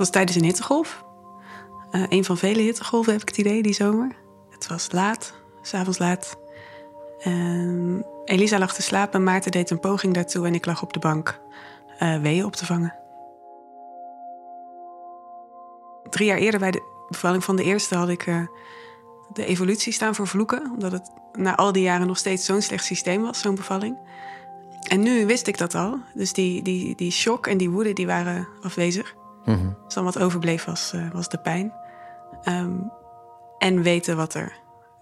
was 0.00 0.10
tijdens 0.10 0.36
een 0.36 0.44
hittegolf. 0.44 1.04
Uh, 1.92 2.04
een 2.08 2.24
van 2.24 2.36
vele 2.36 2.62
hittegolven 2.62 3.12
heb 3.12 3.22
ik 3.22 3.28
het 3.28 3.38
idee 3.38 3.62
die 3.62 3.72
zomer. 3.72 4.16
Het 4.50 4.66
was 4.66 4.92
laat, 4.92 5.34
s'avonds 5.62 5.98
laat. 5.98 6.38
En 7.18 8.06
Elisa 8.24 8.58
lag 8.58 8.74
te 8.74 8.82
slapen, 8.82 9.22
Maarten 9.22 9.50
deed 9.50 9.70
een 9.70 9.80
poging 9.80 10.14
daartoe 10.14 10.46
en 10.46 10.54
ik 10.54 10.66
lag 10.66 10.82
op 10.82 10.92
de 10.92 10.98
bank 10.98 11.40
uh, 12.02 12.20
weeën 12.20 12.44
op 12.44 12.56
te 12.56 12.66
vangen. 12.66 12.94
Drie 16.10 16.26
jaar 16.26 16.38
eerder 16.38 16.60
bij 16.60 16.70
de 16.70 17.04
bevalling 17.08 17.44
van 17.44 17.56
de 17.56 17.64
eerste 17.64 17.94
had 17.94 18.08
ik 18.08 18.26
uh, 18.26 18.46
de 19.32 19.44
evolutie 19.44 19.92
staan 19.92 20.14
voor 20.14 20.26
vloeken, 20.26 20.70
omdat 20.72 20.92
het 20.92 21.10
na 21.32 21.56
al 21.56 21.72
die 21.72 21.82
jaren 21.82 22.06
nog 22.06 22.18
steeds 22.18 22.44
zo'n 22.44 22.62
slecht 22.62 22.84
systeem 22.84 23.22
was, 23.22 23.40
zo'n 23.40 23.54
bevalling. 23.54 23.98
En 24.88 25.00
nu 25.00 25.26
wist 25.26 25.46
ik 25.46 25.58
dat 25.58 25.74
al. 25.74 25.98
Dus 26.14 26.32
die, 26.32 26.62
die, 26.62 26.94
die 26.96 27.10
shock 27.10 27.46
en 27.46 27.58
die 27.58 27.70
woede 27.70 27.92
die 27.92 28.06
waren 28.06 28.48
afwezig. 28.62 29.18
Mm 29.44 29.76
Dus 29.84 29.94
dan 29.94 30.04
wat 30.04 30.18
overbleef 30.18 30.64
was, 30.64 30.92
uh, 30.94 31.10
was 31.12 31.28
de 31.28 31.38
pijn. 31.38 31.72
Um, 32.44 32.92
en 33.58 33.82
weten 33.82 34.16
wat 34.16 34.34
er 34.34 34.52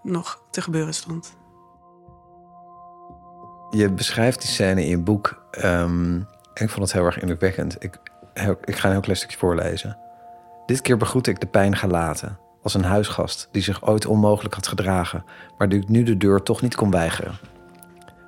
nog 0.03 0.41
te 0.49 0.61
gebeuren 0.61 0.93
stond. 0.93 1.37
Je 3.69 3.91
beschrijft 3.91 4.41
die 4.41 4.49
scène 4.49 4.83
in 4.83 4.89
je 4.89 4.99
boek. 4.99 5.47
Um, 5.63 6.27
en 6.53 6.63
ik 6.65 6.69
vond 6.69 6.81
het 6.85 6.93
heel 6.93 7.05
erg 7.05 7.19
indrukwekkend. 7.19 7.83
Ik, 7.83 7.99
ik 8.63 8.75
ga 8.75 8.85
een 8.85 8.91
heel 8.91 9.01
klein 9.01 9.17
stukje 9.17 9.37
voorlezen. 9.37 9.97
Dit 10.65 10.81
keer 10.81 10.97
begroette 10.97 11.31
ik 11.31 11.39
de 11.39 11.47
pijn 11.47 11.75
gelaten. 11.75 12.37
Als 12.63 12.73
een 12.73 12.83
huisgast 12.83 13.49
die 13.51 13.61
zich 13.61 13.87
ooit 13.87 14.05
onmogelijk 14.05 14.55
had 14.55 14.67
gedragen, 14.67 15.25
maar 15.57 15.69
die 15.69 15.81
ik 15.81 15.89
nu 15.89 16.03
de 16.03 16.17
deur 16.17 16.43
toch 16.43 16.61
niet 16.61 16.75
kon 16.75 16.91
weigeren. 16.91 17.37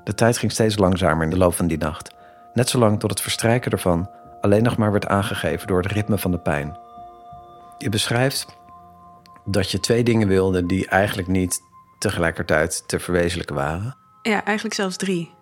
De 0.03 0.13
tijd 0.13 0.37
ging 0.37 0.51
steeds 0.51 0.77
langzamer 0.77 1.23
in 1.23 1.29
de 1.29 1.37
loop 1.37 1.53
van 1.53 1.67
die 1.67 1.77
nacht. 1.77 2.15
Net 2.53 2.69
zolang 2.69 2.99
tot 2.99 3.09
het 3.09 3.21
verstrijken 3.21 3.71
ervan 3.71 4.09
alleen 4.41 4.63
nog 4.63 4.77
maar 4.77 4.91
werd 4.91 5.07
aangegeven 5.07 5.67
door 5.67 5.81
het 5.81 5.91
ritme 5.91 6.17
van 6.17 6.31
de 6.31 6.39
pijn. 6.39 6.77
Je 7.77 7.89
beschrijft 7.89 8.57
dat 9.45 9.71
je 9.71 9.79
twee 9.79 10.03
dingen 10.03 10.27
wilde 10.27 10.65
die 10.65 10.87
eigenlijk 10.87 11.27
niet 11.27 11.61
tegelijkertijd 11.99 12.83
te 12.87 12.99
verwezenlijken 12.99 13.55
waren. 13.55 13.97
Ja, 14.21 14.43
eigenlijk 14.43 14.75
zelfs 14.75 14.97
drie. 14.97 15.33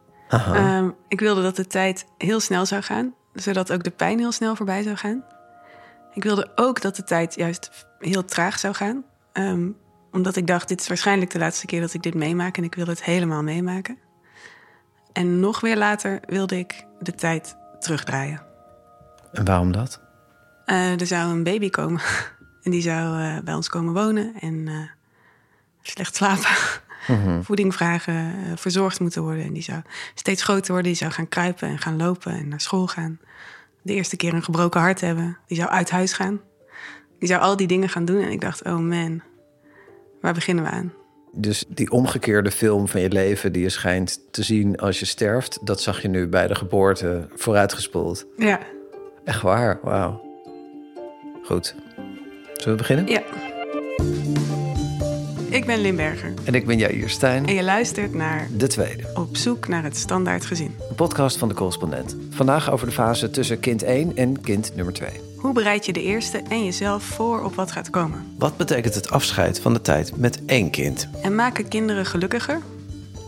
Um, 0.55 0.95
ik 1.07 1.19
wilde 1.19 1.41
dat 1.41 1.55
de 1.55 1.67
tijd 1.67 2.05
heel 2.17 2.39
snel 2.39 2.65
zou 2.65 2.81
gaan, 2.81 3.13
zodat 3.33 3.71
ook 3.71 3.83
de 3.83 3.89
pijn 3.89 4.19
heel 4.19 4.31
snel 4.31 4.55
voorbij 4.55 4.83
zou 4.83 4.95
gaan. 4.95 5.23
Ik 6.13 6.23
wilde 6.23 6.51
ook 6.55 6.81
dat 6.81 6.95
de 6.95 7.03
tijd 7.03 7.35
juist 7.35 7.87
heel 7.99 8.25
traag 8.25 8.59
zou 8.59 8.73
gaan, 8.73 9.03
um, 9.33 9.77
omdat 10.11 10.35
ik 10.35 10.47
dacht: 10.47 10.67
dit 10.67 10.81
is 10.81 10.87
waarschijnlijk 10.87 11.31
de 11.31 11.39
laatste 11.39 11.65
keer 11.65 11.81
dat 11.81 11.93
ik 11.93 12.01
dit 12.01 12.13
meemaak 12.13 12.57
en 12.57 12.63
ik 12.63 12.75
wil 12.75 12.87
het 12.87 13.03
helemaal 13.03 13.43
meemaken. 13.43 13.97
En 15.13 15.39
nog 15.39 15.59
weer 15.59 15.77
later 15.77 16.19
wilde 16.25 16.57
ik 16.57 16.85
de 16.99 17.15
tijd 17.15 17.55
terugdraaien. 17.79 18.48
En 19.31 19.45
waarom 19.45 19.71
dat? 19.71 20.01
Uh, 20.65 20.99
er 20.99 21.07
zou 21.07 21.31
een 21.31 21.43
baby 21.43 21.69
komen. 21.69 22.01
En 22.63 22.71
die 22.71 22.81
zou 22.81 23.21
uh, 23.21 23.39
bij 23.43 23.53
ons 23.53 23.69
komen 23.69 23.93
wonen 23.93 24.33
en 24.39 24.53
uh, 24.53 24.75
slecht 25.81 26.15
slapen. 26.15 26.55
Mm-hmm. 27.07 27.43
Voeding 27.45 27.73
vragen, 27.73 28.33
verzorgd 28.57 28.99
moeten 28.99 29.21
worden. 29.21 29.43
En 29.43 29.53
die 29.53 29.63
zou 29.63 29.81
steeds 30.13 30.43
groter 30.43 30.71
worden. 30.71 30.91
Die 30.91 31.01
zou 31.01 31.11
gaan 31.11 31.27
kruipen 31.27 31.67
en 31.67 31.77
gaan 31.77 31.97
lopen 31.97 32.31
en 32.31 32.47
naar 32.47 32.61
school 32.61 32.87
gaan. 32.87 33.19
De 33.81 33.93
eerste 33.93 34.15
keer 34.15 34.33
een 34.33 34.43
gebroken 34.43 34.81
hart 34.81 35.01
hebben. 35.01 35.37
Die 35.47 35.57
zou 35.57 35.69
uit 35.69 35.89
huis 35.89 36.13
gaan. 36.13 36.41
Die 37.19 37.27
zou 37.27 37.41
al 37.41 37.55
die 37.55 37.67
dingen 37.67 37.89
gaan 37.89 38.05
doen. 38.05 38.21
En 38.21 38.31
ik 38.31 38.41
dacht, 38.41 38.63
oh 38.63 38.77
man, 38.77 39.21
waar 40.21 40.33
beginnen 40.33 40.63
we 40.63 40.69
aan? 40.69 40.93
Dus 41.31 41.65
die 41.67 41.91
omgekeerde 41.91 42.51
film 42.51 42.87
van 42.87 43.01
je 43.01 43.09
leven 43.09 43.51
die 43.51 43.61
je 43.61 43.69
schijnt 43.69 44.19
te 44.31 44.43
zien 44.43 44.77
als 44.77 44.99
je 44.99 45.05
sterft, 45.05 45.59
dat 45.63 45.81
zag 45.81 46.01
je 46.01 46.07
nu 46.07 46.27
bij 46.27 46.47
de 46.47 46.55
geboorte 46.55 47.27
vooruitgespoeld. 47.35 48.25
Ja. 48.37 48.59
Echt 49.29 49.41
waar, 49.41 49.79
wauw. 49.83 50.21
Goed. 51.43 51.75
Zullen 52.53 52.71
we 52.71 52.75
beginnen? 52.75 53.07
Ja. 53.07 53.21
Ik 55.49 55.65
ben 55.65 55.81
Limberger. 55.81 56.33
En 56.43 56.53
ik 56.53 56.65
ben 56.65 56.77
Jair 56.77 57.09
Stijn. 57.09 57.45
En 57.45 57.53
je 57.53 57.63
luistert 57.63 58.13
naar... 58.13 58.47
De 58.57 58.67
Tweede. 58.67 59.03
Op 59.15 59.37
zoek 59.37 59.67
naar 59.67 59.83
het 59.83 59.97
standaard 59.97 60.45
gezin. 60.45 60.75
Een 60.89 60.95
podcast 60.95 61.37
van 61.37 61.47
de 61.47 61.53
correspondent. 61.53 62.15
Vandaag 62.29 62.71
over 62.71 62.87
de 62.87 62.93
fase 62.93 63.29
tussen 63.29 63.59
kind 63.59 63.83
1 63.83 64.15
en 64.15 64.41
kind 64.41 64.75
nummer 64.75 64.93
2. 64.93 65.09
Hoe 65.37 65.53
bereid 65.53 65.85
je 65.85 65.93
de 65.93 66.03
eerste 66.03 66.41
en 66.49 66.65
jezelf 66.65 67.03
voor 67.03 67.43
op 67.43 67.55
wat 67.55 67.71
gaat 67.71 67.89
komen? 67.89 68.25
Wat 68.37 68.57
betekent 68.57 68.95
het 68.95 69.11
afscheid 69.11 69.59
van 69.59 69.73
de 69.73 69.81
tijd 69.81 70.17
met 70.17 70.45
één 70.45 70.69
kind? 70.69 71.09
En 71.21 71.35
maken 71.35 71.67
kinderen 71.67 72.05
gelukkiger? 72.05 72.61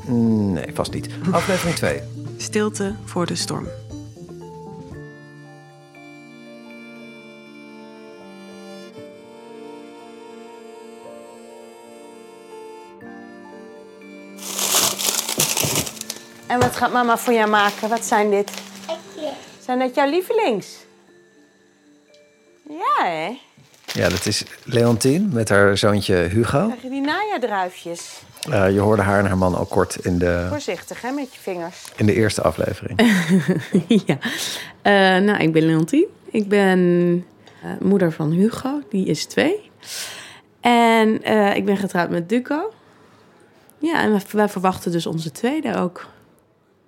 Nee, 0.08 0.68
vast 0.74 0.94
niet. 0.94 1.10
Aflevering 1.32 1.76
2. 1.76 2.00
Stilte 2.38 2.96
voor 3.06 3.26
de 3.26 3.36
storm. 3.36 3.68
Gaat 16.82 16.92
mama 16.92 17.18
voor 17.18 17.34
jou 17.34 17.50
maken? 17.50 17.90
Wat 17.90 18.06
zijn 18.06 18.30
dit? 18.30 18.52
Zijn 19.60 19.80
dat 19.80 19.96
jouw 19.96 20.10
lievelings? 20.10 20.78
Ja, 22.70 23.06
hè? 23.06 23.38
Ja, 23.86 24.10
dat 24.10 24.26
is 24.26 24.44
Leontien 24.64 25.30
met 25.34 25.50
haar 25.50 25.78
zoontje 25.78 26.16
Hugo. 26.16 26.66
Krijg 26.66 26.82
je 26.82 26.90
die 26.90 27.02
najadruifjes? 27.02 28.22
Uh, 28.50 28.72
je 28.72 28.80
hoorde 28.80 29.02
haar 29.02 29.20
en 29.20 29.26
haar 29.26 29.38
man 29.38 29.56
al 29.56 29.66
kort 29.66 29.96
in 29.96 30.18
de... 30.18 30.46
Voorzichtig, 30.50 31.02
hè, 31.02 31.12
met 31.12 31.34
je 31.34 31.40
vingers. 31.40 31.84
In 31.96 32.06
de 32.06 32.14
eerste 32.14 32.42
aflevering. 32.42 33.00
ja. 34.08 34.18
Uh, 34.18 35.26
nou, 35.26 35.40
ik 35.40 35.54
ben 35.54 35.66
Leontien. 35.66 36.08
Ik 36.32 36.48
ben 36.48 36.80
uh, 36.80 37.72
moeder 37.80 38.12
van 38.12 38.32
Hugo. 38.32 38.82
Die 38.90 39.06
is 39.06 39.26
twee. 39.26 39.72
En 40.62 41.14
ik 41.56 41.66
ben 41.66 41.78
getrouwd 41.78 42.10
met 42.10 42.30
Duco. 42.30 42.74
Ja, 43.78 44.02
en 44.02 44.22
wij 44.32 44.50
verwachten 44.50 44.92
dus 44.92 45.06
onze 45.06 45.32
tweede 45.32 45.76
ook 45.76 46.11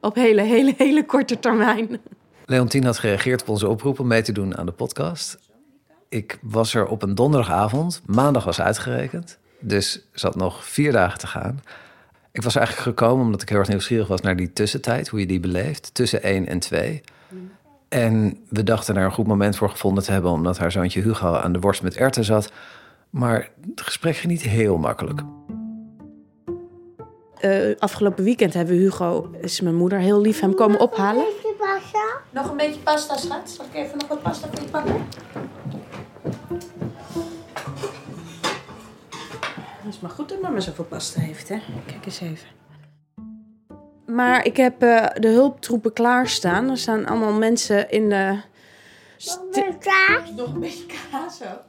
op 0.03 0.15
hele, 0.15 0.41
hele, 0.41 0.73
hele 0.77 1.05
korte 1.05 1.39
termijn. 1.39 1.99
Leontien 2.45 2.83
had 2.83 2.97
gereageerd 2.97 3.41
op 3.41 3.49
onze 3.49 3.67
oproep 3.67 3.99
om 3.99 4.07
mee 4.07 4.21
te 4.21 4.31
doen 4.31 4.57
aan 4.57 4.65
de 4.65 4.71
podcast. 4.71 5.37
Ik 6.09 6.37
was 6.41 6.73
er 6.73 6.87
op 6.87 7.01
een 7.01 7.15
donderdagavond. 7.15 8.01
Maandag 8.05 8.43
was 8.43 8.61
uitgerekend. 8.61 9.37
Dus 9.59 10.07
zat 10.11 10.35
nog 10.35 10.65
vier 10.65 10.91
dagen 10.91 11.19
te 11.19 11.27
gaan. 11.27 11.61
Ik 12.31 12.43
was 12.43 12.55
eigenlijk 12.55 12.87
gekomen 12.87 13.25
omdat 13.25 13.41
ik 13.41 13.49
heel 13.49 13.57
erg 13.57 13.67
nieuwsgierig 13.67 14.07
was 14.07 14.21
naar 14.21 14.35
die 14.35 14.53
tussentijd. 14.53 15.07
Hoe 15.07 15.19
je 15.19 15.25
die 15.25 15.39
beleeft. 15.39 15.93
Tussen 15.93 16.23
1 16.23 16.47
en 16.47 16.59
2. 16.59 17.01
En 17.89 18.37
we 18.49 18.63
dachten 18.63 18.95
er 18.95 19.05
een 19.05 19.11
goed 19.11 19.27
moment 19.27 19.55
voor 19.55 19.69
gevonden 19.69 20.03
te 20.03 20.11
hebben. 20.11 20.31
Omdat 20.31 20.57
haar 20.57 20.71
zoontje 20.71 21.01
Hugo 21.01 21.33
aan 21.33 21.53
de 21.53 21.59
worst 21.59 21.83
met 21.83 21.95
erten 21.95 22.23
zat. 22.23 22.51
Maar 23.09 23.49
het 23.69 23.81
gesprek 23.81 24.15
ging 24.15 24.31
niet 24.31 24.41
heel 24.41 24.77
makkelijk. 24.77 25.21
Uh, 27.45 27.75
afgelopen 27.79 28.23
weekend 28.23 28.53
hebben 28.53 28.75
Hugo, 28.75 29.29
is 29.41 29.61
mijn 29.61 29.75
moeder, 29.75 29.99
heel 29.99 30.21
lief 30.21 30.39
hem 30.39 30.55
komen 30.55 30.79
ophalen. 30.79 31.25
Nog 32.29 32.49
een 32.49 32.57
beetje 32.57 32.79
pasta, 32.79 33.17
schat. 33.17 33.49
Zal 33.49 33.65
ik 33.65 33.73
even 33.73 33.97
nog 33.97 34.07
wat 34.07 34.21
pasta 34.21 34.47
voor 34.51 34.63
je 34.63 34.69
pakken? 34.69 35.07
Het 39.81 39.93
is 39.93 39.99
maar 39.99 40.11
goed 40.11 40.29
dat 40.29 40.41
mama 40.41 40.59
zoveel 40.59 40.85
pasta 40.85 41.19
heeft, 41.19 41.49
hè? 41.49 41.59
Kijk 41.85 42.05
eens 42.05 42.21
even. 42.21 42.47
Maar 44.05 44.45
ik 44.45 44.57
heb 44.57 44.83
uh, 44.83 45.05
de 45.13 45.27
hulptroepen 45.27 45.93
klaarstaan. 45.93 46.69
Er 46.69 46.77
staan 46.77 47.05
allemaal 47.05 47.33
mensen 47.33 47.89
in 47.89 48.09
de... 48.09 48.41
Nog 49.25 49.39
een 49.39 49.49
beetje 49.51 49.77
kaas? 49.77 50.31
Nog 50.35 50.53
een 50.53 50.59
beetje 50.59 50.85
kaas 51.11 51.41
ook. 51.43 51.63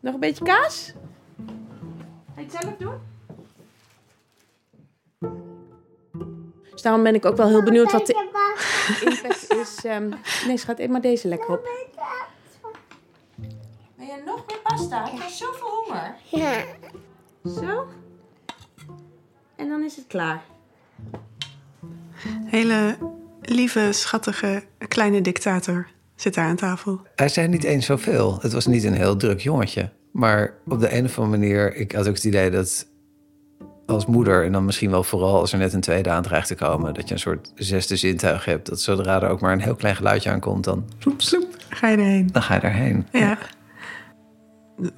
Nog 0.00 0.14
een 0.14 0.20
beetje 0.20 0.44
kaas? 0.44 0.92
Ga 2.34 2.40
je 2.40 2.42
het 2.42 2.52
zelf 2.60 2.76
doen? 2.78 2.94
Dus 6.80 6.88
daarom 6.88 7.04
ben 7.04 7.14
ik 7.14 7.24
ook 7.24 7.36
wel 7.36 7.48
heel 7.48 7.62
benieuwd 7.62 7.92
wat 7.92 8.06
de 8.06 8.12
impact 9.04 9.54
is. 9.54 9.84
Um... 9.84 10.14
Nee, 10.46 10.56
schat, 10.56 10.78
eet 10.78 10.90
maar 10.90 11.00
deze 11.00 11.28
lekker 11.28 11.48
op. 11.50 11.68
Ben 13.96 14.06
je 14.06 14.22
nog 14.24 14.44
meer 14.46 14.58
pasta? 14.62 15.12
Ik 15.12 15.20
heb 15.20 15.28
zoveel 15.28 15.68
honger. 15.68 16.14
Ja. 16.24 16.64
Zo. 17.44 17.86
En 19.56 19.68
dan 19.68 19.82
is 19.82 19.96
het 19.96 20.06
klaar. 20.06 20.42
Hele 22.44 22.96
lieve, 23.40 23.88
schattige, 23.92 24.62
kleine 24.88 25.20
dictator 25.20 25.88
zit 26.14 26.34
daar 26.34 26.46
aan 26.46 26.56
tafel. 26.56 27.00
Hij 27.14 27.28
zei 27.28 27.48
niet 27.48 27.64
eens 27.64 27.86
zoveel. 27.86 28.38
Het 28.40 28.52
was 28.52 28.66
niet 28.66 28.84
een 28.84 28.94
heel 28.94 29.16
druk 29.16 29.40
jongetje. 29.40 29.90
Maar 30.10 30.54
op 30.68 30.80
de 30.80 30.94
een 30.94 31.04
of 31.04 31.18
andere 31.18 31.38
manier, 31.38 31.74
ik 31.74 31.92
had 31.92 32.08
ook 32.08 32.14
het 32.14 32.24
idee 32.24 32.50
dat 32.50 32.86
als 33.90 34.06
moeder, 34.06 34.44
en 34.44 34.52
dan 34.52 34.64
misschien 34.64 34.90
wel 34.90 35.04
vooral 35.04 35.40
als 35.40 35.52
er 35.52 35.58
net 35.58 35.72
een 35.72 35.80
tweede 35.80 36.10
aan 36.10 36.22
dreigt 36.22 36.46
te 36.46 36.54
komen, 36.54 36.94
dat 36.94 37.08
je 37.08 37.14
een 37.14 37.20
soort 37.20 37.52
zesde 37.54 37.96
zintuig 37.96 38.44
hebt. 38.44 38.68
Dat 38.68 38.80
zodra 38.80 39.22
er 39.22 39.28
ook 39.28 39.40
maar 39.40 39.52
een 39.52 39.60
heel 39.60 39.74
klein 39.74 39.96
geluidje 39.96 40.30
aankomt, 40.30 40.64
dan 40.64 40.84
sloep, 40.98 41.22
sloep, 41.22 41.56
ga 41.68 41.88
je 41.88 41.96
erheen. 41.96 42.28
Dan 42.32 42.42
ga 42.42 42.54
je 42.54 42.60
erheen. 42.60 43.06
Ja. 43.12 43.38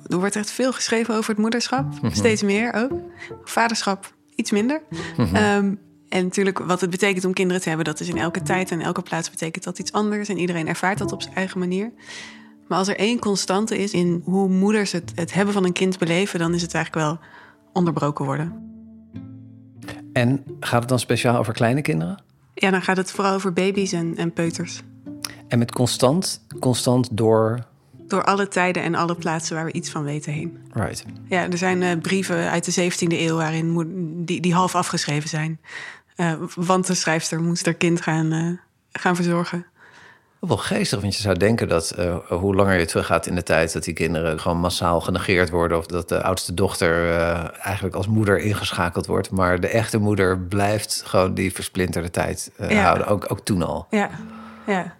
Er 0.06 0.18
wordt 0.18 0.36
echt 0.36 0.50
veel 0.50 0.72
geschreven 0.72 1.14
over 1.14 1.30
het 1.30 1.38
moederschap, 1.38 2.02
mhm. 2.02 2.14
steeds 2.14 2.42
meer 2.42 2.72
ook. 2.72 2.92
Vaderschap 3.44 4.14
iets 4.34 4.50
minder. 4.50 4.82
Mhm. 5.16 5.34
Ehm, 5.34 5.74
en 6.08 6.24
natuurlijk, 6.24 6.58
wat 6.58 6.80
het 6.80 6.90
betekent 6.90 7.24
om 7.24 7.32
kinderen 7.32 7.62
te 7.62 7.68
hebben, 7.68 7.86
dat 7.86 8.00
is 8.00 8.08
in 8.08 8.18
elke 8.18 8.42
tijd 8.42 8.70
en 8.70 8.80
elke 8.80 9.02
plaats 9.02 9.30
betekent 9.30 9.64
dat 9.64 9.78
iets 9.78 9.92
anders. 9.92 10.28
En 10.28 10.38
iedereen 10.38 10.68
ervaart 10.68 10.98
dat 10.98 11.12
op 11.12 11.22
zijn 11.22 11.34
eigen 11.34 11.58
manier. 11.58 11.92
Maar 12.68 12.78
als 12.78 12.88
er 12.88 12.96
één 12.96 13.18
constante 13.18 13.78
is 13.78 13.92
in 13.92 14.22
hoe 14.24 14.48
moeders 14.48 14.92
het, 14.92 15.12
het 15.14 15.32
hebben 15.32 15.54
van 15.54 15.64
een 15.64 15.72
kind 15.72 15.98
beleven, 15.98 16.38
dan 16.38 16.54
is 16.54 16.62
het 16.62 16.74
eigenlijk 16.74 17.06
wel 17.06 17.18
onderbroken 17.72 18.24
worden. 18.24 18.71
En 20.12 20.44
gaat 20.60 20.80
het 20.80 20.88
dan 20.88 20.98
speciaal 20.98 21.36
over 21.36 21.52
kleine 21.52 21.82
kinderen? 21.82 22.22
Ja, 22.54 22.70
dan 22.70 22.82
gaat 22.82 22.96
het 22.96 23.10
vooral 23.10 23.34
over 23.34 23.52
baby's 23.52 23.92
en, 23.92 24.16
en 24.16 24.32
peuters. 24.32 24.82
En 25.48 25.58
met 25.58 25.72
constant, 25.72 26.40
constant 26.60 27.16
door. 27.16 27.64
Door 28.08 28.24
alle 28.24 28.48
tijden 28.48 28.82
en 28.82 28.94
alle 28.94 29.14
plaatsen 29.14 29.56
waar 29.56 29.64
we 29.64 29.72
iets 29.72 29.90
van 29.90 30.04
weten 30.04 30.32
heen. 30.32 30.58
Right. 30.72 31.04
Ja, 31.28 31.50
er 31.50 31.58
zijn 31.58 31.82
eh, 31.82 31.98
brieven 31.98 32.50
uit 32.50 32.74
de 32.74 32.90
17e 32.90 33.06
eeuw 33.08 33.36
waarin 33.36 33.84
die, 34.24 34.40
die 34.40 34.54
half 34.54 34.74
afgeschreven 34.74 35.28
zijn. 35.28 35.60
Eh, 36.16 36.32
want 36.54 36.86
de 36.86 36.94
schrijfster 36.94 37.40
moest 37.40 37.64
haar 37.64 37.74
kind 37.74 38.00
gaan, 38.00 38.32
eh, 38.32 39.00
gaan 39.00 39.16
verzorgen. 39.16 39.66
Wel 40.48 40.56
geestig, 40.56 41.00
want 41.00 41.16
je 41.16 41.22
zou 41.22 41.36
denken 41.36 41.68
dat 41.68 41.90
eh, 41.90 42.16
hoe 42.28 42.54
langer 42.54 42.78
je 42.78 42.84
teruggaat 42.86 43.26
in 43.26 43.34
de 43.34 43.42
tijd, 43.42 43.72
dat 43.72 43.84
die 43.84 43.94
kinderen 43.94 44.40
gewoon 44.40 44.58
massaal 44.58 45.00
genegeerd 45.00 45.50
worden. 45.50 45.78
Of 45.78 45.86
dat 45.86 46.08
de 46.08 46.22
oudste 46.22 46.54
dochter 46.54 47.10
eh, 47.10 47.66
eigenlijk 47.66 47.94
als 47.94 48.06
moeder 48.06 48.38
ingeschakeld 48.40 49.06
wordt. 49.06 49.30
Maar 49.30 49.60
de 49.60 49.68
echte 49.68 49.98
moeder 49.98 50.38
blijft 50.40 51.02
gewoon 51.06 51.34
die 51.34 51.52
versplinterde 51.52 52.10
tijd 52.10 52.50
eh, 52.56 52.70
Ja. 52.70 52.82
houden. 52.82 53.06
Ook, 53.06 53.26
ook 53.30 53.40
toen 53.40 53.62
al. 53.62 53.86
Ja, 53.90 54.10
ja. 54.66 54.96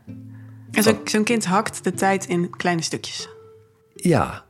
En 0.71 0.83
zo- 0.83 1.00
zo'n 1.05 1.25
kind 1.25 1.45
hakt 1.45 1.85
de 1.85 1.93
tijd 1.95 2.27
in 2.27 2.50
kleine 2.50 2.83
stukjes. 2.83 3.29
Ja, 3.95 4.45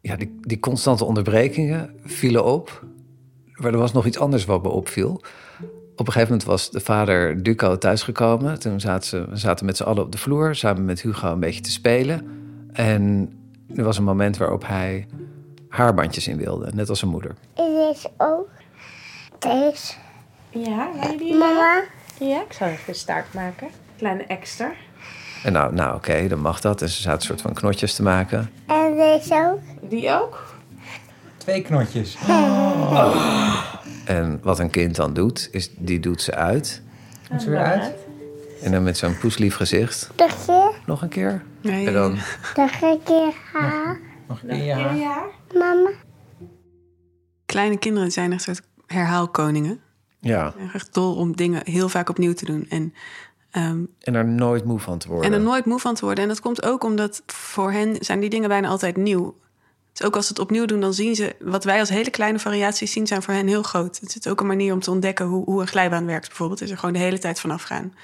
ja 0.00 0.16
die, 0.16 0.38
die 0.40 0.58
constante 0.60 1.04
onderbrekingen 1.04 1.94
vielen 2.04 2.44
op. 2.44 2.84
Maar 3.54 3.72
er 3.72 3.78
was 3.78 3.92
nog 3.92 4.06
iets 4.06 4.18
anders 4.18 4.44
wat 4.44 4.62
me 4.62 4.68
opviel. 4.68 5.22
Op 6.00 6.06
een 6.06 6.12
gegeven 6.12 6.34
moment 6.34 6.50
was 6.50 6.70
de 6.70 6.80
vader 6.80 7.42
Duco 7.42 7.78
thuisgekomen. 7.78 8.58
Toen 8.58 8.80
zaten 8.80 9.08
ze 9.08 9.26
zaten 9.32 9.66
met 9.66 9.76
z'n 9.76 9.82
allen 9.82 10.02
op 10.02 10.12
de 10.12 10.18
vloer, 10.18 10.54
samen 10.54 10.84
met 10.84 11.02
Hugo 11.02 11.32
een 11.32 11.40
beetje 11.40 11.60
te 11.60 11.70
spelen. 11.70 12.28
En 12.72 13.32
er 13.76 13.84
was 13.84 13.98
een 13.98 14.04
moment 14.04 14.36
waarop 14.36 14.66
hij 14.66 15.06
haarbandjes 15.68 16.28
in 16.28 16.36
wilde, 16.36 16.70
net 16.74 16.88
als 16.88 16.98
zijn 16.98 17.10
moeder. 17.10 17.34
Het 17.54 17.96
is 17.96 18.06
ook. 18.16 18.48
Deze. 19.38 19.92
Ja, 20.50 20.90
die? 21.18 21.34
Mama. 21.34 21.82
Ja, 22.20 22.40
ik 22.40 22.52
zal 22.52 22.68
even 22.68 22.84
een 22.86 22.94
staart 22.94 23.34
maken. 23.34 23.68
Kleine 23.96 24.22
extra. 24.22 24.72
En 25.44 25.52
nou, 25.52 25.74
nou 25.74 25.96
oké, 25.96 26.28
dan 26.28 26.40
mag 26.40 26.60
dat. 26.60 26.82
En 26.82 26.88
ze 26.88 27.00
zaten 27.00 27.20
een 27.20 27.26
soort 27.26 27.40
van 27.40 27.52
knotjes 27.52 27.94
te 27.94 28.02
maken. 28.02 28.50
En 28.66 28.96
deze 28.96 29.34
ook. 29.34 29.90
Die 29.90 30.10
ook? 30.10 30.54
Twee 31.36 31.62
knotjes. 31.62 32.16
En 34.10 34.38
wat 34.42 34.58
een 34.58 34.70
kind 34.70 34.96
dan 34.96 35.14
doet, 35.14 35.48
is 35.50 35.70
die 35.78 36.00
doet 36.00 36.22
ze 36.22 36.34
uit. 36.34 36.82
Moet 37.30 37.42
ze 37.42 37.50
weer 37.50 37.58
uit? 37.58 37.94
En 38.62 38.72
dan 38.72 38.82
met 38.82 38.96
zo'n 38.96 39.18
poeslief 39.18 39.54
gezicht. 39.54 40.10
Nog 40.16 40.48
een 40.48 40.72
Nog 40.86 41.02
een 41.02 41.08
keer. 41.08 41.42
Nee, 41.60 41.86
En 41.86 41.92
dan 41.92 42.18
Nog 42.56 42.80
een 42.80 43.02
keer 43.04 43.34
haar. 43.52 44.00
Nog 44.28 44.42
één 44.42 44.64
jaar. 44.64 45.24
Mama. 45.54 45.90
Kleine 47.46 47.78
kinderen 47.78 48.10
zijn 48.10 48.32
echt 48.32 48.42
soort 48.42 48.62
herhaalkoningen. 48.86 49.80
Ja, 50.20 50.50
Ze 50.50 50.56
zijn 50.58 50.70
echt 50.72 50.94
dol 50.94 51.14
om 51.14 51.36
dingen 51.36 51.60
heel 51.64 51.88
vaak 51.88 52.08
opnieuw 52.08 52.32
te 52.32 52.44
doen. 52.44 52.66
En, 52.68 52.94
ehm, 53.50 53.84
en 54.00 54.14
er 54.14 54.24
nooit 54.24 54.64
moe 54.64 54.78
van 54.78 54.98
te 54.98 55.08
worden. 55.08 55.30
en 55.32 55.38
er 55.38 55.44
nooit 55.44 55.64
moe 55.64 55.78
van 55.78 55.94
te 55.94 56.04
worden. 56.04 56.22
En 56.22 56.28
dat 56.28 56.40
komt 56.40 56.62
ook 56.62 56.84
omdat 56.84 57.22
voor 57.26 57.72
hen 57.72 57.96
zijn 58.00 58.20
die 58.20 58.30
dingen 58.30 58.48
bijna 58.48 58.68
altijd 58.68 58.96
nieuw. 58.96 59.34
Dus 60.00 60.08
ook 60.08 60.16
als 60.16 60.26
ze 60.26 60.32
het 60.32 60.40
opnieuw 60.42 60.64
doen, 60.66 60.80
dan 60.80 60.94
zien 60.94 61.14
ze... 61.14 61.34
wat 61.40 61.64
wij 61.64 61.80
als 61.80 61.88
hele 61.88 62.10
kleine 62.10 62.38
variaties 62.38 62.92
zien, 62.92 63.06
zijn 63.06 63.22
voor 63.22 63.34
hen 63.34 63.46
heel 63.46 63.62
groot. 63.62 63.98
Het 64.00 64.16
is 64.20 64.30
ook 64.30 64.40
een 64.40 64.46
manier 64.46 64.72
om 64.72 64.80
te 64.80 64.90
ontdekken 64.90 65.26
hoe, 65.26 65.44
hoe 65.44 65.60
een 65.60 65.66
glijbaan 65.66 66.06
werkt 66.06 66.28
bijvoorbeeld. 66.28 66.60
Is 66.60 66.70
er 66.70 66.78
gewoon 66.78 66.92
de 66.94 67.00
hele 67.00 67.18
tijd 67.18 67.40
vanaf 67.40 67.62
gaan. 67.62 67.94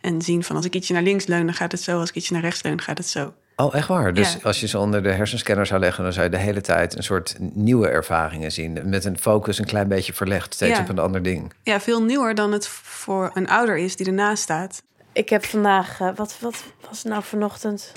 En 0.00 0.22
zien 0.22 0.44
van 0.44 0.56
als 0.56 0.64
ik 0.64 0.74
ietsje 0.74 0.92
naar 0.92 1.02
links 1.02 1.26
leun, 1.26 1.44
dan 1.46 1.54
gaat 1.54 1.72
het 1.72 1.80
zo. 1.82 1.98
Als 1.98 2.08
ik 2.08 2.14
ietsje 2.14 2.32
naar 2.32 2.42
rechts 2.42 2.62
leun, 2.62 2.80
gaat 2.80 2.98
het 2.98 3.08
zo. 3.08 3.32
Oh, 3.56 3.74
echt 3.74 3.88
waar? 3.88 4.14
Dus 4.14 4.32
Ja. 4.32 4.38
als 4.42 4.60
je 4.60 4.66
ze 4.66 4.78
onder 4.78 5.02
de 5.02 5.10
hersenscanner 5.10 5.66
zou 5.66 5.80
leggen... 5.80 6.04
dan 6.04 6.12
zou 6.12 6.24
je 6.24 6.30
de 6.30 6.38
hele 6.38 6.60
tijd 6.60 6.96
een 6.96 7.02
soort 7.02 7.36
nieuwe 7.38 7.88
ervaringen 7.88 8.52
zien. 8.52 8.80
Met 8.84 9.04
een 9.04 9.18
focus 9.18 9.58
een 9.58 9.64
klein 9.64 9.88
beetje 9.88 10.12
verlegd. 10.12 10.54
Steeds 10.54 10.76
Ja. 10.76 10.82
op 10.82 10.88
een 10.88 10.98
ander 10.98 11.22
ding. 11.22 11.52
Ja, 11.62 11.80
veel 11.80 12.02
nieuwer 12.02 12.34
dan 12.34 12.52
het 12.52 12.68
voor 12.82 13.30
een 13.34 13.48
ouder 13.48 13.76
is 13.76 13.96
die 13.96 14.06
ernaast 14.06 14.42
staat. 14.42 14.82
Ik 15.12 15.28
heb 15.28 15.44
vandaag, 15.44 16.00
eh, 16.00 16.08
wat, 16.14 16.36
wat 16.40 16.64
was 16.88 17.02
nou 17.02 17.22
vanochtend? 17.22 17.92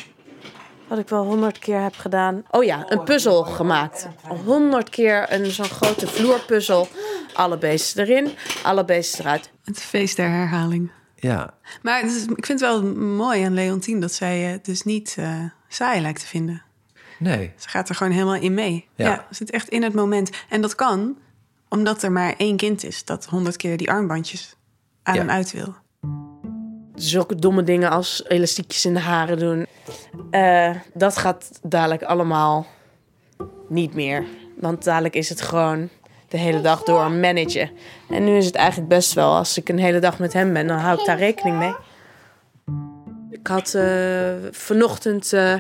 Wat 0.88 0.98
ik 0.98 1.10
wel 1.10 1.24
honderd 1.24 1.60
keer 1.60 1.82
heb 1.82 1.96
gedaan. 1.96 2.44
Oh 2.52 2.64
ja, 2.64 2.86
een 2.92 3.04
puzzel 3.04 3.44
gemaakt. 3.44 4.08
Honderd 4.46 4.90
keer 4.90 5.34
een 5.34 5.46
zo'n 5.52 5.66
grote 5.66 6.08
vloerpuzzel. 6.08 6.88
Alle 7.34 7.58
beesten 7.58 8.06
erin, 8.08 8.32
alle 8.64 8.86
beesten 8.86 9.20
eruit. 9.26 9.52
Het 9.64 9.80
feest 9.80 10.16
der 10.16 10.30
herhaling. 10.30 10.92
Ja, 11.16 11.54
Maar 11.82 12.02
het 12.02 12.12
is- 12.12 12.24
ik 12.26 12.46
vind 12.46 12.60
het 12.60 12.70
wel 12.70 12.84
mooi 12.96 13.44
aan 13.44 13.54
Leontien 13.54 14.00
dat 14.00 14.14
zij 14.14 14.40
het 14.40 14.66
dus 14.66 14.84
niet 14.84 15.16
eh, 15.20 15.44
saai 15.68 16.02
lijkt 16.02 16.20
te 16.20 16.28
vinden. 16.28 16.62
nee. 17.20 17.54
Ze 17.58 17.70
gaat 17.70 17.90
er 17.90 17.96
gewoon 17.96 18.14
helemaal 18.14 18.36
in 18.36 18.54
mee. 18.54 18.88
Ja. 18.96 19.06
Ja. 19.08 19.26
ze 19.30 19.36
zit 19.36 19.52
echt 19.52 19.70
in 19.70 19.84
het 19.84 19.94
moment. 19.94 20.30
En 20.50 20.62
dat 20.62 20.76
kan 20.76 21.18
omdat 21.70 22.04
er 22.04 22.12
maar 22.12 22.34
één 22.38 22.58
kind 22.58 22.84
is 22.84 23.06
dat 23.06 23.26
honderd 23.26 23.58
keer 23.58 23.78
die 23.78 23.92
armbandjes 23.92 24.56
aan 25.04 25.16
Ja. 25.16 25.22
en 25.22 25.32
uit 25.32 25.52
wil. 25.52 25.76
Zulke 26.96 27.36
domme 27.36 27.64
dingen 27.64 27.90
als 27.90 28.24
elastiekjes 28.28 28.86
in 28.86 28.94
de 28.94 29.00
haren 29.00 29.40
doen. 29.40 29.66
Eh, 30.32 30.76
dat 30.94 31.18
gaat 31.18 31.60
dadelijk 31.62 32.04
allemaal 32.04 32.68
niet 33.68 33.94
meer. 33.94 34.24
Want 34.60 34.84
dadelijk 34.84 35.16
is 35.16 35.30
het 35.30 35.42
gewoon 35.42 35.90
de 36.28 36.38
hele 36.38 36.62
dag 36.62 36.84
door 36.84 37.12
managen. 37.12 37.70
En 38.10 38.24
nu 38.24 38.38
is 38.38 38.46
het 38.46 38.56
eigenlijk 38.56 38.90
best 38.90 39.14
wel, 39.14 39.36
als 39.36 39.58
ik 39.58 39.70
een 39.70 39.80
hele 39.80 40.00
dag 40.00 40.20
met 40.20 40.34
hem 40.34 40.54
ben, 40.54 40.68
dan 40.68 40.78
hou 40.78 41.00
ik 41.00 41.06
daar 41.06 41.18
rekening 41.18 41.58
mee. 41.58 41.76
Ik 43.30 43.48
had 43.48 43.74
eh, 43.74 44.34
vanochtend 44.52 45.34
eh, 45.34 45.56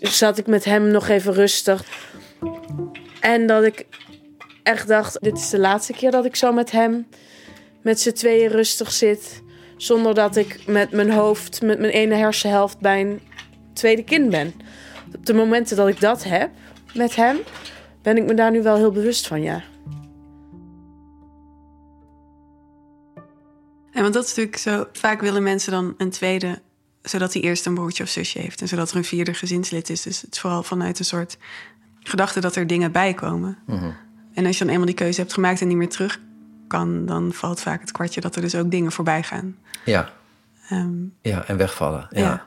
zat 0.00 0.38
ik 0.38 0.46
met 0.46 0.64
hem 0.64 0.90
nog 0.90 1.08
even 1.08 1.32
rustig. 1.32 1.84
En 3.20 3.46
dat 3.46 3.64
ik 3.64 3.86
echt 4.62 4.88
dacht, 4.88 5.16
dit 5.20 5.38
is 5.38 5.50
de 5.50 5.58
laatste 5.58 5.92
keer 5.92 6.10
dat 6.10 6.24
ik 6.24 6.36
zo 6.36 6.52
met 6.52 6.70
hem 6.70 7.06
met 7.82 8.00
z'n 8.00 8.12
tweeën 8.12 8.48
rustig 8.48 8.92
zit. 8.92 9.42
Zonder 9.84 10.14
dat 10.14 10.36
ik 10.36 10.66
met 10.66 10.90
mijn 10.90 11.10
hoofd, 11.10 11.62
met 11.62 11.78
mijn 11.78 11.92
ene 11.92 12.14
hersenhelft 12.14 12.78
bij 12.78 13.00
een 13.00 13.20
tweede 13.72 14.04
kind 14.04 14.30
ben. 14.30 14.54
Op 15.14 15.26
de 15.26 15.34
momenten 15.34 15.76
dat 15.76 15.88
ik 15.88 16.00
dat 16.00 16.24
heb 16.24 16.50
met 16.94 17.16
hem, 17.16 17.38
ben 18.02 18.16
ik 18.16 18.24
me 18.24 18.34
daar 18.34 18.50
nu 18.50 18.62
wel 18.62 18.76
heel 18.76 18.92
bewust 18.92 19.26
van, 19.26 19.42
ja. 19.42 19.62
En 23.92 24.02
want 24.02 24.14
dat 24.14 24.22
is 24.24 24.28
natuurlijk 24.28 24.56
zo. 24.56 24.86
Vaak 24.92 25.20
willen 25.20 25.42
mensen 25.42 25.72
dan 25.72 25.94
een 25.98 26.10
tweede, 26.10 26.58
zodat 27.02 27.32
hij 27.32 27.42
eerst 27.42 27.66
een 27.66 27.74
broertje 27.74 28.02
of 28.02 28.08
zusje 28.08 28.38
heeft. 28.38 28.60
En 28.60 28.68
zodat 28.68 28.90
er 28.90 28.96
een 28.96 29.04
vierde 29.04 29.34
gezinslid 29.34 29.90
is. 29.90 30.02
Dus 30.02 30.20
het 30.20 30.34
is 30.34 30.40
vooral 30.40 30.62
vanuit 30.62 30.98
een 30.98 31.04
soort 31.04 31.38
gedachte 32.00 32.40
dat 32.40 32.56
er 32.56 32.66
dingen 32.66 32.92
bij 32.92 33.14
komen. 33.14 33.58
En 34.34 34.46
als 34.46 34.58
je 34.58 34.64
dan 34.64 34.72
eenmaal 34.72 34.86
die 34.86 34.94
keuze 34.94 35.20
hebt 35.20 35.32
gemaakt 35.32 35.60
en 35.60 35.68
niet 35.68 35.76
meer 35.76 35.88
terug 35.88 36.20
kan, 36.66 37.06
dan 37.06 37.32
valt 37.32 37.60
vaak 37.60 37.80
het 37.80 37.92
kwartje 37.92 38.20
dat 38.20 38.36
er 38.36 38.42
dus 38.42 38.54
ook 38.54 38.70
dingen 38.70 38.92
voorbij 38.92 39.22
gaan. 39.22 39.56
Ja, 39.84 40.08
Ehm, 40.68 40.92
ja 41.20 41.46
en 41.46 41.56
wegvallen. 41.56 42.06
Ja. 42.10 42.20
Ja. 42.20 42.46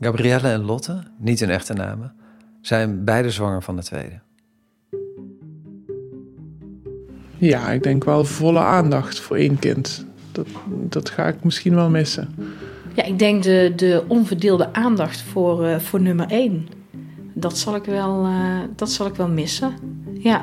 Gabrielle 0.00 0.48
en 0.48 0.64
Lotte, 0.64 1.02
niet 1.16 1.40
hun 1.40 1.50
echte 1.50 1.72
namen... 1.72 2.12
zijn 2.60 3.04
beide 3.04 3.30
zwanger 3.30 3.62
van 3.62 3.76
de 3.76 3.82
tweede. 3.82 4.20
Ja, 7.36 7.70
ik 7.70 7.82
denk 7.82 8.04
wel 8.04 8.24
volle 8.24 8.58
aandacht 8.58 9.20
voor 9.20 9.36
één 9.36 9.58
kind. 9.58 10.06
Dat, 10.32 10.46
dat 10.66 11.10
ga 11.10 11.26
ik 11.26 11.44
misschien 11.44 11.74
wel 11.74 11.90
missen. 11.90 12.34
Ja, 12.94 13.02
ik 13.02 13.18
denk 13.18 13.42
de, 13.42 13.72
de 13.76 14.04
onverdeelde 14.08 14.72
aandacht 14.72 15.22
voor, 15.22 15.66
eh, 15.66 15.78
voor 15.78 16.00
nummer 16.00 16.26
één. 16.26 16.68
Dat 17.34 17.58
zal 17.58 17.74
ik 17.74 17.84
wel, 17.84 18.24
eh, 18.24 18.58
dat 18.76 18.90
zal 18.90 19.06
ik 19.06 19.14
wel 19.14 19.28
missen. 19.28 19.74
Ja. 20.18 20.42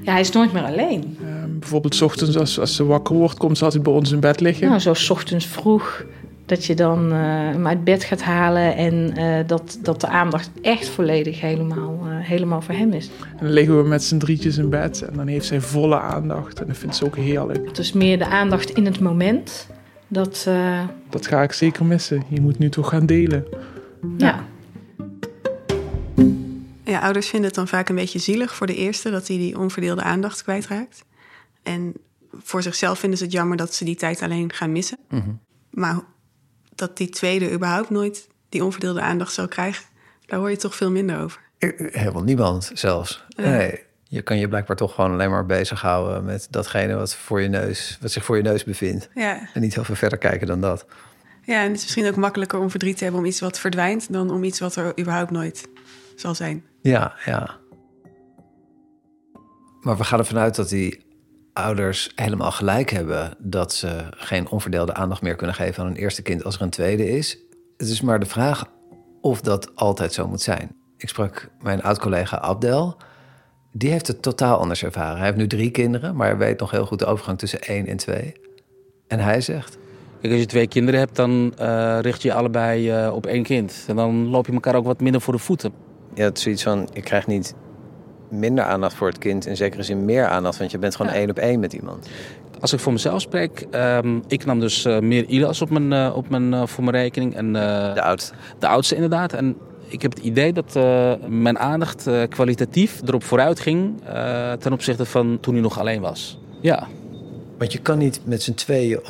ja, 0.00 0.12
hij 0.12 0.20
is 0.20 0.30
nooit 0.32 0.52
meer 0.52 0.64
alleen. 0.64 1.18
Ehm, 1.24 1.39
bijvoorbeeld 1.60 1.94
's 1.94 2.00
ochtends 2.00 2.36
als, 2.36 2.58
als 2.60 2.74
ze 2.76 2.84
wakker 2.84 3.16
wordt, 3.16 3.38
komt 3.38 3.58
ze 3.58 3.64
altijd 3.64 3.82
bij 3.82 3.92
ons 3.92 4.10
in 4.12 4.20
bed 4.20 4.40
liggen. 4.40 4.68
Nou, 4.68 4.80
zo 4.80 4.94
's 4.94 5.10
ochtends 5.10 5.46
vroeg 5.46 6.04
dat 6.46 6.64
je 6.64 6.74
dan 6.74 7.12
eh, 7.12 7.18
hem 7.20 7.66
uit 7.66 7.84
bed 7.84 8.04
gaat 8.04 8.22
halen 8.22 8.76
en 8.76 9.16
eh, 9.16 9.46
dat, 9.46 9.78
dat 9.82 10.00
de 10.00 10.06
aandacht 10.08 10.50
echt 10.62 10.88
volledig 10.88 11.40
helemaal, 11.40 11.98
eh, 12.04 12.08
helemaal 12.26 12.60
voor 12.62 12.74
hem 12.74 12.92
is. 12.92 13.10
En 13.20 13.44
dan 13.44 13.52
liggen 13.52 13.82
we 13.82 13.88
met 13.88 14.02
z'n 14.04 14.18
drietjes 14.18 14.56
in 14.58 14.68
bed 14.68 15.02
en 15.02 15.16
dan 15.16 15.26
heeft 15.26 15.46
zij 15.46 15.60
volle 15.60 16.00
aandacht. 16.00 16.60
En 16.60 16.66
dat 16.66 16.76
vindt 16.76 16.96
ze 16.96 17.04
ook 17.04 17.16
heerlijk. 17.16 17.66
Het 17.66 17.78
is 17.78 17.92
meer 17.92 18.18
de 18.18 18.26
aandacht 18.26 18.70
in 18.70 18.84
het 18.84 19.00
moment. 19.00 19.66
Dat, 20.08 20.44
eh, 20.48 20.80
Dat 21.10 21.26
ga 21.26 21.42
ik 21.42 21.52
zeker 21.52 21.84
missen. 21.84 22.22
Je 22.28 22.40
moet 22.40 22.58
nu 22.58 22.68
toch 22.68 22.88
gaan 22.88 23.06
delen. 23.06 23.44
ja. 24.16 24.44
Ja, 26.84 27.00
ouders 27.00 27.26
vinden 27.28 27.46
het 27.48 27.56
dan 27.58 27.68
vaak 27.68 27.88
een 27.88 27.94
beetje 27.94 28.18
zielig 28.18 28.54
voor 28.54 28.66
de 28.66 28.74
eerste 28.74 29.10
dat 29.10 29.28
hij 29.28 29.36
die 29.36 29.58
onverdeelde 29.58 30.02
aandacht 30.02 30.42
kwijtraakt. 30.42 31.04
En 31.62 31.94
voor 32.32 32.62
zichzelf 32.62 32.98
vinden 32.98 33.18
ze 33.18 33.24
het 33.24 33.32
jammer 33.32 33.56
dat 33.56 33.74
ze 33.74 33.84
die 33.84 33.96
tijd 33.96 34.22
alleen 34.22 34.52
gaan 34.52 34.72
missen. 34.72 34.98
Maar 35.70 36.00
dat 36.74 36.96
die 36.96 37.08
tweede 37.08 37.52
überhaupt 37.52 37.90
nooit 37.90 38.28
die 38.48 38.64
onverdeelde 38.64 39.00
aandacht 39.00 39.32
zal 39.32 39.48
krijgen, 39.48 39.84
daar 40.26 40.38
hoor 40.38 40.50
je 40.50 40.56
toch 40.56 40.74
veel 40.76 40.90
minder 40.90 41.20
over. 41.20 41.40
Eh, 41.58 41.70
Helemaal 41.76 42.22
niemand 42.22 42.70
zelfs. 42.74 43.24
Nee. 43.36 43.88
Je 44.02 44.22
kan 44.22 44.38
je 44.38 44.48
blijkbaar 44.48 44.76
toch 44.76 44.94
gewoon 44.94 45.12
alleen 45.12 45.30
maar 45.30 45.46
bezighouden 45.46 46.24
met 46.24 46.46
datgene 46.50 46.94
wat, 46.94 47.14
voor 47.14 47.40
je 47.40 47.48
neus, 47.48 47.98
wat 48.00 48.10
zich 48.10 48.24
voor 48.24 48.36
je 48.36 48.42
neus 48.42 48.64
bevindt. 48.64 49.08
Ja, 49.14 49.48
En 49.54 49.60
niet 49.60 49.74
heel 49.74 49.84
veel 49.84 49.94
verder 49.94 50.18
kijken 50.18 50.46
dan 50.46 50.60
dat. 50.60 50.86
Ja, 51.44 51.62
en 51.62 51.66
het 51.66 51.76
is 51.76 51.82
misschien 51.82 52.06
ook 52.06 52.16
makkelijker 52.16 52.58
om 52.58 52.70
verdriet 52.70 52.96
te 52.96 53.02
hebben 53.02 53.20
om 53.20 53.26
iets 53.26 53.40
wat 53.40 53.58
verdwijnt... 53.58 54.12
dan 54.12 54.30
om 54.30 54.44
iets 54.44 54.60
wat 54.60 54.76
er 54.76 54.98
überhaupt 54.98 55.30
nooit 55.30 55.68
zal 56.16 56.34
zijn. 56.34 56.64
Ja, 56.82 57.14
ja. 57.24 57.56
Maar 59.80 59.96
we 59.96 60.04
gaan 60.04 60.18
ervan 60.18 60.38
uit 60.38 60.54
dat 60.56 60.68
die 60.68 61.04
ouders 61.60 62.12
helemaal 62.14 62.50
gelijk 62.50 62.90
hebben... 62.90 63.34
dat 63.38 63.72
ze 63.72 64.06
geen 64.10 64.48
onverdeelde 64.48 64.94
aandacht 64.94 65.22
meer 65.22 65.36
kunnen 65.36 65.56
geven 65.56 65.82
aan 65.82 65.90
een 65.90 65.96
eerste 65.96 66.22
kind 66.22 66.44
als 66.44 66.54
er 66.54 66.62
een 66.62 66.70
tweede 66.70 67.08
is. 67.08 67.38
Het 67.76 67.88
is 67.88 68.00
maar 68.00 68.20
de 68.20 68.26
vraag 68.26 68.64
of 69.20 69.40
dat 69.40 69.76
altijd 69.76 70.12
zo 70.12 70.28
moet 70.28 70.40
zijn. 70.40 70.76
Ik 70.96 71.08
sprak 71.08 71.50
mijn 71.60 71.82
oud-collega 71.82 72.38
Abdel. 72.38 72.96
Die 73.72 73.90
heeft 73.90 74.06
het 74.06 74.22
totaal 74.22 74.58
anders 74.58 74.84
ervaren. 74.84 75.16
Hij 75.16 75.26
heeft 75.26 75.36
nu 75.36 75.46
drie 75.46 75.70
kinderen, 75.70 76.16
maar 76.16 76.28
hij 76.28 76.36
weet 76.36 76.60
nog 76.60 76.70
heel 76.70 76.86
goed 76.86 76.98
de 76.98 77.06
overgang 77.06 77.38
tussen 77.38 77.60
één 77.60 77.86
en 77.86 77.96
twee. 77.96 78.32
En 79.08 79.18
hij 79.18 79.40
zegt... 79.40 79.78
Kijk, 80.20 80.32
als 80.32 80.42
je 80.42 80.48
twee 80.48 80.68
kinderen 80.68 81.00
hebt, 81.00 81.16
dan 81.16 81.52
eh, 81.56 81.98
richt 82.00 82.22
je 82.22 82.28
je 82.28 82.34
allebei 82.34 82.90
eh, 82.90 83.12
op 83.14 83.26
één 83.26 83.42
kind. 83.42 83.84
En 83.88 83.96
dan 83.96 84.28
loop 84.28 84.46
je 84.46 84.52
elkaar 84.52 84.74
ook 84.74 84.84
wat 84.84 85.00
minder 85.00 85.20
voor 85.20 85.32
de 85.32 85.38
voeten. 85.38 85.72
Ja, 86.14 86.24
het 86.24 86.36
is 86.36 86.42
zoiets 86.42 86.62
van, 86.62 86.88
je 86.92 87.02
krijgt 87.02 87.26
niet 87.26 87.54
minder 88.30 88.64
aandacht 88.64 88.94
voor 88.94 89.08
het 89.08 89.18
kind... 89.18 89.46
in 89.46 89.56
zekere 89.56 89.82
zin 89.82 90.04
meer 90.04 90.26
aandacht, 90.26 90.58
want 90.58 90.70
je 90.70 90.78
bent 90.78 90.96
gewoon 90.96 91.12
één 91.12 91.30
op 91.30 91.38
één 91.38 91.60
met 91.60 91.72
iemand. 91.72 92.08
Als 92.60 92.72
ik 92.72 92.80
voor 92.80 92.92
mezelf 92.92 93.20
spreek, 93.20 93.66
ehm, 93.70 94.18
ik 94.28 94.44
nam 94.44 94.60
dus 94.60 94.84
eh, 94.84 94.98
meer 94.98 95.24
Ilas 95.24 95.62
op 95.62 95.70
mijn, 95.70 95.92
eh, 95.92 96.16
op 96.16 96.28
mijn, 96.28 96.54
eh, 96.54 96.66
voor 96.66 96.84
mijn 96.84 96.96
rekening. 96.96 97.34
En, 97.34 97.52
De 97.52 98.02
oudste. 98.02 98.32
De 98.58 98.66
oudste 98.66 98.94
inderdaad. 98.94 99.32
En 99.32 99.56
ik 99.90 100.02
heb 100.02 100.14
het 100.14 100.24
idee 100.24 100.52
dat 100.52 100.76
eh, 100.76 101.12
mijn 101.28 101.58
aandacht 101.58 102.06
eh, 102.06 102.22
kwalitatief 102.28 103.00
erop 103.06 103.24
vooruit 103.24 103.60
ging... 103.60 104.02
eh, 104.04 104.52
ten 104.52 104.72
opzichte 104.72 105.04
van 105.04 105.38
toen 105.40 105.54
hij 105.54 105.62
nog 105.62 105.78
alleen 105.78 106.00
was. 106.00 106.38
Ja, 106.60 106.88
Want 107.58 107.72
je 107.72 107.78
kan 107.78 107.98
niet 107.98 108.20
met 108.24 108.42
z'n 108.42 108.54
tweeën 108.54 109.00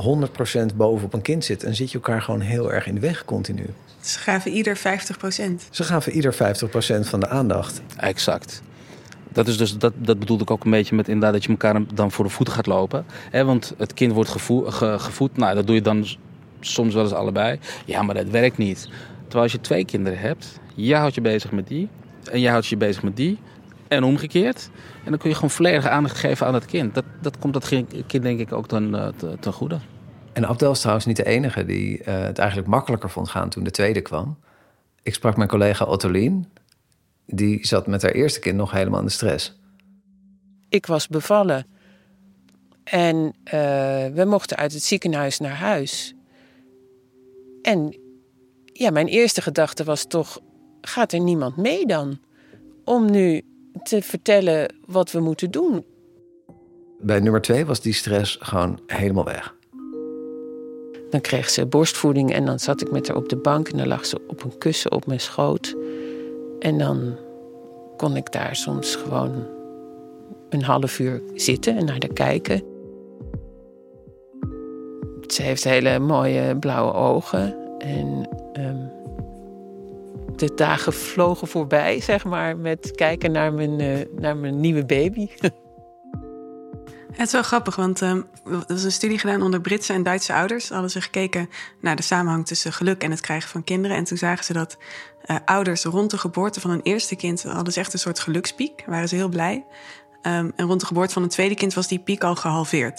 100% 0.72 0.76
bovenop 0.76 1.12
een 1.12 1.22
kind 1.22 1.44
zitten... 1.44 1.68
en 1.68 1.74
zit 1.74 1.88
je 1.90 1.94
elkaar 1.94 2.22
gewoon 2.22 2.40
heel 2.40 2.72
erg 2.72 2.86
in 2.86 2.94
de 2.94 3.00
weg 3.00 3.24
continu. 3.24 3.66
Ze 4.00 4.18
gaven 4.18 4.50
ieder 4.50 4.76
50 4.76 5.18
procent. 5.18 5.66
Ze 5.70 5.84
gaven 5.84 6.12
ieder 6.12 6.34
50% 6.34 6.36
van 7.00 7.20
de 7.20 7.28
aandacht. 7.28 7.82
exact. 7.96 8.62
Dat, 9.32 9.48
is 9.48 9.56
dus, 9.56 9.78
dat, 9.78 9.92
dat 9.96 10.18
bedoelde 10.18 10.42
ik 10.42 10.50
ook 10.50 10.64
een 10.64 10.70
beetje 10.70 10.94
met 10.94 11.06
inderdaad 11.08 11.32
dat 11.32 11.42
je 11.44 11.50
elkaar 11.50 11.82
dan 11.94 12.10
voor 12.10 12.24
de 12.24 12.30
voeten 12.30 12.54
gaat 12.54 12.66
lopen. 12.66 13.04
Hè, 13.30 13.44
want 13.44 13.74
het 13.78 13.94
kind 13.94 14.12
wordt 14.12 14.30
gevoed, 14.30 14.74
ge- 14.74 14.98
gevoed, 14.98 15.36
nou 15.36 15.54
dat 15.54 15.66
doe 15.66 15.74
je 15.74 15.82
dan 15.82 16.06
soms 16.60 16.94
wel 16.94 17.02
eens 17.02 17.12
allebei. 17.12 17.58
Ja, 17.84 18.02
maar 18.02 18.14
dat 18.14 18.28
werkt 18.28 18.58
niet. 18.58 18.88
Terwijl 19.20 19.42
als 19.42 19.52
je 19.52 19.60
twee 19.60 19.84
kinderen 19.84 20.18
hebt, 20.18 20.60
jij 20.74 20.98
houdt 20.98 21.14
je 21.14 21.20
bezig 21.20 21.52
met 21.52 21.68
die 21.68 21.88
en 22.30 22.40
jij 22.40 22.50
houdt 22.50 22.66
je 22.66 22.76
bezig 22.76 23.02
met 23.02 23.16
die. 23.16 23.38
En 23.88 24.04
omgekeerd. 24.04 24.70
En 25.04 25.10
dan 25.10 25.18
kun 25.18 25.28
je 25.28 25.34
gewoon 25.34 25.50
volledige 25.50 25.88
aandacht 25.88 26.16
geven 26.16 26.46
aan 26.46 26.52
dat 26.52 26.64
kind. 26.66 26.94
Dat, 26.94 27.04
dat 27.20 27.38
komt 27.38 27.52
dat 27.52 27.68
kind 28.06 28.22
denk 28.22 28.40
ik 28.40 28.52
ook 28.52 28.68
ten, 28.68 28.94
eh, 28.94 29.08
te- 29.16 29.36
ten 29.40 29.52
goede. 29.52 29.78
En 30.32 30.46
Abdel 30.48 30.70
is 30.72 30.78
trouwens 30.80 31.06
niet 31.06 31.16
de 31.16 31.26
enige 31.26 31.64
die 31.64 32.02
eh, 32.02 32.18
het 32.20 32.38
eigenlijk 32.38 32.68
makkelijker 32.68 33.10
vond 33.10 33.28
gaan 33.28 33.48
toen 33.48 33.64
de 33.64 33.70
tweede 33.70 34.00
kwam. 34.00 34.36
Ik 35.02 35.14
sprak 35.14 35.36
mijn 35.36 35.48
collega 35.48 35.84
Ottolien. 35.84 36.46
Die 37.32 37.66
zat 37.66 37.86
met 37.86 38.02
haar 38.02 38.12
eerste 38.12 38.40
kind 38.40 38.56
nog 38.56 38.70
helemaal 38.70 39.00
in 39.00 39.06
de 39.06 39.12
stress. 39.12 39.58
Ik 40.68 40.86
was 40.86 41.08
bevallen. 41.08 41.66
En 42.84 43.34
eh, 43.44 44.06
we 44.06 44.24
mochten 44.26 44.56
uit 44.56 44.72
het 44.72 44.82
ziekenhuis 44.82 45.38
naar 45.38 45.56
huis. 45.56 46.14
En 47.62 47.98
ja, 48.64 48.90
mijn 48.90 49.06
eerste 49.06 49.42
gedachte 49.42 49.84
was 49.84 50.04
toch: 50.04 50.40
gaat 50.80 51.12
er 51.12 51.20
niemand 51.20 51.56
mee 51.56 51.86
dan? 51.86 52.18
Om 52.84 53.10
nu 53.10 53.42
te 53.82 54.02
vertellen 54.02 54.74
wat 54.86 55.10
we 55.10 55.20
moeten 55.20 55.50
doen. 55.50 55.84
Bij 57.00 57.20
nummer 57.20 57.40
twee 57.40 57.66
was 57.66 57.80
die 57.80 57.92
stress 57.92 58.38
gewoon 58.40 58.80
helemaal 58.86 59.24
weg. 59.24 59.54
Dan 61.10 61.20
kreeg 61.20 61.50
ze 61.50 61.66
borstvoeding 61.66 62.32
en 62.32 62.44
dan 62.44 62.58
zat 62.58 62.80
ik 62.80 62.90
met 62.90 63.08
haar 63.08 63.16
op 63.16 63.28
de 63.28 63.36
bank 63.36 63.68
en 63.68 63.76
dan 63.76 63.86
lag 63.86 64.06
ze 64.06 64.20
op 64.26 64.44
een 64.44 64.58
kussen 64.58 64.92
op 64.92 65.06
mijn 65.06 65.20
schoot. 65.20 65.76
En 66.60 66.78
dan 66.78 67.16
kon 67.96 68.16
ik 68.16 68.32
daar 68.32 68.56
soms 68.56 68.94
gewoon 68.94 69.46
een 70.48 70.62
half 70.62 70.98
uur 70.98 71.22
zitten 71.34 71.76
en 71.76 71.84
naar 71.84 71.96
haar 71.98 72.12
kijken. 72.12 72.62
Ze 75.26 75.42
heeft 75.42 75.64
hele 75.64 75.98
mooie 75.98 76.56
blauwe 76.56 76.92
ogen 76.92 77.78
en 77.78 78.28
ehm, 78.52 78.86
de 80.36 80.54
dagen 80.54 80.92
vlogen 80.92 81.48
voorbij, 81.48 82.00
zeg 82.00 82.24
maar, 82.24 82.56
met 82.56 82.90
kijken 82.90 83.32
naar 83.32 83.52
mijn, 83.52 83.80
eh, 83.80 83.98
naar 84.20 84.36
mijn 84.36 84.60
nieuwe 84.60 84.86
baby. 84.86 85.28
Het 87.10 87.26
is 87.26 87.32
wel 87.32 87.42
grappig, 87.42 87.76
want 87.76 88.02
ehm, 88.02 88.22
er 88.44 88.64
was 88.68 88.82
een 88.82 88.92
studie 88.92 89.18
gedaan 89.18 89.42
onder 89.42 89.60
Britse 89.60 89.92
en 89.92 90.02
Duitse 90.02 90.34
ouders. 90.34 90.68
Hadden 90.68 90.90
ze 90.90 91.00
gekeken 91.00 91.50
naar 91.80 91.96
de 91.96 92.02
samenhang 92.02 92.46
tussen 92.46 92.72
geluk 92.72 93.02
en 93.02 93.10
het 93.10 93.20
krijgen 93.20 93.50
van 93.50 93.64
kinderen. 93.64 93.96
En 93.96 94.04
toen 94.04 94.16
zagen 94.16 94.44
ze 94.44 94.52
dat 94.52 94.78
eh, 95.22 95.36
ouders 95.44 95.84
rond 95.84 96.10
de 96.10 96.18
geboorte 96.18 96.60
van 96.60 96.70
hun 96.70 96.82
eerste 96.82 97.16
kind... 97.16 97.42
hadden 97.42 97.72
ze 97.72 97.80
echt 97.80 97.92
een 97.92 97.98
soort 97.98 98.18
gelukspiek, 98.18 98.84
waren 98.86 99.08
ze 99.08 99.14
heel 99.14 99.28
blij. 99.28 99.64
Ehm, 100.22 100.50
en 100.56 100.66
rond 100.66 100.80
de 100.80 100.86
geboorte 100.86 101.12
van 101.12 101.22
een 101.22 101.28
tweede 101.28 101.54
kind 101.54 101.74
was 101.74 101.88
die 101.88 101.98
piek 101.98 102.24
al 102.24 102.34
gehalveerd. 102.34 102.96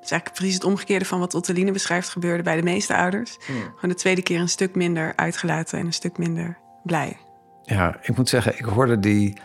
Dus 0.00 0.10
eigenlijk 0.10 0.32
precies 0.32 0.54
het 0.54 0.64
omgekeerde 0.64 1.04
van 1.04 1.18
wat 1.18 1.34
Otteline 1.34 1.72
beschrijft... 1.72 2.08
gebeurde 2.08 2.42
bij 2.42 2.56
de 2.56 2.62
meeste 2.62 2.96
ouders. 2.96 3.36
Gewoon 3.40 3.74
de 3.80 3.94
tweede 3.94 4.22
keer 4.22 4.40
een 4.40 4.48
stuk 4.48 4.74
minder 4.74 5.12
uitgelaten 5.16 5.78
en 5.78 5.86
een 5.86 5.92
stuk 5.92 6.18
minder 6.18 6.58
blij. 6.82 7.16
Ja, 7.62 7.96
ik 8.02 8.16
moet 8.16 8.28
zeggen, 8.28 8.58
ik 8.58 8.64
hoorde 8.64 8.98
die 8.98 9.36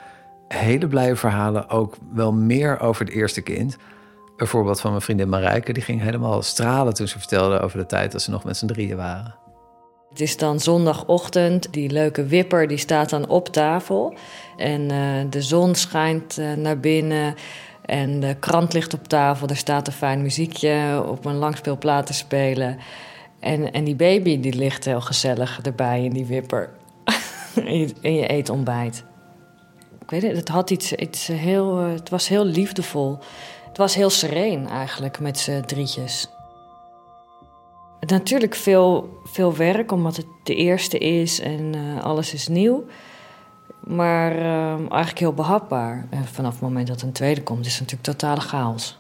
hele 0.48 0.88
blije 0.88 1.16
verhalen 1.16 1.70
ook 1.70 1.98
wel 2.14 2.34
meer 2.34 2.80
over 2.80 3.06
het 3.06 3.14
eerste 3.14 3.42
kind. 3.42 3.78
Bijvoorbeeld 4.40 4.80
van 4.80 4.90
mijn 4.90 5.02
vriendin 5.02 5.30
Marijke, 5.30 5.74
die 5.74 5.84
ging 5.84 6.02
helemaal 6.02 6.42
stralen 6.42 6.94
toen 6.94 7.08
ze 7.08 7.20
vertelde 7.20 7.60
over 7.60 7.78
de 7.78 7.86
tijd 7.86 8.12
dat 8.12 8.22
ze 8.22 8.32
nog 8.32 8.44
met 8.44 8.58
z'n 8.58 8.66
drieën 8.66 8.98
waren. 8.98 9.36
Het 10.10 10.20
is 10.20 10.38
dan 10.38 10.60
zondagochtend, 10.60 11.74
die 11.74 11.90
leuke 11.90 12.26
wipper 12.26 12.68
die 12.68 12.78
staat 12.78 13.10
dan 13.10 13.28
op 13.28 13.48
tafel. 13.48 14.14
En 14.58 14.92
eh, 14.92 15.30
de 15.30 15.42
zon 15.42 15.76
schijnt 15.76 16.38
eh, 16.38 16.54
naar 16.54 16.80
binnen 16.80 17.36
en 17.86 18.20
de 18.20 18.36
krant 18.40 18.74
ligt 18.74 18.94
op 18.94 19.08
tafel. 19.08 19.48
Er 19.48 19.58
staat 19.58 19.88
een 19.88 19.94
fijn 19.94 20.22
muziekje 20.22 21.04
op 21.08 21.26
een 21.26 21.36
langspeelplaat 21.36 22.06
te 22.06 22.14
spelen. 22.14 22.78
En, 23.40 23.72
en 23.72 23.84
die 23.84 23.96
baby 23.96 24.40
die 24.40 24.54
ligt 24.54 24.86
heel 24.86 25.02
gezellig 25.02 25.60
erbij 25.62 26.04
in 26.04 26.14
die 26.14 26.26
wipper. 26.26 26.70
en, 27.56 27.80
je, 28.14 28.32
eet 28.32 28.50
ontbijt. 28.50 29.04
Ik 30.02 30.10
weet 30.10 30.36
het 30.36 30.50
had 30.50 30.70
iets, 30.70 30.94
iets 30.94 31.28
heel, 31.28 31.80
eh, 31.80 31.92
het 31.92 32.10
was 32.10 32.28
heel 32.28 32.46
liefdevol. 32.46 33.20
Het 33.70 33.78
was 33.78 33.96
heel 33.96 34.10
sereen 34.10 34.68
eigenlijk 34.68 35.20
met 35.20 35.40
z'n 35.40 35.62
drietjes. 35.62 36.30
Natuurlijk 38.00 38.56
veel, 38.56 39.20
veel 39.24 39.56
werk, 39.56 39.92
omdat 39.92 40.16
het 40.16 40.26
de 40.44 40.56
eerste 40.56 40.98
is 40.98 41.40
en 41.40 41.76
eh, 41.76 42.04
alles 42.04 42.34
is 42.34 42.48
nieuw. 42.48 42.86
Maar 43.84 44.32
eh, 44.32 44.74
eigenlijk 44.74 45.20
heel 45.20 45.34
behapbaar. 45.34 46.08
En 46.10 46.26
vanaf 46.26 46.52
het 46.52 46.62
moment 46.62 46.88
dat 46.88 47.02
een 47.02 47.12
tweede 47.12 47.44
komt, 47.44 47.66
is 47.66 47.72
het 47.72 47.82
natuurlijk 47.82 48.10
totale 48.10 48.42
chaos. 48.42 49.00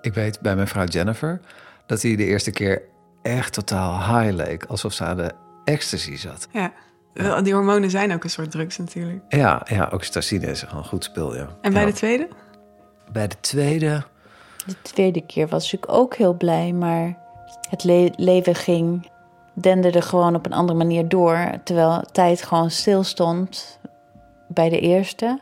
Ik 0.00 0.14
weet 0.14 0.40
bij 0.40 0.54
mijn 0.54 0.68
vrouw 0.68 0.84
Jennifer 0.84 1.40
dat 1.86 2.02
hij 2.02 2.16
de 2.16 2.24
eerste 2.24 2.50
keer 2.50 2.82
echt 3.22 3.52
totaal 3.52 4.18
high 4.18 4.34
leek. 4.34 4.64
Alsof 4.64 4.92
ze 4.92 5.04
aan 5.04 5.16
de 5.16 5.32
ecstasy 5.64 6.16
zat. 6.16 6.48
Ja, 6.52 6.72
die 7.42 7.54
hormonen 7.54 7.90
zijn 7.90 8.12
ook 8.12 8.24
een 8.24 8.30
soort 8.30 8.50
drugs 8.50 8.78
natuurlijk. 8.78 9.22
Ja, 9.28 9.62
ja 9.64 9.88
oxytocine 9.92 10.46
is 10.46 10.62
gewoon 10.62 10.82
een 10.82 10.88
goed 10.88 11.04
spul, 11.04 11.34
ja. 11.36 11.48
En 11.60 11.72
bij 11.72 11.82
Ja. 11.82 11.86
de 11.88 11.94
tweede? 11.94 12.28
Bij 13.12 13.28
de 13.28 13.40
tweede... 13.40 14.02
De 14.66 14.82
tweede 14.82 15.20
keer 15.26 15.48
was 15.48 15.72
ik 15.72 15.84
ook 15.88 16.14
heel 16.16 16.34
blij, 16.34 16.72
maar 16.72 17.18
het 17.70 17.84
le- 17.84 18.10
leven 18.16 18.54
ging, 18.54 19.10
denderde 19.54 20.02
gewoon 20.02 20.34
op 20.34 20.46
een 20.46 20.52
andere 20.52 20.78
manier 20.78 21.08
door, 21.08 21.50
terwijl 21.64 22.02
tijd 22.12 22.42
gewoon 22.42 22.70
stil 22.70 23.02
stond 23.02 23.78
bij 24.48 24.68
de 24.68 24.80
eerste. 24.80 25.40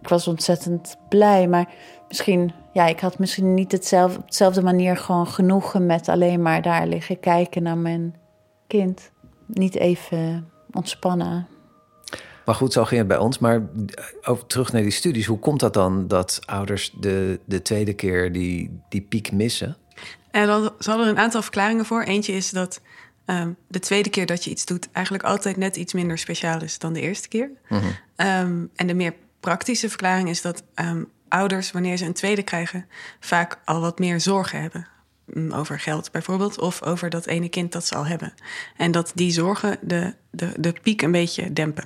Ik 0.00 0.08
was 0.08 0.28
ontzettend 0.28 0.96
blij, 1.08 1.48
maar 1.48 1.68
misschien, 2.08 2.52
ja, 2.72 2.86
ik 2.86 3.00
had 3.00 3.18
misschien 3.18 3.54
niet 3.54 3.72
hetzelfde, 3.72 4.18
op 4.18 4.28
dezelfde 4.28 4.62
manier 4.62 4.96
gewoon 4.96 5.26
genoegen 5.26 5.86
met 5.86 6.08
alleen 6.08 6.42
maar 6.42 6.62
daar 6.62 6.86
liggen 6.86 7.20
kijken 7.20 7.62
naar 7.62 7.78
mijn 7.78 8.14
kind. 8.66 9.10
Niet 9.46 9.74
even 9.76 10.48
ontspannen. 10.78 11.46
Maar 12.44 12.54
goed, 12.54 12.72
zo 12.72 12.84
ging 12.84 12.98
het 12.98 13.08
bij 13.08 13.18
ons. 13.18 13.38
Maar 13.38 13.62
over, 14.22 14.46
terug 14.46 14.72
naar 14.72 14.82
die 14.82 14.90
studies. 14.90 15.26
Hoe 15.26 15.38
komt 15.38 15.60
dat 15.60 15.74
dan 15.74 16.08
dat 16.08 16.40
ouders 16.44 16.92
de, 17.00 17.40
de 17.44 17.62
tweede 17.62 17.92
keer 17.92 18.32
die, 18.32 18.80
die 18.88 19.00
piek 19.00 19.32
missen? 19.32 19.76
En 20.30 20.46
dan 20.46 20.72
ze 20.78 20.88
hadden 20.88 21.06
er 21.06 21.12
een 21.12 21.18
aantal 21.18 21.42
verklaringen 21.42 21.84
voor. 21.84 22.02
Eentje 22.02 22.32
is 22.32 22.50
dat 22.50 22.80
ehm, 23.24 23.52
de 23.68 23.78
tweede 23.78 24.10
keer 24.10 24.26
dat 24.26 24.44
je 24.44 24.50
iets 24.50 24.64
doet... 24.64 24.88
eigenlijk 24.92 25.24
altijd 25.26 25.56
net 25.56 25.76
iets 25.76 25.92
minder 25.92 26.18
speciaal 26.18 26.62
is 26.62 26.78
dan 26.78 26.92
de 26.92 27.00
eerste 27.00 27.28
keer. 27.28 27.50
Ehm, 28.16 28.64
en 28.74 28.86
de 28.86 28.94
meer 28.94 29.14
praktische 29.40 29.88
verklaring 29.88 30.28
is 30.28 30.42
dat 30.42 30.62
ehm, 30.74 31.04
ouders... 31.28 31.72
wanneer 31.72 31.96
ze 31.96 32.04
een 32.04 32.12
tweede 32.12 32.42
krijgen, 32.42 32.86
vaak 33.20 33.58
al 33.64 33.80
wat 33.80 33.98
meer 33.98 34.20
zorgen 34.20 34.60
hebben. 34.60 34.86
Mm, 35.32 35.52
Over 35.52 35.80
geld 35.80 36.10
bijvoorbeeld, 36.12 36.58
of 36.60 36.82
over 36.82 37.10
dat 37.10 37.26
ene 37.26 37.48
kind 37.48 37.72
dat 37.72 37.86
ze 37.86 37.94
al 37.94 38.06
hebben. 38.06 38.32
En 38.76 38.90
dat 38.90 39.12
die 39.14 39.30
zorgen 39.30 39.76
de, 39.80 40.14
de, 40.30 40.52
de 40.56 40.74
piek 40.82 41.02
een 41.02 41.12
beetje 41.12 41.52
dempen. 41.52 41.84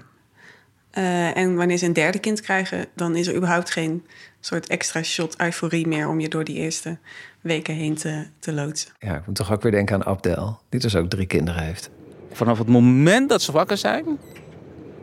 Eh, 0.90 1.36
en 1.36 1.56
wanneer 1.56 1.76
ze 1.76 1.86
een 1.86 1.92
derde 1.92 2.18
kind 2.18 2.40
krijgen, 2.40 2.86
dan 2.94 3.16
is 3.16 3.26
er 3.26 3.34
überhaupt 3.34 3.70
geen 3.70 4.06
soort 4.40 4.66
extra 4.68 5.02
shot 5.02 5.40
euforie 5.40 5.86
meer 5.86 6.08
om 6.08 6.20
je 6.20 6.28
door 6.28 6.44
die 6.44 6.56
eerste 6.56 6.98
weken 7.40 7.74
heen 7.74 7.94
te, 7.94 8.26
te 8.38 8.52
loodsen. 8.52 8.90
Ja, 8.98 9.16
ik 9.16 9.26
moet 9.26 9.34
toch 9.36 9.52
ook 9.52 9.62
weer 9.62 9.72
denken 9.72 9.94
aan 9.94 10.04
Abdel, 10.04 10.60
die 10.68 10.80
dus 10.80 10.96
ook 10.96 11.10
drie 11.10 11.26
kinderen 11.26 11.62
heeft. 11.62 11.90
Vanaf 12.32 12.58
het 12.58 12.68
moment 12.68 13.28
dat 13.28 13.42
ze 13.42 13.52
wakker 13.52 13.76
zijn, 13.76 14.18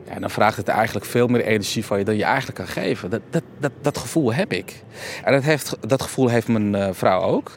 ja, 0.10 0.20
dan 0.20 0.30
vraagt 0.30 0.58
het 0.58 0.68
eigenlijk 0.68 1.06
veel 1.06 1.28
meer 1.28 1.46
energie 1.46 1.86
van 1.86 1.98
je 1.98 2.06
dan 2.06 2.16
je 2.16 2.24
eigenlijk 2.24 2.58
kan 2.58 2.68
geven. 2.68 3.10
Dat, 3.10 3.22
dat, 3.30 3.44
dat, 3.60 3.72
dat 3.82 3.98
gevoel 3.98 4.34
heb 4.34 4.54
ik. 4.54 4.84
En 5.24 5.34
dat, 5.34 5.44
heeft, 5.44 5.78
dat 5.88 6.02
gevoel 6.02 6.28
heeft 6.28 6.48
mijn 6.48 6.74
uh, 6.76 6.90
vrouw 6.92 7.22
ook. 7.22 7.52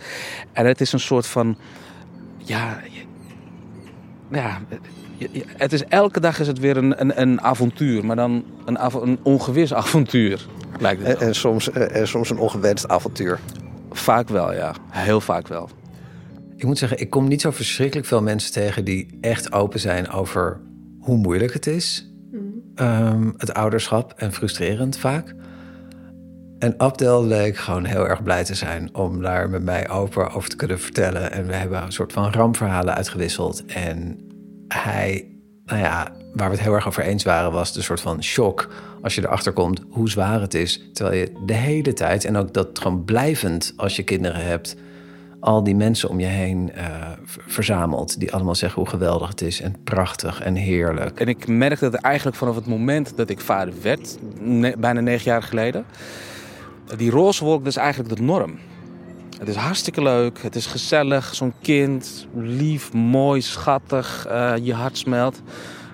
En 0.52 0.66
het 0.66 0.80
is 0.80 0.92
een 0.92 1.00
soort 1.00 1.26
van, 1.26 1.58
ja, 2.38 2.80
ja, 4.30 4.60
het 5.56 5.72
is 5.72 5.84
elke 5.84 6.20
dag 6.20 6.40
is 6.40 6.46
het 6.46 6.58
weer 6.58 6.76
een, 6.76 7.00
een, 7.00 7.20
een 7.20 7.40
avontuur, 7.40 8.06
maar 8.06 8.16
dan 8.16 8.44
een, 8.64 8.78
av 8.78 8.94
een 8.94 9.18
ongewis 9.22 9.74
avontuur. 9.82 10.46
Lijkt 10.78 11.06
het 11.06 11.20
en, 11.20 11.26
en, 11.26 11.34
soms, 11.34 11.70
en 11.70 12.08
soms 12.08 12.30
een 12.30 12.38
ongewenst 12.38 12.88
avontuur. 12.88 13.38
Vaak 13.90 14.28
wel, 14.28 14.52
ja. 14.52 14.74
Heel 14.88 15.20
vaak 15.20 15.48
wel. 15.48 15.68
Ik 16.56 16.64
moet 16.64 16.78
zeggen, 16.78 16.98
ik 16.98 17.10
kom 17.10 17.28
niet 17.28 17.40
zo 17.40 17.50
verschrikkelijk 17.50 18.06
veel 18.06 18.22
mensen 18.22 18.52
tegen 18.52 18.84
die 18.84 19.18
echt 19.20 19.52
open 19.52 19.80
zijn 19.80 20.10
over 20.10 20.60
hoe 21.00 21.16
moeilijk 21.16 21.52
het 21.52 21.66
is. 21.66 22.11
Um, 22.76 23.34
het 23.36 23.54
ouderschap 23.54 24.12
en 24.16 24.32
frustrerend 24.32 24.98
vaak. 24.98 25.34
En 26.58 26.74
Abdel 26.76 27.24
leek 27.24 27.56
gewoon 27.56 27.84
heel 27.84 28.08
erg 28.08 28.22
blij 28.22 28.44
te 28.44 28.54
zijn 28.54 28.94
om 28.94 29.22
daar 29.22 29.50
met 29.50 29.62
mij 29.62 29.88
open 29.88 30.30
over 30.30 30.48
te 30.48 30.56
kunnen 30.56 30.80
vertellen. 30.80 31.32
En 31.32 31.46
we 31.46 31.54
hebben 31.54 31.82
een 31.82 31.92
soort 31.92 32.12
van 32.12 32.32
rampverhalen 32.32 32.94
uitgewisseld. 32.94 33.64
En 33.66 34.18
hij, 34.68 35.28
nou 35.64 35.80
ja, 35.80 36.12
waar 36.32 36.48
we 36.48 36.54
het 36.54 36.64
heel 36.64 36.74
erg 36.74 36.86
over 36.86 37.02
eens 37.02 37.24
waren, 37.24 37.52
was 37.52 37.72
de 37.72 37.82
soort 37.82 38.00
van 38.00 38.22
shock 38.22 38.68
als 39.02 39.14
je 39.14 39.22
erachter 39.22 39.52
komt 39.52 39.80
hoe 39.88 40.10
zwaar 40.10 40.40
het 40.40 40.54
is. 40.54 40.90
Terwijl 40.92 41.16
je 41.18 41.32
de 41.46 41.54
hele 41.54 41.92
tijd, 41.92 42.24
en 42.24 42.36
ook 42.36 42.54
dat 42.54 42.78
gewoon 42.78 43.04
blijvend 43.04 43.72
als 43.76 43.96
je 43.96 44.02
kinderen 44.02 44.44
hebt, 44.44 44.76
al 45.42 45.62
die 45.62 45.74
mensen 45.74 46.08
om 46.08 46.20
je 46.20 46.26
heen 46.26 46.70
uh, 46.76 46.84
verzamelt. 47.46 48.20
Die 48.20 48.32
allemaal 48.32 48.54
zeggen 48.54 48.80
hoe 48.80 48.90
geweldig 48.90 49.28
het 49.28 49.40
is 49.40 49.60
en 49.60 49.76
prachtig 49.84 50.40
en 50.40 50.54
heerlijk. 50.54 51.20
En 51.20 51.28
ik 51.28 51.48
merkte 51.48 51.90
dat 51.90 52.00
eigenlijk 52.00 52.36
vanaf 52.36 52.54
het 52.54 52.66
moment 52.66 53.16
dat 53.16 53.28
ik 53.28 53.40
vader 53.40 53.74
werd, 53.82 54.18
bijna 54.78 55.00
negen 55.00 55.30
jaar 55.30 55.42
geleden. 55.42 55.84
Die 56.96 57.10
roze 57.10 57.44
wolk, 57.44 57.58
dat 57.58 57.72
is 57.72 57.76
eigenlijk 57.76 58.16
de 58.16 58.22
norm. 58.22 58.58
Het 59.38 59.48
is 59.48 59.56
hartstikke 59.56 60.02
leuk, 60.02 60.42
het 60.42 60.54
is 60.54 60.66
gezellig, 60.66 61.34
zo'n 61.34 61.52
kind, 61.62 62.26
lief, 62.34 62.92
mooi, 62.92 63.40
schattig, 63.40 64.26
uh, 64.28 64.54
je 64.62 64.74
hart 64.74 64.98
smelt. 64.98 65.42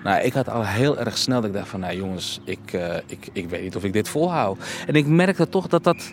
Nou, 0.03 0.23
ik 0.23 0.33
had 0.33 0.49
al 0.49 0.65
heel 0.65 0.97
erg 0.97 1.17
snel 1.17 1.41
dat 1.41 1.49
ik 1.49 1.55
dacht 1.55 1.67
van, 1.67 1.79
nou 1.79 1.95
jongens, 1.95 2.39
ik, 2.43 2.73
uh, 2.73 2.95
ik, 3.05 3.29
ik 3.33 3.49
weet 3.49 3.61
niet 3.61 3.75
of 3.75 3.83
ik 3.83 3.93
dit 3.93 4.09
volhoud. 4.09 4.57
En 4.87 4.93
ik 4.93 5.07
merkte 5.07 5.49
toch 5.49 5.67
dat 5.67 5.83
dat, 5.83 6.11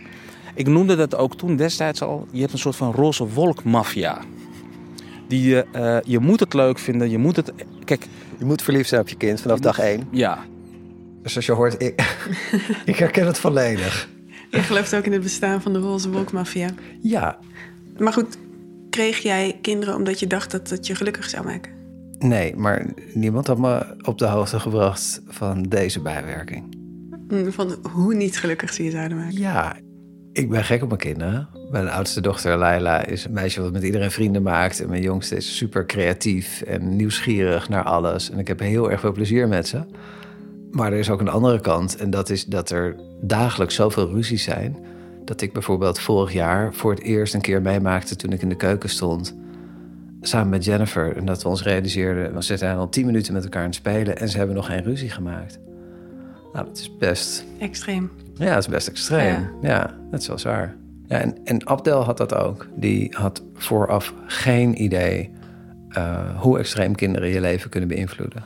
ik 0.56 0.66
noemde 0.66 0.96
dat 0.96 1.16
ook 1.16 1.36
toen 1.36 1.56
destijds 1.56 2.02
al, 2.02 2.26
je 2.30 2.40
hebt 2.40 2.52
een 2.52 2.58
soort 2.58 2.76
van 2.76 2.92
roze 2.92 3.28
wolkmafia. 3.28 4.20
Die 5.28 5.48
je, 5.48 5.64
uh, 5.76 5.98
je 6.04 6.18
moet 6.18 6.40
het 6.40 6.54
leuk 6.54 6.78
vinden, 6.78 7.10
je 7.10 7.18
moet 7.18 7.36
het, 7.36 7.52
kijk. 7.84 8.06
Je 8.38 8.44
moet 8.44 8.62
verliefd 8.62 8.88
zijn 8.88 9.00
op 9.00 9.08
je 9.08 9.16
kind 9.16 9.40
vanaf 9.40 9.58
dag 9.58 9.78
één. 9.78 10.08
Ja. 10.10 10.38
Dus 11.22 11.36
als 11.36 11.46
je 11.46 11.52
hoort, 11.52 11.82
ik, 11.82 12.18
ik 12.84 12.96
herken 12.96 13.26
het 13.26 13.38
volledig. 13.38 14.08
Je 14.50 14.58
gelooft 14.58 14.94
ook 14.94 15.04
in 15.04 15.12
het 15.12 15.22
bestaan 15.22 15.62
van 15.62 15.72
de 15.72 15.78
roze 15.78 16.10
wolkmafia. 16.10 16.68
Ja. 17.00 17.38
Maar 17.98 18.12
goed, 18.12 18.36
kreeg 18.90 19.18
jij 19.18 19.58
kinderen 19.62 19.94
omdat 19.94 20.20
je 20.20 20.26
dacht 20.26 20.50
dat 20.50 20.70
het 20.70 20.86
je 20.86 20.94
gelukkig 20.94 21.28
zou 21.28 21.44
maken? 21.44 21.72
Nee, 22.18 22.56
maar 22.56 22.86
niemand 23.14 23.46
had 23.46 23.58
me 23.58 23.96
op 24.02 24.18
de 24.18 24.26
hoogte 24.26 24.60
gebracht 24.60 25.22
van 25.26 25.62
deze 25.62 26.00
bijwerking. 26.00 26.64
Van 27.48 27.76
hoe 27.92 28.14
niet 28.14 28.38
gelukkig 28.38 28.72
ze 28.72 28.84
je 28.84 28.90
zouden 28.90 29.18
maken? 29.18 29.38
Ja, 29.38 29.76
ik 30.36 30.48
ben 30.48 30.64
gek 30.64 30.82
op 30.82 30.88
mijn 30.88 31.00
kinderen. 31.00 31.48
Mijn 31.70 31.88
oudste 31.88 32.20
dochter 32.20 32.56
Laila 32.56 33.04
is 33.04 33.24
een 33.24 33.32
meisje 33.32 33.62
wat 33.62 33.72
met 33.72 33.82
iedereen 33.82 34.10
vrienden 34.10 34.42
maakt. 34.42 34.80
En 34.80 34.88
mijn 34.88 35.02
jongste 35.02 35.36
is 35.36 35.56
super 35.56 35.86
creatief 35.86 36.62
en 36.62 36.96
nieuwsgierig 36.96 37.68
naar 37.68 37.82
alles. 37.82 38.30
En 38.30 38.38
ik 38.38 38.48
heb 38.48 38.58
heel 38.58 38.90
erg 38.90 39.00
veel 39.00 39.12
plezier 39.12 39.48
met 39.48 39.68
ze. 39.68 39.80
Maar 40.70 40.92
er 40.92 40.98
is 40.98 41.10
ook 41.10 41.20
een 41.20 41.28
andere 41.28 41.60
kant. 41.60 41.96
En 41.96 42.10
dat 42.10 42.30
is 42.30 42.44
dat 42.44 42.70
er 42.70 42.96
dagelijks 43.20 43.74
zoveel 43.74 44.08
ruzies 44.08 44.42
zijn. 44.42 44.76
Dat 45.24 45.40
ik 45.40 45.52
bijvoorbeeld 45.52 45.98
vorig 45.98 46.32
jaar 46.32 46.74
voor 46.74 46.90
het 46.90 47.02
eerst 47.02 47.34
een 47.34 47.40
keer 47.40 47.62
meemaakte 47.62 48.16
toen 48.16 48.32
ik 48.32 48.42
in 48.42 48.48
de 48.48 48.56
keuken 48.56 48.88
stond. 48.88 49.36
Samen 50.20 50.48
met 50.48 50.64
Jennifer. 50.64 51.16
En 51.16 51.24
dat 51.24 51.42
we 51.42 51.48
ons 51.48 51.62
realiseerden. 51.62 52.34
We 52.34 52.56
zijn 52.56 52.76
al 52.76 52.88
tien 52.88 53.06
minuten 53.06 53.32
met 53.32 53.44
elkaar 53.44 53.62
aan 53.62 53.68
het 53.68 53.76
spelen. 53.76 54.18
En 54.18 54.28
ze 54.28 54.36
hebben 54.36 54.56
nog 54.56 54.66
geen 54.66 54.82
ruzie 54.82 55.10
gemaakt. 55.10 55.58
Nou, 56.52 56.66
dat 56.66 56.78
is 56.78 56.96
best. 56.98 57.44
Extreem. 57.58 58.10
Ja, 58.38 58.54
dat 58.54 58.58
is 58.58 58.68
best 58.68 58.88
extreem. 58.88 59.50
Ja, 59.62 59.68
ja 59.68 59.94
dat 60.10 60.20
is 60.20 60.26
wel 60.26 60.38
zwaar. 60.38 60.76
Ja, 61.06 61.18
en, 61.18 61.38
en 61.44 61.66
Abdel 61.66 62.04
had 62.04 62.16
dat 62.16 62.34
ook. 62.34 62.66
Die 62.74 63.14
had 63.16 63.42
vooraf 63.54 64.12
geen 64.26 64.82
idee 64.82 65.30
uh, 65.90 66.40
hoe 66.40 66.58
extreem 66.58 66.94
kinderen 66.94 67.28
je 67.28 67.40
leven 67.40 67.70
kunnen 67.70 67.88
beïnvloeden. 67.88 68.44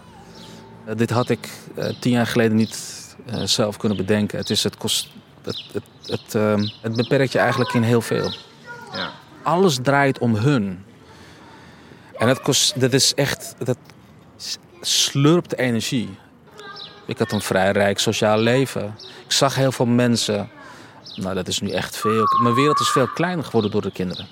Uh, 0.88 0.96
dit 0.96 1.10
had 1.10 1.28
ik 1.28 1.48
uh, 1.78 1.84
tien 2.00 2.12
jaar 2.12 2.26
geleden 2.26 2.56
niet 2.56 2.98
zelf 3.44 3.76
kunnen 3.76 3.96
bedenken. 3.98 4.38
Het, 4.38 4.50
is, 4.50 4.64
het, 4.64 4.76
kost, 4.76 5.08
het, 5.42 5.64
het, 5.72 5.82
het, 6.06 6.34
ehm, 6.34 6.68
het 6.82 6.96
beperkt 6.96 7.32
je 7.32 7.38
eigenlijk 7.38 7.72
in 7.72 7.82
heel 7.82 8.00
veel. 8.00 8.32
Ja. 8.92 9.10
Alles 9.42 9.78
draait 9.82 10.18
om 10.18 10.34
hun. 10.34 10.84
En 12.18 12.26
dat, 12.26 12.40
kost, 12.40 12.80
dat 12.80 12.92
is 12.92 13.14
echt. 13.14 13.54
Dat 13.58 13.78
slurpt 14.80 15.56
energie. 15.56 16.08
Ik 17.06 17.18
had 17.18 17.32
een 17.32 17.40
vrij 17.40 17.72
rijk 17.72 17.98
sociaal 17.98 18.38
leven. 18.38 18.94
Ik 19.30 19.36
zag 19.36 19.54
heel 19.54 19.72
veel 19.72 19.86
mensen. 19.86 20.50
Nou, 21.14 21.34
dat 21.34 21.48
is 21.48 21.60
nu 21.60 21.70
echt 21.70 21.96
veel. 21.96 22.24
Mijn 22.42 22.54
wereld 22.54 22.80
is 22.80 22.88
veel 22.88 23.08
kleiner 23.08 23.44
geworden 23.44 23.70
door 23.70 23.82
de 23.82 23.90
kinderen. 23.90 24.26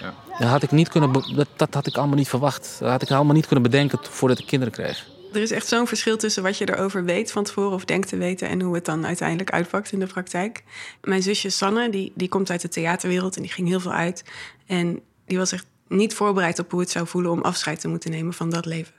Ja. 0.00 0.14
Dat 0.38 0.48
had 0.48 0.62
ik 0.62 0.70
niet 0.70 0.88
kunnen. 0.88 1.12
Dat, 1.12 1.48
dat 1.56 1.74
had 1.74 1.86
ik 1.86 1.96
allemaal 1.96 2.16
niet 2.16 2.28
verwacht. 2.28 2.76
Dat 2.80 2.90
had 2.90 3.02
ik 3.02 3.10
allemaal 3.10 3.34
niet 3.34 3.46
kunnen 3.46 3.70
bedenken 3.70 3.98
voordat 4.02 4.38
ik 4.38 4.46
kinderen 4.46 4.74
kreeg. 4.74 5.06
Er 5.32 5.42
is 5.42 5.50
echt 5.50 5.66
zo'n 5.66 5.86
verschil 5.86 6.16
tussen 6.16 6.42
wat 6.42 6.58
je 6.58 6.74
erover 6.74 7.04
weet 7.04 7.32
van 7.32 7.44
tevoren 7.44 7.72
of 7.72 7.84
denkt 7.84 8.08
te 8.08 8.16
weten 8.16 8.48
en 8.48 8.60
hoe 8.60 8.74
het 8.74 8.84
dan 8.84 9.06
uiteindelijk 9.06 9.50
uitpakt 9.50 9.92
in 9.92 9.98
de 9.98 10.06
praktijk. 10.06 10.64
Mijn 11.02 11.22
zusje 11.22 11.50
Sanne, 11.50 11.90
die, 11.90 12.12
die 12.14 12.28
komt 12.28 12.50
uit 12.50 12.60
de 12.60 12.68
theaterwereld 12.68 13.36
en 13.36 13.42
die 13.42 13.52
ging 13.52 13.68
heel 13.68 13.80
veel 13.80 13.92
uit. 13.92 14.24
En 14.66 15.00
die 15.26 15.38
was 15.38 15.52
echt 15.52 15.66
niet 15.88 16.14
voorbereid 16.14 16.58
op 16.58 16.70
hoe 16.70 16.80
het 16.80 16.90
zou 16.90 17.06
voelen 17.06 17.30
om 17.30 17.40
afscheid 17.40 17.80
te 17.80 17.88
moeten 17.88 18.10
nemen 18.10 18.32
van 18.32 18.50
dat 18.50 18.66
leven. 18.66 18.94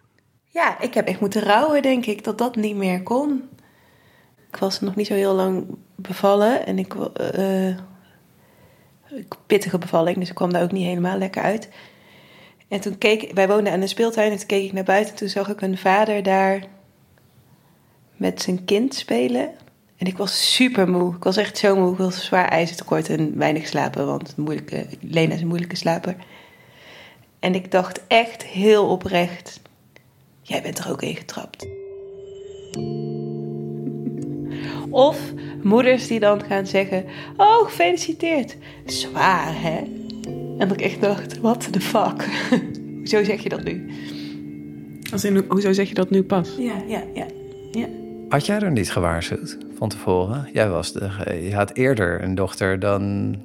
Ja, 0.49 0.79
ik 0.79 0.93
heb 0.93 1.07
echt 1.07 1.19
moeten 1.19 1.41
rouwen, 1.43 1.81
denk 1.81 2.05
ik, 2.05 2.23
dat 2.23 2.37
dat 2.37 2.55
niet 2.55 2.75
meer 2.75 3.03
kon. 3.03 3.49
Ik 4.55 4.61
was 4.61 4.79
nog 4.79 4.95
niet 4.95 5.07
zo 5.07 5.13
heel 5.13 5.33
lang 5.33 5.65
bevallen 5.95 6.65
en 6.65 6.79
ik. 6.79 6.93
Uh, 7.37 7.75
pittige 9.45 9.77
bevalling, 9.77 10.17
dus 10.17 10.29
ik 10.29 10.35
kwam 10.35 10.53
daar 10.53 10.63
ook 10.63 10.71
niet 10.71 10.85
helemaal 10.85 11.17
lekker 11.17 11.41
uit. 11.41 11.69
En 12.67 12.79
toen 12.79 12.97
keek 12.97 13.31
wij 13.33 13.47
woonden 13.47 13.73
aan 13.73 13.79
de 13.79 13.87
speeltuin 13.87 14.31
en 14.31 14.37
toen 14.37 14.47
keek 14.47 14.63
ik 14.63 14.73
naar 14.73 14.83
buiten. 14.83 15.11
En 15.11 15.19
toen 15.19 15.29
zag 15.29 15.49
ik 15.49 15.61
een 15.61 15.77
vader 15.77 16.23
daar 16.23 16.63
met 18.15 18.41
zijn 18.41 18.65
kind 18.65 18.93
spelen. 18.93 19.49
En 19.97 20.07
ik 20.07 20.17
was 20.17 20.53
super 20.53 20.89
moe. 20.89 21.15
Ik 21.15 21.23
was 21.23 21.37
echt 21.37 21.57
zo 21.57 21.75
moe. 21.75 21.91
Ik 21.91 21.97
was 21.97 22.25
zwaar 22.25 22.47
ijzertekort 22.47 23.09
en 23.09 23.37
weinig 23.37 23.67
slapen, 23.67 24.05
want 24.05 24.37
moeilijke, 24.37 24.87
Lena 25.01 25.33
is 25.33 25.41
een 25.41 25.47
moeilijke 25.47 25.75
slaper. 25.75 26.15
En 27.39 27.55
ik 27.55 27.71
dacht 27.71 28.07
echt 28.07 28.43
heel 28.43 28.87
oprecht: 28.89 29.61
jij 30.41 30.61
bent 30.61 30.79
er 30.79 30.91
ook 30.91 31.01
in 31.01 31.15
getrapt. 31.15 31.67
Of 34.89 35.33
moeders 35.63 36.07
die 36.07 36.19
dan 36.19 36.43
gaan 36.43 36.67
zeggen: 36.67 37.05
Oh, 37.37 37.63
gefeliciteerd. 37.63 38.57
Zwaar, 38.85 39.61
hè? 39.61 39.77
En 40.57 40.67
dat 40.67 40.71
ik 40.71 40.81
echt 40.81 41.01
dacht: 41.01 41.39
What 41.39 41.73
the 41.73 41.79
fuck? 41.79 42.25
Hoezo 42.97 43.23
zeg 43.23 43.43
je 43.43 43.49
dat 43.49 43.63
nu? 43.63 43.85
Als 45.11 45.23
in, 45.23 45.45
hoezo 45.47 45.73
zeg 45.73 45.89
je 45.89 45.95
dat 45.95 46.09
nu 46.09 46.23
pas? 46.23 46.55
Ja, 46.57 46.83
ja, 46.87 47.03
ja. 47.13 47.25
ja. 47.71 47.87
Had 48.29 48.45
jij 48.45 48.59
er 48.59 48.71
niet 48.71 48.91
gewaarschuwd 48.91 49.57
van 49.77 49.89
tevoren? 49.89 50.49
Jij 50.53 50.69
was 50.69 50.91
de, 50.93 51.09
je 51.41 51.55
had 51.55 51.75
eerder 51.75 52.23
een 52.23 52.35
dochter 52.35 52.79
dan. 52.79 53.35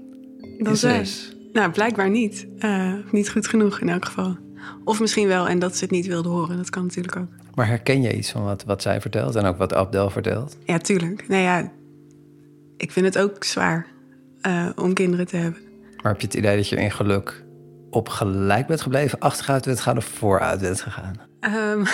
Dan 0.59 0.76
zij. 0.76 1.07
Nou, 1.53 1.70
blijkbaar 1.70 2.11
niet. 2.11 2.46
Uh, 2.59 2.92
niet 3.11 3.31
goed 3.31 3.46
genoeg 3.46 3.81
in 3.81 3.88
elk 3.88 4.05
geval. 4.05 4.37
Of 4.85 5.01
misschien 5.01 5.29
wel 5.29 5.49
en 5.49 5.59
dat 5.59 5.77
ze 5.77 5.85
het 5.85 5.92
niet 5.92 6.07
wilde 6.07 6.29
horen. 6.29 6.57
Dat 6.57 6.70
kan 6.70 6.83
natuurlijk 6.83 7.16
ook. 7.16 7.29
Maar 7.55 7.66
herken 7.66 8.03
je 8.03 8.16
iets 8.16 8.31
van 8.31 8.44
wat, 8.44 8.64
wat 8.64 8.83
zij 8.83 9.01
vertelt 9.01 9.35
en 9.35 9.44
ook 9.44 9.57
wat 9.57 9.75
Abdel 9.75 10.11
vertelt? 10.11 10.57
Ja, 10.64 10.79
tuurlijk. 10.79 11.29
Nou 11.29 11.42
ja, 11.42 11.73
ik 12.77 12.92
vind 12.92 13.07
het 13.07 13.18
ook 13.18 13.44
zwaar 13.44 13.87
uh, 14.46 14.68
om 14.77 14.92
kinderen 14.92 15.27
te 15.27 15.37
hebben. 15.37 15.61
Maar 16.03 16.12
heb 16.12 16.20
je 16.20 16.27
het 16.27 16.37
idee 16.37 16.57
dat 16.57 16.68
je 16.68 16.77
in 16.77 16.90
geluk 16.90 17.44
op 17.90 18.09
gelijk 18.09 18.66
bent 18.66 18.81
gebleven, 18.81 19.18
achteruit 19.18 19.64
bent 19.64 19.77
gegaan 19.77 19.96
of 19.96 20.05
vooruit 20.05 20.61
bent 20.61 20.81
gegaan? 20.81 21.14
Um, 21.40 21.85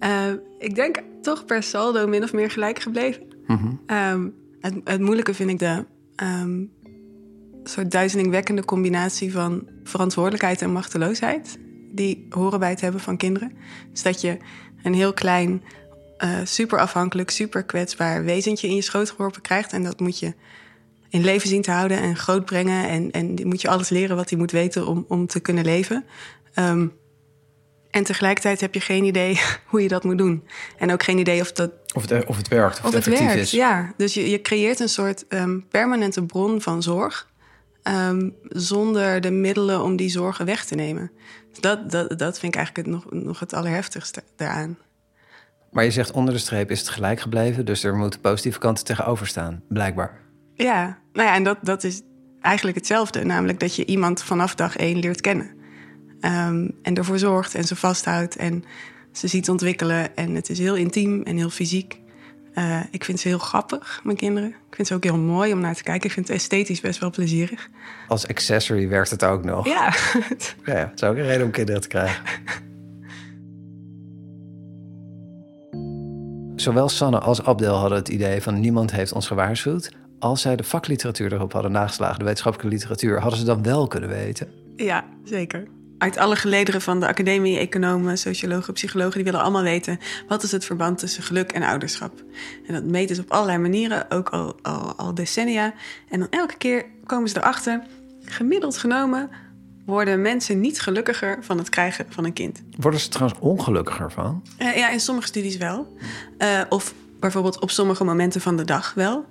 uh, 0.00 0.32
ik 0.68 0.74
denk 0.74 1.02
toch 1.22 1.44
per 1.44 1.62
saldo 1.62 2.06
min 2.06 2.22
of 2.22 2.32
meer 2.32 2.50
gelijk 2.50 2.78
gebleven. 2.78 3.22
Mm 3.46 3.56
-hmm. 3.56 3.96
um, 3.96 4.34
het, 4.60 4.74
het, 4.84 5.00
moeilijke 5.00 5.34
vind 5.34 5.50
ik 5.50 5.58
de 5.58 5.84
um, 6.22 6.70
soort 7.64 7.90
duizelingwekkende 7.90 8.64
combinatie 8.64 9.32
van 9.32 9.68
verantwoordelijkheid 9.84 10.62
en 10.62 10.72
machteloosheid. 10.72 11.58
Die 11.92 12.26
horen 12.30 12.58
bij 12.58 12.70
het 12.70 12.80
hebben 12.80 13.00
van 13.00 13.16
kinderen. 13.16 13.52
Dus 13.90 14.02
dat 14.02 14.20
je 14.20 14.36
een 14.82 14.94
heel 14.94 15.12
klein, 15.12 15.62
uh, 16.18 16.38
super 16.44 16.78
afhankelijk, 16.78 17.30
super 17.30 17.62
kwetsbaar 17.62 18.24
wezentje 18.24 18.68
in 18.68 18.74
je 18.74 18.82
schoot 18.82 19.10
geworpen 19.10 19.42
krijgt. 19.42 19.72
En 19.72 19.82
dat 19.82 20.00
moet 20.00 20.18
je 20.18 20.34
in 21.08 21.24
leven 21.24 21.48
zien 21.48 21.62
te 21.62 21.70
houden 21.70 21.98
en 21.98 22.16
groot 22.16 22.44
brengen. 22.44 22.88
En, 22.88 23.10
en 23.10 23.34
die 23.34 23.46
moet 23.46 23.60
je 23.60 23.68
alles 23.68 23.88
leren 23.88 24.16
wat 24.16 24.30
hij 24.30 24.38
moet 24.38 24.50
weten 24.50 24.86
om, 24.86 25.04
om 25.08 25.26
te 25.26 25.40
kunnen 25.40 25.64
leven. 25.64 26.04
Ehm, 26.54 26.86
en 27.90 28.04
tegelijkertijd 28.04 28.60
heb 28.60 28.74
je 28.74 28.80
geen 28.80 29.04
idee 29.04 29.40
hoe 29.70 29.82
je 29.82 29.88
dat 29.88 30.04
moet 30.04 30.18
doen. 30.18 30.44
En 30.78 30.92
ook 30.92 31.02
geen 31.02 31.18
idee 31.18 31.40
of 31.40 31.52
dat. 31.52 31.70
Of 31.94 32.08
het, 32.08 32.26
of 32.26 32.36
het 32.36 32.48
werkt, 32.48 32.78
of, 32.78 32.84
Of 32.84 32.94
het 32.94 33.04
het 33.04 33.06
effectief 33.06 33.26
werkt, 33.26 33.42
is. 33.42 33.50
ja. 33.50 33.92
Dus 33.96 34.14
je, 34.14 34.30
je 34.30 34.40
creëert 34.40 34.80
een 34.80 34.88
soort 34.88 35.26
ehm, 35.28 35.58
permanente 35.68 36.22
bron 36.24 36.60
van 36.60 36.82
zorg. 36.82 37.30
Ehm, 37.82 38.30
zonder 38.48 39.20
de 39.20 39.30
middelen 39.30 39.82
om 39.82 39.96
die 39.96 40.10
zorgen 40.10 40.46
weg 40.46 40.64
te 40.64 40.74
nemen. 40.74 41.10
Dat, 41.60 41.90
dat, 41.90 42.18
dat 42.18 42.38
vind 42.38 42.54
ik 42.54 42.60
eigenlijk 42.60 42.76
het 42.76 42.86
nog, 42.86 43.22
nog 43.24 43.40
het 43.40 43.52
allerheftigste 43.52 44.22
daaraan. 44.36 44.78
Maar 45.70 45.84
je 45.84 45.90
zegt 45.90 46.10
onder 46.10 46.34
de 46.34 46.40
streep 46.40 46.70
is 46.70 46.78
het 46.78 46.88
gelijk 46.88 47.20
gebleven, 47.20 47.64
dus 47.64 47.84
er 47.84 47.96
moeten 47.96 48.20
positieve 48.20 48.58
kanten 48.58 48.84
tegenover 48.84 49.26
staan, 49.26 49.62
blijkbaar. 49.68 50.20
Ja, 50.54 50.98
nou 51.12 51.28
ja, 51.28 51.34
en 51.34 51.42
dat, 51.42 51.58
dat 51.62 51.84
is 51.84 52.02
eigenlijk 52.40 52.76
hetzelfde. 52.76 53.24
Namelijk 53.24 53.60
dat 53.60 53.76
je 53.76 53.84
iemand 53.84 54.22
vanaf 54.22 54.54
dag 54.54 54.76
één 54.76 54.98
leert 54.98 55.20
kennen. 55.20 55.50
Ehm, 56.20 56.68
en 56.82 56.94
ervoor 56.94 57.18
zorgt 57.18 57.54
en 57.54 57.64
ze 57.64 57.76
vasthoudt 57.76 58.36
en 58.36 58.64
ze 59.12 59.28
ziet 59.28 59.48
ontwikkelen. 59.48 60.16
En 60.16 60.34
het 60.34 60.50
is 60.50 60.58
heel 60.58 60.76
intiem 60.76 61.22
en 61.22 61.36
heel 61.36 61.50
fysiek. 61.50 62.00
Eh, 62.54 62.80
ik 62.90 63.04
vind 63.04 63.20
ze 63.20 63.28
heel 63.28 63.38
grappig, 63.38 64.00
mijn 64.04 64.16
kinderen. 64.16 64.48
Ik 64.48 64.74
vind 64.74 64.88
ze 64.88 64.94
ook 64.94 65.04
heel 65.04 65.18
mooi 65.18 65.52
om 65.52 65.60
naar 65.60 65.74
te 65.74 65.82
kijken. 65.82 66.06
Ik 66.08 66.14
vind 66.14 66.28
het 66.28 66.36
esthetisch 66.36 66.80
best 66.80 67.00
wel 67.00 67.10
plezierig. 67.10 67.68
Als 68.08 68.28
accessory 68.28 68.88
werkt 68.88 69.10
het 69.10 69.24
ook 69.24 69.44
nog. 69.44 69.66
Ja, 69.66 69.92
Ja, 70.64 70.76
ja, 70.78 70.88
het 70.90 71.02
is 71.02 71.08
ook 71.08 71.16
een 71.16 71.22
reden 71.26 71.44
om 71.44 71.50
kinderen 71.50 71.80
te 71.80 71.88
krijgen. 71.88 72.22
Zowel 76.56 76.88
Sanne 76.88 77.18
als 77.18 77.44
Abdel 77.44 77.76
hadden 77.76 77.98
het 77.98 78.08
idee 78.08 78.42
van 78.42 78.60
niemand 78.60 78.90
heeft 78.92 79.12
ons 79.12 79.26
gewaarschuwd. 79.26 79.90
Als 80.18 80.40
zij 80.40 80.56
de 80.56 80.64
vakliteratuur 80.64 81.32
erop 81.32 81.52
hadden 81.52 81.72
nageslagen, 81.72 82.18
de 82.18 82.24
wetenschappelijke 82.24 82.76
literatuur, 82.76 83.20
hadden 83.20 83.38
ze 83.38 83.44
dan 83.44 83.62
wel 83.62 83.86
kunnen 83.86 84.08
weten. 84.08 84.48
ja, 84.76 85.04
zeker. 85.24 85.66
Uit 86.02 86.16
alle 86.16 86.36
gelederen 86.36 86.82
van 86.82 87.00
de 87.00 87.06
academie, 87.06 87.58
economen, 87.58 88.18
sociologen, 88.18 88.72
psychologen... 88.72 89.14
die 89.14 89.24
willen 89.24 89.40
allemaal 89.40 89.62
weten 89.62 89.98
wat 90.28 90.42
is 90.42 90.52
het 90.52 90.64
verband 90.64 90.98
tussen 90.98 91.22
geluk 91.22 91.52
en 91.52 91.62
ouderschap. 91.62 92.24
En 92.66 92.74
dat 92.74 92.84
meten 92.84 93.16
ze 93.16 93.22
op 93.22 93.30
allerlei 93.30 93.58
manieren, 93.58 94.10
ook 94.10 94.28
al, 94.28 94.56
al, 94.62 94.94
al 94.94 95.14
decennia. 95.14 95.74
En 96.08 96.18
dan 96.18 96.28
elke 96.30 96.56
keer 96.56 96.84
komen 97.06 97.28
ze 97.28 97.36
erachter... 97.38 97.82
gemiddeld 98.24 98.76
genomen 98.76 99.30
worden 99.84 100.22
mensen 100.22 100.60
niet 100.60 100.80
gelukkiger 100.80 101.38
van 101.40 101.58
het 101.58 101.68
krijgen 101.68 102.06
van 102.08 102.24
een 102.24 102.32
kind. 102.32 102.62
Worden 102.78 103.00
ze 103.00 103.08
trouwens 103.08 103.40
ongelukkiger 103.40 104.12
van? 104.12 104.42
Eh, 104.56 104.76
ja, 104.76 104.90
in 104.90 105.00
sommige 105.00 105.26
studies 105.26 105.56
wel. 105.56 105.96
Eh, 106.38 106.60
of 106.68 106.94
bijvoorbeeld 107.20 107.60
op 107.60 107.70
sommige 107.70 108.04
momenten 108.04 108.40
van 108.40 108.56
de 108.56 108.64
dag 108.64 108.94
wel. 108.94 109.26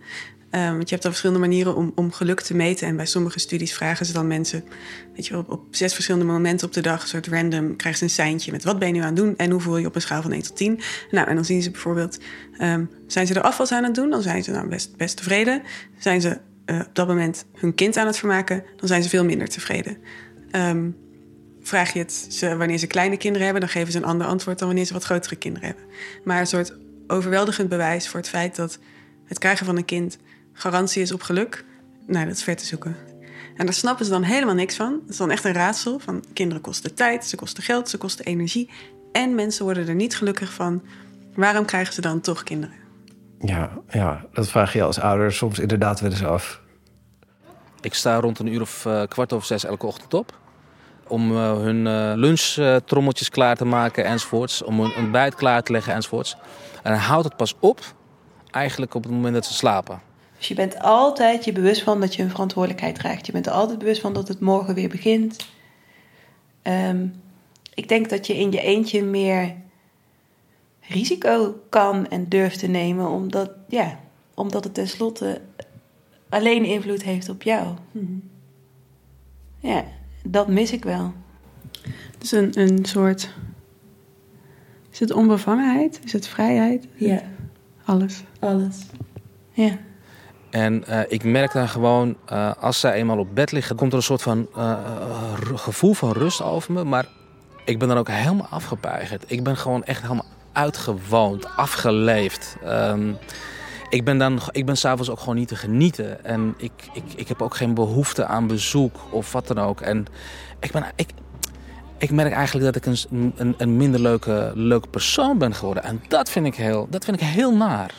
Eh, 0.52 0.70
want 0.70 0.90
je 0.90 0.94
hebt 0.96 1.06
al 1.06 1.10
verschillende 1.10 1.42
manieren 1.42 1.76
om, 1.76 1.92
om 1.96 2.12
geluk 2.12 2.42
te 2.42 2.56
meten. 2.56 2.88
En 2.88 2.96
bij 2.96 3.06
sommige 3.06 3.40
studies 3.40 3.74
vragen 3.74 4.06
ze 4.06 4.14
dan 4.14 4.28
mensen... 4.28 4.64
Weet 5.16 5.28
je, 5.28 5.38
op, 5.38 5.50
op 5.50 5.66
zes 5.70 5.94
verschillende 5.94 6.26
momenten 6.26 6.68
op 6.68 6.74
de 6.74 6.82
dag... 6.82 7.02
een 7.02 7.08
soort 7.08 7.28
random, 7.28 7.76
krijgen 7.76 8.00
ze 8.00 8.04
een 8.04 8.26
seintje 8.26 8.52
met... 8.52 8.64
wat 8.64 8.80
ben 8.80 8.88
je 8.88 8.94
nu 8.94 9.00
aan 9.00 9.06
het 9.06 9.16
doen 9.16 9.38
en 9.38 9.52
hoe 9.52 9.62
voel 9.62 9.78
je 9.78 9.88
op 9.88 9.96
een 9.96 10.02
schaal 10.02 10.22
van 10.22 10.32
1 10.32 10.42
tot 10.42 10.56
10. 10.56 10.80
Nou, 11.12 11.28
en 11.28 11.36
dan 11.36 11.46
zien 11.46 11.62
ze 11.62 11.72
bijvoorbeeld... 11.72 12.20
ehm, 12.58 12.86
zijn 13.08 13.28
ze 13.28 13.34
er 13.34 13.42
afwas 13.42 13.72
aan 13.72 13.84
het 13.84 13.96
doen? 13.96 14.10
Dan 14.10 14.22
zijn 14.22 14.44
ze 14.44 14.52
nou 14.52 14.68
best, 14.68 14.98
best 14.98 15.18
tevreden. 15.18 15.62
Zijn 16.00 16.22
ze 16.22 16.40
eh, 16.66 16.80
op 16.80 16.96
dat 16.96 17.08
moment 17.08 17.46
hun 17.54 17.76
kind 17.76 17.98
aan 17.98 18.08
het 18.08 18.18
vermaken? 18.18 18.64
Dan 18.76 18.88
zijn 18.88 19.04
ze 19.04 19.10
veel 19.10 19.26
minder 19.26 19.48
tevreden. 19.48 19.98
Ehm, 20.52 20.90
vraag 21.62 21.94
je 21.94 22.00
het 22.00 22.26
ze 22.30 22.56
wanneer 22.56 22.78
ze 22.78 22.88
kleine 22.88 23.18
kinderen 23.18 23.44
hebben, 23.44 23.62
dan 23.62 23.72
geven 23.72 23.92
ze 23.92 23.98
een 23.98 24.06
ander 24.06 24.28
antwoord 24.28 24.60
dan 24.60 24.68
wanneer 24.68 24.86
ze 24.86 24.94
wat 24.94 25.04
grotere 25.04 25.36
kinderen 25.36 25.68
hebben. 25.68 25.86
Maar 26.24 26.40
een 26.40 26.48
soort 26.48 26.74
overweldigend 27.08 27.70
bewijs 27.70 28.08
voor 28.08 28.20
het 28.20 28.30
feit 28.30 28.56
dat 28.56 28.80
het 29.26 29.40
krijgen 29.40 29.66
van 29.66 29.78
een 29.78 29.86
kind 29.86 30.18
garantie 30.62 31.02
is 31.02 31.12
op 31.12 31.22
geluk, 31.22 31.66
nou, 32.08 32.26
dat 32.26 32.36
is 32.36 32.44
ver 32.44 32.56
te 32.56 32.66
zoeken. 32.66 32.96
En 33.56 33.66
daar 33.66 33.76
snappen 33.76 34.06
ze 34.06 34.12
dan 34.12 34.24
helemaal 34.24 34.56
niks 34.56 34.76
van. 34.76 35.00
Dat 35.02 35.10
is 35.10 35.18
dan 35.18 35.32
echt 35.32 35.44
een 35.44 35.54
raadsel 35.54 36.00
van 36.00 36.24
kinderen 36.34 36.62
kosten 36.62 36.96
tijd, 36.96 37.26
ze 37.26 37.36
kosten 37.36 37.64
geld, 37.64 37.90
ze 37.90 37.98
kosten 37.98 38.26
energie. 38.26 38.70
En 39.12 39.36
mensen 39.36 39.66
worden 39.66 39.88
er 39.88 39.96
niet 39.96 40.18
gelukkig 40.18 40.54
van. 40.54 40.84
Waarom 41.36 41.66
krijgen 41.66 41.94
ze 41.94 42.02
dan 42.02 42.22
toch 42.22 42.44
kinderen? 42.44 42.76
Ja, 43.40 43.70
ja, 43.90 44.26
dat 44.34 44.50
vraag 44.50 44.74
je 44.74 44.84
als 44.84 45.00
ouder 45.00 45.34
soms 45.34 45.60
inderdaad 45.60 46.00
wel 46.00 46.12
eens 46.12 46.24
af. 46.24 46.62
Ik 47.82 47.94
sta 47.94 48.20
rond 48.20 48.40
een 48.40 48.54
uur 48.54 48.62
of 48.62 48.86
eh, 48.86 49.04
kwart 49.08 49.34
over 49.34 49.48
zes 49.48 49.64
elke 49.64 49.86
ochtend 49.86 50.14
op. 50.14 50.40
Om 51.08 51.32
eh, 51.32 51.58
hun 51.58 51.88
eh 51.88 52.12
lunchtrommeltjes 52.16 53.30
klaar 53.30 53.56
te 53.56 53.66
maken 53.66 54.06
enzovoorts. 54.06 54.64
Om 54.64 54.80
hun 54.80 54.96
ontbijt 54.96 55.36
klaar 55.36 55.64
te 55.64 55.72
leggen 55.72 55.94
enzovoorts. 55.94 56.36
En 56.84 56.92
dan 56.92 57.02
houdt 57.02 57.26
het 57.26 57.36
pas 57.36 57.56
op, 57.60 57.80
eigenlijk 58.52 58.94
op 58.94 59.04
het 59.04 59.12
moment 59.12 59.34
dat 59.34 59.46
ze 59.46 59.54
slapen. 59.54 60.11
Dus 60.42 60.50
je 60.50 60.56
bent 60.56 60.80
altijd 60.80 61.46
je 61.46 61.52
bewust 61.52 61.84
van 61.84 62.00
dat 62.00 62.16
je 62.16 62.24
een 62.24 62.30
verantwoordelijkheid 62.30 62.96
draagt. 62.96 63.26
Je 63.26 63.32
bent 63.32 63.46
er 63.46 63.52
altijd 63.52 63.80
bewust 63.80 64.02
van 64.02 64.14
dat 64.14 64.28
het 64.28 64.40
morgen 64.40 64.74
weer 64.74 64.90
begint. 64.90 65.48
Ehm, 66.62 67.08
ik 67.74 67.88
denk 67.88 68.10
dat 68.10 68.28
je 68.28 68.38
in 68.38 68.52
je 68.52 68.62
eentje 68.62 69.04
meer 69.04 69.56
risico 70.80 71.60
kan 71.70 72.08
en 72.08 72.30
durft 72.30 72.60
te 72.60 72.68
nemen, 72.68 73.08
omdat, 73.08 73.52
ja, 73.68 74.00
omdat 74.34 74.64
het 74.64 74.74
tenslotte 74.74 75.42
alleen 76.30 76.66
invloed 76.66 77.04
heeft 77.04 77.30
op 77.30 77.44
jou. 77.44 77.76
Ja, 79.60 79.86
dat 80.24 80.48
mis 80.48 80.72
ik 80.72 80.84
wel. 80.84 81.14
Dus 82.18 82.32
een, 82.32 82.60
een 82.60 82.86
soort. 82.86 83.34
Is 84.92 85.00
het 85.00 85.12
onbevangenheid? 85.12 86.00
Is 86.04 86.14
het 86.14 86.28
vrijheid? 86.28 86.88
Ja. 86.96 87.22
Alles. 87.86 88.24
Alles. 88.40 88.86
Ja. 89.52 89.78
En 90.52 90.86
eh, 90.86 91.00
ik 91.08 91.24
merk 91.24 91.52
dan 91.52 91.70
gewoon, 91.70 92.18
eh, 92.26 92.52
als 92.60 92.80
zij 92.80 92.94
eenmaal 92.94 93.18
op 93.18 93.36
bed 93.36 93.52
liggen, 93.52 93.76
komt 93.76 93.92
er 93.92 93.98
een 93.98 94.04
soort 94.04 94.22
van 94.22 94.48
eh, 94.56 94.78
gevoel 95.56 95.94
van 95.94 96.12
rust 96.12 96.42
over 96.42 96.74
me. 96.74 96.84
Maar 96.84 97.06
ik 97.66 97.80
ben 97.80 97.88
dan 97.88 97.98
ook 97.98 98.10
helemaal 98.10 98.48
afgepeigerd. 98.50 99.24
Ik 99.28 99.44
ben 99.44 99.58
gewoon 99.58 99.84
echt 99.84 100.02
helemaal 100.02 100.26
uitgewoond, 100.52 101.56
afgeleefd. 101.56 102.58
Ehm, 102.64 103.14
ik 103.90 104.04
ben 104.06 104.18
dan, 104.18 104.40
ik 104.52 104.66
ben 104.66 104.78
s'avonds 104.78 105.10
ook 105.10 105.20
gewoon 105.20 105.36
niet 105.36 105.48
te 105.48 105.56
genieten. 105.56 106.26
En 106.26 106.54
ik, 106.58 106.72
ik, 106.94 107.04
ik 107.16 107.28
heb 107.28 107.42
ook 107.42 107.56
geen 107.56 107.74
behoefte 107.74 108.26
aan 108.26 108.48
bezoek 108.48 108.96
of 109.12 109.32
wat 109.32 109.48
dan 109.48 109.60
ook. 109.60 109.82
En 109.82 110.06
ik 110.60 110.72
ben, 110.72 110.86
ik, 110.96 111.10
ik 111.98 112.12
merk 112.12 112.34
eigenlijk 112.34 112.66
dat 112.66 112.76
ik 112.76 112.86
een, 112.86 113.34
een, 113.38 113.56
een 113.58 113.78
minder 113.78 114.00
leuke, 114.00 114.52
leuke 114.56 114.88
persoon 114.88 115.38
ben 115.38 115.56
geworden. 115.56 115.84
En 115.84 116.02
dat 116.08 116.30
vind 116.30 116.46
ik 116.46 116.56
heel, 116.56 116.88
dat 116.90 117.06
vind 117.06 117.22
ik 117.22 117.28
heel 117.28 117.56
naar. 117.56 117.94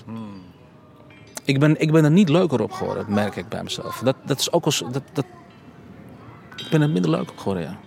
Ik 1.45 1.61
ben, 1.61 1.81
ik 1.81 1.93
ben 1.93 2.05
er 2.05 2.11
niet 2.11 2.29
leuker 2.29 2.61
op 2.63 2.73
geworden, 2.73 3.05
merk 3.09 3.37
ik 3.37 3.49
bij 3.49 3.63
mezelf. 3.63 3.99
Dat, 4.05 4.17
dat 4.25 4.39
is 4.39 4.53
ook 4.53 4.65
als. 4.65 4.79
Dat, 4.93 5.03
dat, 5.13 5.25
ik 6.57 6.67
ben 6.71 6.83
er 6.83 6.91
minder 6.91 7.11
leuk 7.11 7.31
op 7.31 7.39
geworden, 7.39 7.63
ja. 7.63 7.79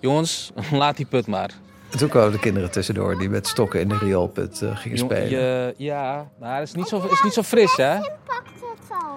Jongens, 0.00 0.52
laat 0.72 0.96
die 0.96 1.06
put 1.06 1.26
maar. 1.26 1.50
Toen 1.98 2.08
kwamen 2.08 2.32
de 2.32 2.38
kinderen 2.38 2.70
tussendoor 2.70 3.18
die 3.18 3.28
met 3.28 3.46
stokken 3.46 3.80
in 3.80 3.88
de 3.88 3.98
rioolput 3.98 4.62
eh, 4.62 4.76
gingen 4.76 4.98
Jong- 4.98 5.10
spelen. 5.10 5.28
je- 5.30 5.74
ja, 5.76 6.30
maar 6.40 6.58
het 6.58 6.68
is 6.68 6.74
niet 6.74 6.88
zo, 6.88 7.02
het 7.02 7.10
is 7.10 7.22
niet 7.22 7.32
zo 7.32 7.42
fris, 7.42 7.76
hè? 7.76 7.98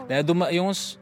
Nee, 0.08 0.24
doe 0.24 0.36
maar, 0.36 0.54
jongens. 0.54 0.98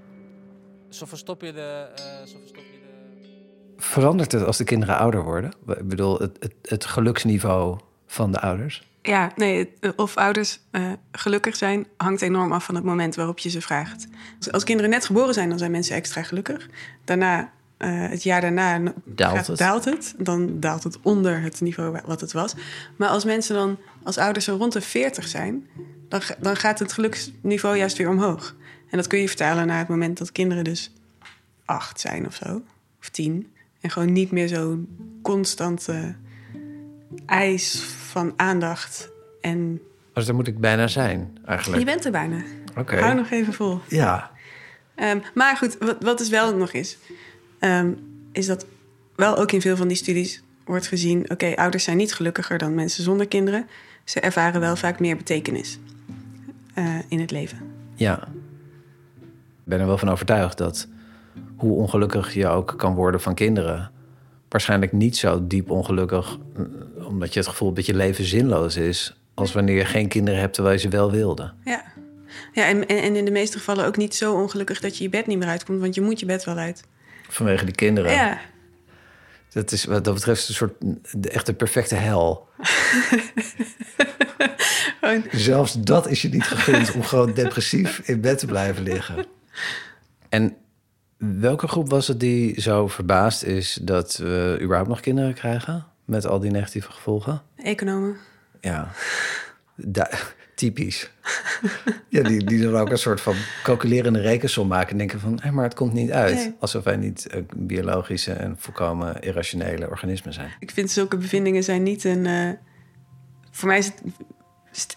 Zo 0.90 1.06
verstop 1.06 1.42
je 1.42 1.54
de. 1.54 1.88
eh, 1.96 2.04
zo 2.26 2.38
verstop 2.40 2.64
je 2.72 2.80
de... 2.82 3.84
Verandert 3.84 4.32
het 4.32 4.46
als 4.46 4.58
de 4.58 4.64
kinderen 4.64 4.98
ouder 4.98 5.24
worden? 5.24 5.52
Ik 5.68 5.88
bedoel, 5.88 6.20
het, 6.20 6.38
het, 6.40 6.54
het 6.62 6.86
geluksniveau 6.86 7.80
van 8.08 8.32
de 8.32 8.40
ouders? 8.40 8.92
Ja, 9.06 9.32
nee, 9.36 9.70
eh, 9.80 9.92
of 9.96 10.16
ouders 10.18 10.60
eh, 10.72 10.92
gelukkig 11.12 11.56
zijn 11.56 11.88
hangt 11.98 12.22
enorm 12.22 12.52
af 12.52 12.66
van 12.66 12.76
het 12.76 12.84
moment 12.84 13.16
waarop 13.16 13.40
je 13.40 13.50
ze 13.50 13.62
vraagt. 13.62 14.08
Dus 14.38 14.52
als 14.52 14.64
kinderen 14.64 14.92
net 14.92 15.06
geboren 15.06 15.34
zijn, 15.34 15.50
dan 15.50 15.58
zijn 15.58 15.72
mensen 15.72 15.96
extra 15.96 16.24
gelukkig. 16.24 16.70
Daarna, 17.04 17.52
eh, 17.78 17.90
het 18.10 18.24
jaar 18.24 18.42
daarna, 18.42 18.94
Daalt 19.06 19.36
gaat- 19.36 19.48
het. 19.48 19.58
daalt 19.58 19.86
het. 19.86 20.14
Dan 20.18 20.60
daalt 20.60 20.84
het 20.84 20.98
onder 21.02 21.42
het 21.42 21.62
niveau 21.62 21.92
wa- 21.92 22.02
wat 22.06 22.22
het 22.22 22.32
was. 22.32 22.56
Maar 22.98 23.10
als 23.10 23.26
mensen 23.26 23.56
dan, 23.56 23.78
als 24.04 24.18
ouders 24.18 24.46
zo 24.46 24.56
rond 24.56 24.74
de 24.74 24.82
40 24.82 25.28
zijn, 25.28 25.68
dan, 26.10 26.22
dan 26.40 26.56
gaat 26.56 26.80
het 26.80 26.94
geluksniveau 26.94 27.78
juist 27.78 27.98
weer 27.98 28.10
omhoog. 28.10 28.56
En 28.90 28.98
dat 28.98 29.08
kun 29.08 29.20
je 29.20 29.28
vertalen 29.28 29.68
naar 29.68 29.78
het 29.80 29.88
moment 29.88 30.18
dat 30.18 30.32
kinderen 30.32 30.64
dus 30.64 30.94
acht 31.66 32.00
zijn 32.00 32.26
of 32.26 32.36
zo, 32.36 32.62
of 33.00 33.10
tien. 33.10 33.52
En 33.82 33.90
gewoon 33.90 34.14
niet 34.14 34.32
meer 34.32 34.48
zo'n 34.48 34.88
constante 35.22 36.16
eis 37.26 37.84
van 38.12 38.34
aandacht 38.36 39.10
en 39.42 39.82
Dus 40.14 40.26
daar 40.26 40.36
moet 40.36 40.48
ik 40.48 40.60
bijna 40.60 40.88
zijn, 40.88 41.38
eigenlijk. 41.46 41.80
je 41.80 41.86
bent 41.86 42.06
er 42.06 42.12
bijna. 42.12 42.44
Oké. 42.78 43.00
Hou 43.00 43.16
nog 43.16 43.30
even 43.30 43.54
vol. 43.54 43.80
Ja. 43.88 44.32
Ehm, 44.96 45.20
maar 45.34 45.58
goed, 45.58 45.78
wat, 45.80 45.98
wat 46.00 46.18
dus 46.18 46.30
wel 46.30 46.56
nog 46.56 46.72
is, 46.72 46.98
ehm, 47.60 47.92
is 48.32 48.46
dat 48.46 48.66
wel 49.16 49.38
ook 49.38 49.52
in 49.52 49.62
veel 49.62 49.76
van 49.76 49.88
die 49.88 49.98
studies 49.98 50.44
wordt 50.66 50.88
gezien: 50.88 51.32
oké, 51.32 51.54
ouders 51.56 51.84
zijn 51.84 51.98
niet 51.98 52.14
gelukkiger 52.14 52.58
dan 52.58 52.76
mensen 52.76 53.04
zonder 53.04 53.28
kinderen. 53.28 53.68
Ze 54.04 54.20
ervaren 54.20 54.60
wel 54.60 54.76
vaak 54.76 55.00
meer 55.00 55.18
betekenis 55.18 55.80
eh, 56.74 56.96
in 57.08 57.20
het 57.20 57.32
leven. 57.32 57.58
Ja. 57.96 58.28
Ik 59.64 59.70
ben 59.70 59.80
er 59.80 59.88
wel 59.88 59.98
van 59.98 60.10
overtuigd 60.10 60.58
dat 60.58 60.88
hoe 61.56 61.78
ongelukkig 61.78 62.34
je 62.34 62.48
ook 62.48 62.74
kan 62.78 62.96
worden 62.96 63.22
van 63.22 63.34
kinderen, 63.34 63.92
waarschijnlijk 64.50 64.92
niet 64.92 65.18
zo 65.18 65.48
diep 65.48 65.70
ongelukkig, 65.70 66.38
eh, 66.56 66.64
omdat 67.06 67.34
je 67.34 67.40
het 67.40 67.50
gevoel 67.50 67.68
hebt 67.68 67.80
dat 67.80 67.96
je 67.96 68.02
leven 68.02 68.26
zinloos 68.26 68.76
is, 68.76 69.16
als 69.34 69.54
wanneer 69.54 69.76
je 69.76 69.86
geen 69.86 70.08
kinderen 70.08 70.40
hebt 70.40 70.54
terwijl 70.54 70.76
je 70.76 70.82
ze 70.82 70.90
wel 70.90 71.12
wilde. 71.12 71.54
Ja. 71.64 71.84
Ja, 72.54 72.66
en, 72.66 72.88
en 72.88 73.16
in 73.16 73.26
de 73.26 73.32
meeste 73.32 73.58
gevallen 73.58 73.86
ook 73.86 73.98
niet 73.98 74.16
zo 74.16 74.34
ongelukkig 74.34 74.80
dat 74.80 74.98
je 74.98 75.04
je 75.04 75.10
bed 75.10 75.28
niet 75.28 75.38
meer 75.38 75.48
uitkomt, 75.48 75.80
want 75.80 75.96
je 75.96 76.02
moet 76.02 76.20
je 76.20 76.26
bed 76.26 76.44
wel 76.44 76.58
uit. 76.58 76.84
Vanwege 77.30 77.66
die 77.66 77.76
kinderen. 77.76 78.12
Ja, 78.12 78.40
Dat 79.50 79.72
is 79.72 79.86
wat 79.86 80.06
dat 80.06 80.14
betreft 80.14 80.48
een 80.48 80.54
soort 80.54 80.74
de 81.12 81.30
echte 81.30 81.54
perfecte 81.54 81.96
hel. 81.96 82.48
Zelfs 85.32 85.74
dat 85.74 86.08
is 86.08 86.22
je 86.22 86.30
niet 86.30 86.44
gegund 86.44 86.92
om 86.92 87.04
gewoon 87.04 87.34
depressief 87.34 88.00
in 88.00 88.22
bed 88.22 88.40
te 88.40 88.46
blijven 88.46 88.84
liggen. 88.84 89.26
En 90.30 90.56
welke 91.18 91.68
groep 91.68 91.90
was 91.90 92.08
het 92.08 92.20
die 92.20 92.62
zo 92.62 92.88
verbaasd 92.88 93.44
is 93.44 93.80
dat 93.82 94.18
we 94.18 94.58
überhaupt 94.62 94.90
nog 94.90 95.00
kinderen 95.00 95.34
krijgen? 95.34 95.86
Met 96.06 96.26
al 96.26 96.40
die 96.40 96.52
negatieve 96.52 96.92
gevolgen? 96.92 97.42
economen. 97.56 98.18
Ja, 98.62 98.92
Da- 99.76 100.10
typisch. 100.56 101.12
ja, 102.10 102.24
die, 102.24 102.44
die 102.44 102.62
dan 102.64 102.76
ook 102.82 102.90
een 102.90 102.98
soort 102.98 103.22
van 103.22 103.36
calculerende 103.64 104.22
rekensom 104.22 104.68
maken 104.68 104.92
en 104.92 104.98
denken 104.98 105.20
van, 105.20 105.40
hé, 105.42 105.52
maar 105.52 105.64
het 105.64 105.74
komt 105.74 105.94
niet 105.94 106.12
uit. 106.12 106.36
Nee. 106.36 106.56
Alsof 106.60 106.84
wij 106.84 106.96
niet 106.96 107.28
eh, 107.28 107.42
biologische 107.56 108.34
en 108.34 108.56
volkomen 108.60 109.22
irrationele 109.22 109.90
organismen 109.90 110.34
zijn. 110.34 110.52
Ik 110.60 110.72
vind 110.72 110.92
zulke 110.92 111.18
bevindingen 111.18 111.64
zijn 111.64 111.84
niet 111.84 112.04
een. 112.04 112.26
eh, 112.26 112.50
voor 113.52 113.68
mij 113.68 113.78
het, 113.78 114.02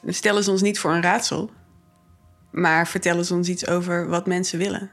stellen 0.07 0.45
ze 0.45 0.51
ons 0.51 0.63
niet 0.63 0.79
voor 0.79 0.93
een 0.93 1.03
raadsel, 1.03 1.51
maar 2.51 2.89
vertellen 2.89 3.25
ze 3.25 3.35
ons 3.35 3.49
iets 3.49 3.67
over 3.69 4.09
wat 4.09 4.27
mensen 4.27 4.59
willen. 4.59 4.91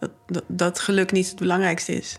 Dat, 0.00 0.10
dat, 0.26 0.44
dat 0.46 0.78
geluk 0.80 1.12
niet 1.12 1.28
het 1.28 1.38
belangrijkste 1.38 1.92
is. 1.92 2.18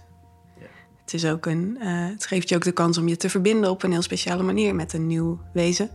Het, 1.12 1.22
is 1.24 1.30
ook 1.30 1.46
een, 1.46 1.78
eh, 1.80 1.88
het 1.90 2.26
geeft 2.26 2.50
je 2.50 2.56
ook 2.56 2.64
de 2.64 2.72
kans 2.72 2.98
om 2.98 3.08
je 3.08 3.18
te 3.18 3.30
verbinden 3.30 3.70
op 3.70 3.84
een 3.84 3.92
heel 3.92 4.02
speciale 4.02 4.44
manier 4.44 4.76
met 4.76 4.94
een 4.94 5.08
nieuw 5.08 5.40
wezen. 5.54 5.90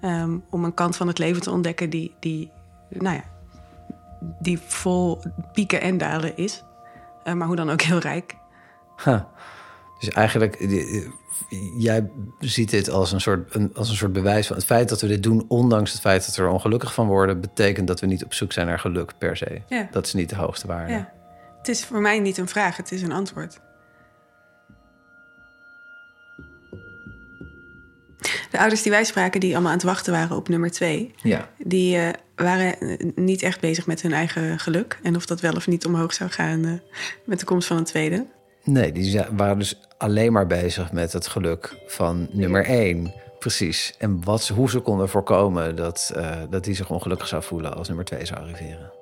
Ehm, 0.00 0.38
om 0.50 0.64
een 0.64 0.74
kant 0.74 0.96
van 0.96 1.06
het 1.06 1.18
leven 1.18 1.42
te 1.42 1.50
ontdekken 1.50 1.90
die, 1.90 2.14
die, 2.20 2.50
nou 2.88 3.16
ja, 3.16 3.24
die 4.40 4.58
vol 4.58 5.22
pieken 5.52 5.80
en 5.80 5.98
dalen 5.98 6.36
is. 6.36 6.64
Eh, 7.24 7.34
maar 7.34 7.46
hoe 7.46 7.56
dan 7.56 7.70
ook 7.70 7.80
heel 7.82 7.98
rijk. 7.98 8.36
Dus 9.98 10.08
eigenlijk, 10.08 10.66
jij 11.78 12.10
ziet 12.38 12.70
dit 12.70 12.90
als 12.90 13.12
een, 13.12 13.20
soort, 13.20 13.54
een, 13.54 13.70
als 13.74 13.88
een 13.88 13.96
soort 13.96 14.12
bewijs 14.12 14.46
van 14.46 14.56
het 14.56 14.64
feit 14.64 14.88
dat 14.88 15.00
we 15.00 15.06
dit 15.06 15.22
doen, 15.22 15.44
ondanks 15.48 15.92
het 15.92 16.00
feit 16.00 16.26
dat 16.26 16.36
we 16.36 16.42
er 16.42 16.48
ongelukkig 16.48 16.94
van 16.94 17.06
worden, 17.06 17.40
betekent 17.40 17.86
dat 17.86 18.00
we 18.00 18.06
niet 18.06 18.24
op 18.24 18.34
zoek 18.34 18.52
zijn 18.52 18.66
naar 18.66 18.78
geluk 18.78 19.12
per 19.18 19.36
se. 19.36 19.62
Ja. 19.68 19.88
Dat 19.90 20.06
is 20.06 20.12
niet 20.12 20.28
de 20.28 20.36
hoogste 20.36 20.66
waarde. 20.66 20.92
Ja. 20.92 21.12
Het 21.58 21.68
is 21.68 21.84
voor 21.84 22.00
mij 22.00 22.18
niet 22.18 22.38
een 22.38 22.48
vraag, 22.48 22.76
het 22.76 22.92
is 22.92 23.02
een 23.02 23.12
antwoord. 23.12 23.60
De 28.50 28.58
ouders 28.58 28.82
die 28.82 28.92
wij 28.92 29.04
spraken, 29.04 29.40
die 29.40 29.52
allemaal 29.52 29.70
aan 29.70 29.76
het 29.76 29.86
wachten 29.86 30.12
waren 30.12 30.36
op 30.36 30.48
nummer 30.48 30.70
twee, 30.70 31.14
Ja. 31.22 31.48
die 31.58 31.96
eh, 31.96 32.08
waren 32.36 32.80
eh, 32.80 32.96
niet 33.14 33.42
echt 33.42 33.60
bezig 33.60 33.86
met 33.86 34.02
hun 34.02 34.12
eigen 34.12 34.58
geluk. 34.58 34.98
En 35.02 35.16
of 35.16 35.26
dat 35.26 35.40
wel 35.40 35.52
of 35.52 35.66
niet 35.66 35.86
omhoog 35.86 36.14
zou 36.14 36.30
gaan 36.30 36.64
eh, 36.64 36.72
met 37.24 37.38
de 37.40 37.44
komst 37.44 37.68
van 37.68 37.76
een 37.76 37.84
tweede. 37.84 38.26
Nee, 38.64 38.92
die 38.92 39.20
waren 39.36 39.58
dus 39.58 39.80
alleen 39.98 40.32
maar 40.32 40.46
bezig 40.46 40.92
met 40.92 41.12
het 41.12 41.26
geluk 41.26 41.74
van 41.86 42.28
nummer 42.32 42.64
één. 42.64 43.12
Precies. 43.38 43.94
En 43.98 44.24
wat, 44.24 44.48
hoe 44.48 44.70
ze 44.70 44.80
konden 44.80 45.08
voorkomen 45.08 45.76
dat, 45.76 46.12
eh, 46.16 46.36
dat 46.50 46.64
die 46.64 46.74
zich 46.74 46.90
ongelukkig 46.90 47.28
zou 47.28 47.42
voelen 47.42 47.74
als 47.76 47.88
nummer 47.88 48.04
twee 48.04 48.26
zou 48.26 48.40
arriveren. 48.40 48.92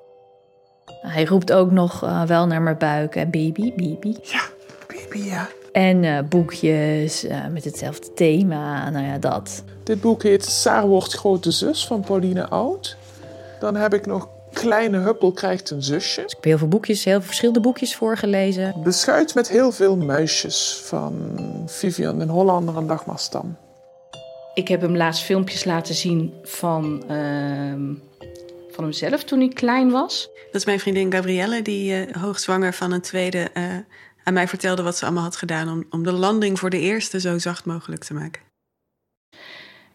Hij 1.01 1.25
roept 1.25 1.51
ook 1.51 1.71
nog 1.71 1.99
wel 2.27 2.47
naar 2.47 2.61
mijn 2.61 2.77
buik. 2.77 3.15
Hè, 3.15 3.25
baby, 3.25 3.73
baby. 3.75 4.15
Ja, 4.21 4.41
baby, 4.87 5.17
ja. 5.17 5.47
En 5.71 6.03
eh, 6.03 6.23
boekjes 6.29 7.23
eh, 7.23 7.47
met 7.47 7.63
hetzelfde 7.63 8.13
thema. 8.13 8.89
Nou 8.89 9.05
ja, 9.05 9.17
dat. 9.17 9.63
Dit 9.83 10.01
boek 10.01 10.23
heet 10.23 10.45
Saar 10.45 10.87
wordt 10.87 11.13
grote 11.13 11.51
zus 11.51 11.87
van 11.87 12.01
Pauline 12.01 12.49
Oud. 12.49 12.97
Dan 13.59 13.75
heb 13.75 13.93
ik 13.93 14.05
nog 14.05 14.27
Kleine 14.53 14.97
Huppel 14.97 15.31
krijgt 15.31 15.69
een 15.69 15.83
zusje. 15.83 16.21
Ik 16.21 16.29
heb 16.29 16.43
heel 16.43 16.57
veel 16.57 16.67
boekjes, 16.67 17.03
heel 17.03 17.17
veel 17.17 17.25
verschillende 17.25 17.59
boekjes 17.59 17.95
voorgelezen. 17.95 18.73
Beschuit 18.83 19.35
met 19.35 19.49
heel 19.49 19.71
veel 19.71 19.97
muisjes 19.97 20.81
van 20.83 21.39
Vivian 21.65 22.19
den 22.19 22.29
Hollander 22.29 22.77
en 22.77 22.87
Dagmar 22.87 23.19
Stam. 23.19 23.57
Ik 24.53 24.67
heb 24.67 24.81
hem 24.81 24.97
laatst 24.97 25.23
filmpjes 25.23 25.63
laten 25.63 25.95
zien 25.95 26.33
van, 26.43 27.03
ehm, 27.07 27.93
van 28.71 28.83
hemzelf 28.83 29.23
toen 29.23 29.39
hij 29.39 29.49
klein 29.49 29.91
was. 29.91 30.29
Dat 30.45 30.61
is 30.61 30.65
mijn 30.65 30.79
vriendin 30.79 31.13
Gabrielle, 31.13 31.61
die 31.61 31.93
eh, 31.93 32.15
hoogzwanger 32.21 32.73
van 32.73 32.91
een 32.91 33.01
tweede 33.01 33.49
eh, 33.53 33.63
aan 34.31 34.37
mij 34.37 34.47
vertelde 34.47 34.83
wat 34.83 34.97
ze 34.97 35.05
allemaal 35.05 35.23
had 35.23 35.35
gedaan 35.35 35.69
om, 35.69 35.85
om 35.89 36.03
de 36.03 36.11
landing 36.11 36.59
voor 36.59 36.69
de 36.69 36.79
eerste 36.79 37.19
zo 37.19 37.37
zacht 37.37 37.65
mogelijk 37.65 38.03
te 38.03 38.13
maken. 38.13 38.41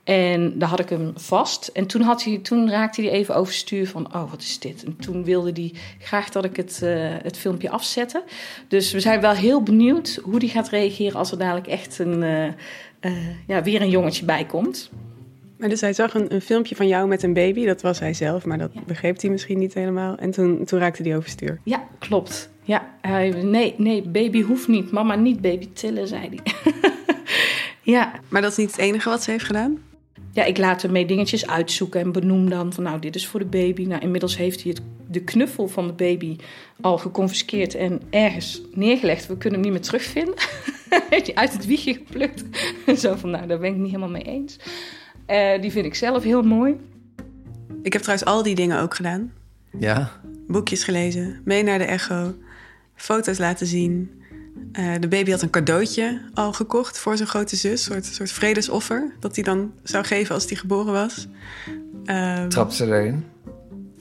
En 0.05 0.59
daar 0.59 0.68
had 0.68 0.81
ik 0.81 0.88
hem 0.88 1.12
vast. 1.14 1.66
En 1.66 1.87
toen, 1.87 2.01
had 2.01 2.25
hij, 2.25 2.38
toen 2.38 2.70
raakte 2.70 3.03
hij 3.03 3.11
even 3.11 3.35
overstuur 3.35 3.88
van, 3.88 4.14
oh, 4.14 4.31
wat 4.31 4.40
is 4.40 4.59
dit? 4.59 4.85
En 4.85 4.96
toen 4.96 5.25
wilde 5.25 5.51
hij 5.53 5.72
graag 5.99 6.31
dat 6.31 6.44
ik 6.44 6.57
het, 6.57 6.83
eh, 6.83 7.14
het 7.22 7.38
filmpje 7.38 7.70
afzette. 7.70 8.22
Dus 8.68 8.92
we 8.92 9.01
zijn 9.01 9.20
wel 9.20 9.33
heel 9.33 9.62
benieuwd 9.62 10.20
hoe 10.22 10.38
hij 10.38 10.49
gaat 10.49 10.68
reageren 10.68 11.18
als 11.18 11.31
er 11.31 11.38
dadelijk 11.38 11.66
echt 11.66 11.99
een, 11.99 12.22
eh, 12.22 12.46
eh, 13.01 13.12
ja, 13.46 13.62
weer 13.62 13.83
een 13.83 13.90
jongetje 13.90 14.25
bij 14.25 14.46
komt. 14.46 14.90
Maar 15.59 15.68
dus 15.68 15.81
hij 15.81 15.92
zag 15.92 16.14
een, 16.14 16.35
een 16.35 16.40
filmpje 16.40 16.77
van 16.77 16.88
jou 16.88 17.09
met 17.09 17.22
een 17.22 17.35
baby, 17.35 17.66
dat 17.66 17.83
was 17.83 17.99
hij 17.99 18.14
zelf, 18.14 18.44
maar 18.44 18.59
dat 18.59 18.85
begreep 18.87 19.20
hij 19.20 19.31
misschien 19.31 19.59
niet 19.59 19.75
helemaal. 19.75 20.16
En 20.16 20.31
toen, 20.31 20.64
toen 20.64 20.79
raakte 20.79 21.03
hij 21.03 21.16
overstuur. 21.16 21.61
Ja, 21.64 21.85
klopt. 21.99 22.51
Ja, 22.66 22.94
hij, 23.00 23.31
nee, 23.31 23.74
nee, 23.76 24.02
baby 24.02 24.42
hoeft 24.42 24.68
niet. 24.68 24.90
Mama 24.90 25.14
niet 25.14 25.40
baby 25.40 25.68
tillen, 25.72 26.09
zei 26.09 26.29
hij. 26.29 26.52
ja. 27.94 28.12
Maar 28.29 28.42
dat 28.42 28.50
is 28.50 28.57
niet 28.57 28.70
het 28.70 28.81
enige 28.81 29.09
wat 29.09 29.22
ze 29.22 29.31
heeft 29.31 29.44
gedaan? 29.44 29.79
Ja, 30.33 30.44
ik 30.44 30.59
laat 30.59 30.83
hem 30.83 30.92
mee 30.92 31.07
dingetjes 31.07 31.46
uitzoeken 31.46 32.00
en 32.00 32.12
benoem 32.12 32.50
dan 32.50 32.72
van 32.72 32.85
nou, 32.85 33.00
dit 33.00 33.14
is 33.14 33.26
voor 33.26 33.40
de 33.40 33.46
baby. 33.46 33.85
Nou, 33.87 34.02
inmiddels 34.02 34.37
heeft 34.37 34.62
hij 34.62 34.72
het, 34.72 34.83
de 35.09 35.20
knuffel 35.20 35.68
van 35.68 35.87
de 35.87 35.92
baby 35.92 36.37
al 36.81 36.98
geconfiskeerd 36.98 37.74
en 37.74 38.00
ergens 38.11 38.62
neergelegd. 38.74 39.26
We 39.26 39.37
kunnen 39.37 39.61
hem 39.61 39.68
niet 39.70 39.79
meer 39.79 39.88
terugvinden. 39.88 40.35
heeft 41.11 41.26
hij 41.26 41.35
uit 41.35 41.52
het 41.52 41.66
wiegje 41.66 41.92
geplukt. 41.94 42.44
Zo 43.02 43.14
van 43.14 43.31
nou, 43.31 43.46
daar 43.46 43.59
ben 43.59 43.68
ik 43.68 43.72
het 43.72 43.83
niet 43.83 43.92
helemaal 43.92 44.11
mee 44.11 44.22
eens. 44.22 44.59
Eh, 45.26 45.61
die 45.61 45.70
vind 45.70 45.87
ik 45.87 45.94
zelf 45.94 46.22
heel 46.22 46.42
mooi. 46.42 46.76
Ik 47.83 47.92
heb 47.92 48.02
trouwens 48.02 48.29
al 48.29 48.42
die 48.42 48.55
dingen 48.55 48.81
ook 48.81 48.94
gedaan. 48.94 49.33
Ja? 49.79 50.20
Boekjes 50.46 50.85
gelezen, 50.85 51.40
mee 51.44 51.62
naar 51.62 51.79
de 51.79 51.85
echo, 51.85 52.35
foto's 52.96 53.38
laten 53.38 53.66
zien. 53.66 54.22
Eh, 54.72 54.94
de 55.00 55.09
baby 55.09 55.30
had 55.30 55.42
een 55.42 55.50
cadeautje 55.50 56.20
al 56.35 56.52
gekocht 56.52 56.98
voor 56.98 57.16
zijn 57.16 57.28
grote 57.28 57.56
zus. 57.56 57.87
Een 57.87 57.92
soort, 57.92 58.04
soort 58.04 58.32
vredesoffer 58.32 59.12
dat 59.20 59.35
hij 59.35 59.44
dan 59.44 59.72
zou 59.82 60.04
geven 60.04 60.35
als 60.35 60.46
hij 60.46 60.56
geboren 60.56 60.92
was. 60.92 61.26
Ehm, 62.04 62.48
Trapt 62.48 62.74
ze 62.74 62.85
erin 62.85 63.24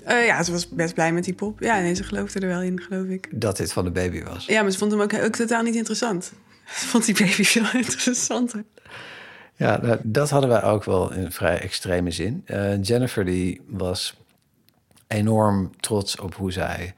eh, 0.05 0.25
ja, 0.25 0.43
ze 0.43 0.51
was 0.51 0.69
best 0.69 0.93
blij 0.93 1.13
met 1.13 1.23
die 1.23 1.33
pop. 1.33 1.59
Ja, 1.59 1.79
nee, 1.79 1.93
ze 1.93 2.03
geloofde 2.03 2.39
er 2.39 2.47
wel 2.47 2.61
in, 2.61 2.81
geloof 2.81 3.07
ik. 3.07 3.27
dat 3.31 3.57
dit 3.57 3.73
van 3.73 3.83
de 3.83 3.91
baby 3.91 4.23
was. 4.23 4.45
Ja, 4.45 4.61
maar 4.61 4.71
ze 4.71 4.77
vond 4.77 4.91
hem 4.91 5.01
ook, 5.01 5.13
ook 5.13 5.35
totaal 5.35 5.63
niet 5.63 5.75
interessant. 5.75 6.33
Ze 6.79 6.87
vond 6.87 7.05
die 7.05 7.15
baby 7.15 7.43
veel 7.53 7.65
interessanter. 7.73 8.63
Ja, 9.55 9.79
nou, 9.81 9.99
dat 10.03 10.29
hadden 10.29 10.49
wij 10.49 10.63
ook 10.63 10.83
wel 10.83 11.13
in 11.13 11.31
vrij 11.31 11.59
extreme 11.59 12.11
zin. 12.11 12.41
Eh, 12.45 12.83
Jennifer 12.83 13.25
die 13.25 13.61
was 13.67 14.17
enorm 15.07 15.71
trots 15.79 16.19
op 16.19 16.35
hoe 16.35 16.51
zij 16.51 16.93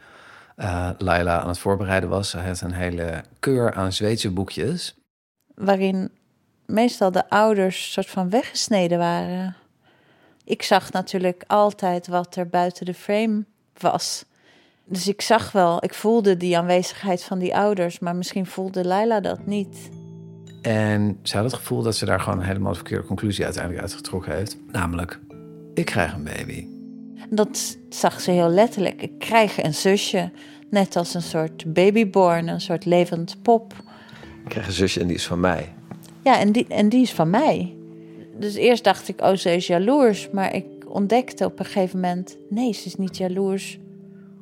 eh 0.57 0.89
Laila 0.97 1.39
aan 1.39 1.47
het 1.47 1.59
voorbereiden 1.59 2.09
was. 2.09 2.29
Ze 2.29 2.37
had 2.37 2.61
een 2.61 2.71
hele 2.73 3.23
keur 3.39 3.73
aan 3.73 3.93
Zweedse 3.93 4.31
boekjes. 4.31 4.95
Waarin 5.55 6.11
meestal 6.65 7.11
de 7.11 7.29
ouders 7.29 7.91
soort 7.91 8.09
van 8.09 8.29
weggesneden 8.29 8.97
waren. 8.97 9.55
Ik 10.43 10.63
zag 10.63 10.91
natuurlijk 10.91 11.43
altijd 11.47 12.07
wat 12.07 12.35
er 12.35 12.47
buiten 12.47 12.85
de 12.85 12.93
frame 12.93 13.45
was. 13.77 14.25
Dus 14.85 15.07
ik 15.07 15.21
zag 15.21 15.51
wel, 15.51 15.83
ik 15.83 15.93
voelde 15.93 16.37
die 16.37 16.57
aanwezigheid 16.57 17.23
van 17.23 17.39
die 17.39 17.55
ouders, 17.55 17.99
maar 17.99 18.15
misschien 18.15 18.45
voelde 18.45 18.85
Laila 18.85 19.19
dat 19.19 19.45
niet. 19.45 19.89
En 20.61 21.19
ze 21.23 21.35
had 21.35 21.45
het 21.45 21.53
gevoel 21.53 21.81
dat 21.81 21.95
ze 21.95 22.05
daar 22.05 22.19
gewoon 22.19 22.39
een 22.39 22.45
helemaal 22.45 22.75
verkeerde 22.75 23.07
conclusie 23.07 23.43
uiteindelijk 23.43 23.83
uitgetrokken 23.83 24.35
heeft. 24.35 24.57
Namelijk, 24.71 25.19
ik 25.73 25.85
krijg 25.85 26.13
een 26.13 26.23
baby. 26.23 26.76
Dat 27.29 27.77
zag 27.89 28.21
ze 28.21 28.31
heel 28.31 28.49
letterlijk. 28.49 29.01
Ik 29.01 29.19
krijg 29.19 29.63
een 29.63 29.73
zusje, 29.73 30.31
net 30.69 30.95
als 30.95 31.13
een 31.13 31.21
soort 31.21 31.73
babyborn, 31.73 32.47
een 32.47 32.61
soort 32.61 32.85
levend 32.85 33.37
pop. 33.41 33.73
Ik 34.43 34.49
krijg 34.49 34.67
een 34.67 34.73
zusje 34.73 34.99
en 34.99 35.07
die 35.07 35.15
is 35.15 35.27
van 35.27 35.39
mij. 35.39 35.73
Ja, 36.23 36.39
en 36.39 36.51
die, 36.51 36.65
en 36.69 36.89
die 36.89 37.01
is 37.01 37.13
van 37.13 37.29
mij. 37.29 37.75
Dus 38.39 38.55
eerst 38.55 38.83
dacht 38.83 39.07
ik, 39.07 39.21
oh, 39.21 39.35
ze 39.35 39.55
is 39.55 39.67
jaloers. 39.67 40.29
Maar 40.29 40.55
ik 40.55 40.65
ontdekte 40.87 41.45
op 41.45 41.59
een 41.59 41.65
gegeven 41.65 41.99
moment, 41.99 42.37
nee, 42.49 42.73
ze 42.73 42.85
is 42.85 42.95
niet 42.95 43.17
jaloers 43.17 43.79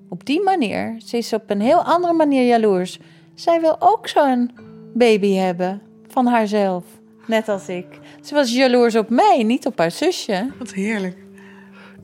op 0.10 0.26
die 0.26 0.42
manier. 0.42 0.96
Ze 1.06 1.18
is 1.18 1.34
op 1.34 1.50
een 1.50 1.62
heel 1.62 1.84
andere 1.84 2.14
manier 2.14 2.46
jaloers. 2.46 3.00
Zij 3.34 3.62
wil 3.62 3.76
ook 3.80 4.08
zo'n 4.08 4.52
baby 4.94 5.34
hebben 5.34 5.82
van 6.08 6.26
haarzelf, 6.26 6.84
net 7.28 7.50
als 7.50 7.70
ik. 7.70 7.86
Ze 8.22 8.34
was 8.34 8.54
jaloers 8.54 8.96
op 8.96 9.10
mij, 9.10 9.44
niet 9.44 9.66
op 9.66 9.78
haar 9.78 9.92
zusje. 9.92 10.52
Wat 10.60 10.74
heerlijk. 10.74 11.25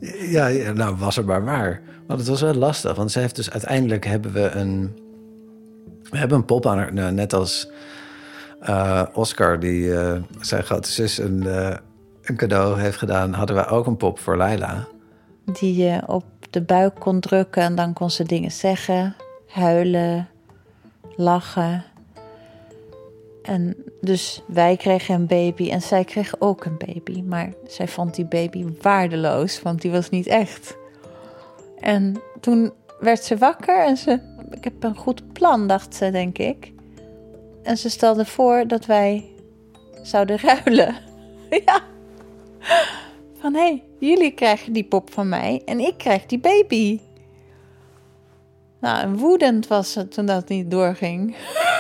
Ja, 0.10 0.72
nou 0.74 0.96
was 0.96 1.16
het 1.16 1.26
maar 1.26 1.44
waar. 1.44 1.82
Want 2.08 2.20
het 2.20 2.30
was 2.30 2.42
wel 2.42 2.54
lastig, 2.54 2.96
want 2.96 3.12
ze 3.12 3.20
heeft 3.20 3.36
dus 3.36 3.52
uiteindelijk 3.52 4.06
hebben 4.06 4.32
we 4.32 4.50
een... 4.50 5.00
We 6.10 6.18
hebben 6.18 6.38
een 6.38 6.46
pop 6.46 6.66
aan 6.66 6.78
haar, 6.78 6.94
nou, 6.94 7.12
net 7.12 7.34
als 7.34 7.72
eh, 8.60 9.04
Oscar, 9.14 9.60
die 9.60 9.98
eh, 9.98 10.22
zijn 10.40 10.64
grote 10.64 10.92
zus 10.92 11.18
een, 11.18 11.48
eh, 11.48 11.76
een 12.22 12.36
cadeau 12.36 12.80
heeft 12.80 12.98
gedaan... 12.98 13.34
hadden 13.34 13.56
wij 13.56 13.70
ook 13.70 13.86
een 13.86 13.98
pop 13.98 14.20
voor 14.20 14.38
Laila. 14.38 14.88
Die 15.46 15.76
je 15.76 16.02
op 16.08 16.26
de 16.50 16.62
buik 16.62 16.96
kon 16.96 17.20
drukken 17.20 17.64
en 17.64 17.76
dan 17.76 17.94
kon 17.94 18.10
ze 18.10 18.24
dingen 18.24 18.52
zeggen, 18.52 19.16
huilen, 19.48 20.28
lachen. 21.16 21.84
En 23.42 23.84
dus 24.02 24.44
wij 24.48 24.78
kregen 24.78 25.16
een 25.16 25.28
baby 25.28 25.72
en 25.72 25.82
zij 25.82 26.04
kreeg 26.04 26.36
ook 26.40 26.66
een 26.66 26.78
baby. 26.78 27.22
Maar 27.22 27.54
zij 27.68 27.88
vond 27.88 28.16
die 28.16 28.26
baby 28.26 28.66
waardeloos, 28.82 29.62
want 29.62 29.82
die 29.82 29.92
was 29.92 30.10
niet 30.10 30.28
echt. 30.28 30.78
En 31.80 32.22
toen 32.40 32.74
werd 33.00 33.24
ze 33.24 33.38
wakker 33.38 33.86
en 33.86 33.98
ze... 33.98 34.20
Ik 34.50 34.64
heb 34.64 34.84
een 34.84 34.96
goed 34.96 35.34
plan, 35.34 35.68
dacht 35.68 35.96
ze, 35.96 36.12
denk 36.12 36.38
ik. 36.38 36.72
En 37.64 37.78
ze 37.78 37.90
stelde 37.90 38.26
voor 38.26 38.68
dat 38.68 38.86
wij 38.86 39.30
zouden 40.02 40.40
ruilen. 40.64 40.96
ja. 41.66 41.82
Van, 43.40 43.54
hé, 43.54 43.62
hey, 43.62 43.84
jullie 44.00 44.32
krijgen 44.32 44.74
die 44.74 44.84
pop 44.84 45.14
van 45.14 45.30
mij 45.30 45.62
en 45.66 45.80
ik 45.80 45.98
krijg 45.98 46.26
die 46.26 46.40
baby. 46.40 47.00
Nou, 48.80 49.02
en 49.02 49.18
woedend 49.18 49.68
was 49.68 49.92
ze 49.92 50.08
toen 50.08 50.26
dat 50.26 50.48
niet 50.48 50.72
doorging. 50.72 51.36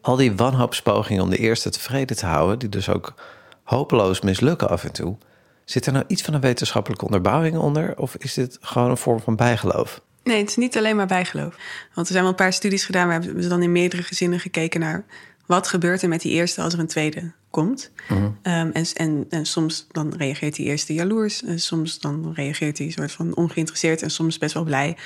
Al 0.00 0.16
die 0.16 0.32
wanhoopspogingen 0.32 1.22
om 1.22 1.30
de 1.30 1.36
eerste 1.36 1.70
tevreden 1.70 2.16
te 2.16 2.26
houden, 2.26 2.58
die 2.58 2.68
dus 2.68 2.88
ook 2.88 3.14
hopeloos 3.62 4.20
mislukken 4.20 4.68
af 4.68 4.84
en 4.84 4.92
toe. 4.92 5.16
Zit 5.64 5.86
er 5.86 5.92
nou 5.92 6.04
iets 6.08 6.22
van 6.22 6.34
een 6.34 6.40
wetenschappelijke 6.40 7.04
onderbouwing 7.04 7.56
onder? 7.56 7.98
Of 7.98 8.16
is 8.16 8.34
dit 8.34 8.58
gewoon 8.60 8.90
een 8.90 8.96
vorm 8.96 9.20
van 9.20 9.36
bijgeloof? 9.36 10.00
Nee, 10.24 10.38
het 10.38 10.48
is 10.48 10.56
niet 10.56 10.76
alleen 10.76 10.96
maar 10.96 11.06
bijgeloof. 11.06 11.56
Want 11.94 12.06
er 12.06 12.12
zijn 12.12 12.22
wel 12.22 12.28
een 12.28 12.34
paar 12.34 12.52
studies 12.52 12.84
gedaan... 12.84 13.06
waar 13.08 13.22
hebben 13.22 13.42
ze 13.42 13.48
dan 13.48 13.62
in 13.62 13.72
meerdere 13.72 14.02
gezinnen 14.02 14.40
gekeken 14.40 14.80
naar... 14.80 15.04
wat 15.46 15.68
gebeurt 15.68 16.02
er 16.02 16.08
met 16.08 16.20
die 16.20 16.32
eerste 16.32 16.62
als 16.62 16.72
er 16.72 16.78
een 16.78 16.86
tweede 16.86 17.32
komt. 17.50 17.90
Um, 18.10 18.36
en, 18.42 18.84
en, 18.94 19.26
en 19.28 19.46
soms 19.46 19.86
dan 19.90 20.14
reageert 20.16 20.54
die 20.54 20.66
eerste 20.66 20.94
jaloers. 20.94 21.44
En 21.44 21.60
soms 21.60 21.98
dan 21.98 22.32
reageert 22.34 22.78
hij 22.78 22.90
soort 22.90 23.12
van 23.12 23.36
ongeïnteresseerd... 23.36 24.02
en 24.02 24.10
soms 24.10 24.38
best 24.38 24.54
wel 24.54 24.64
blij. 24.64 24.96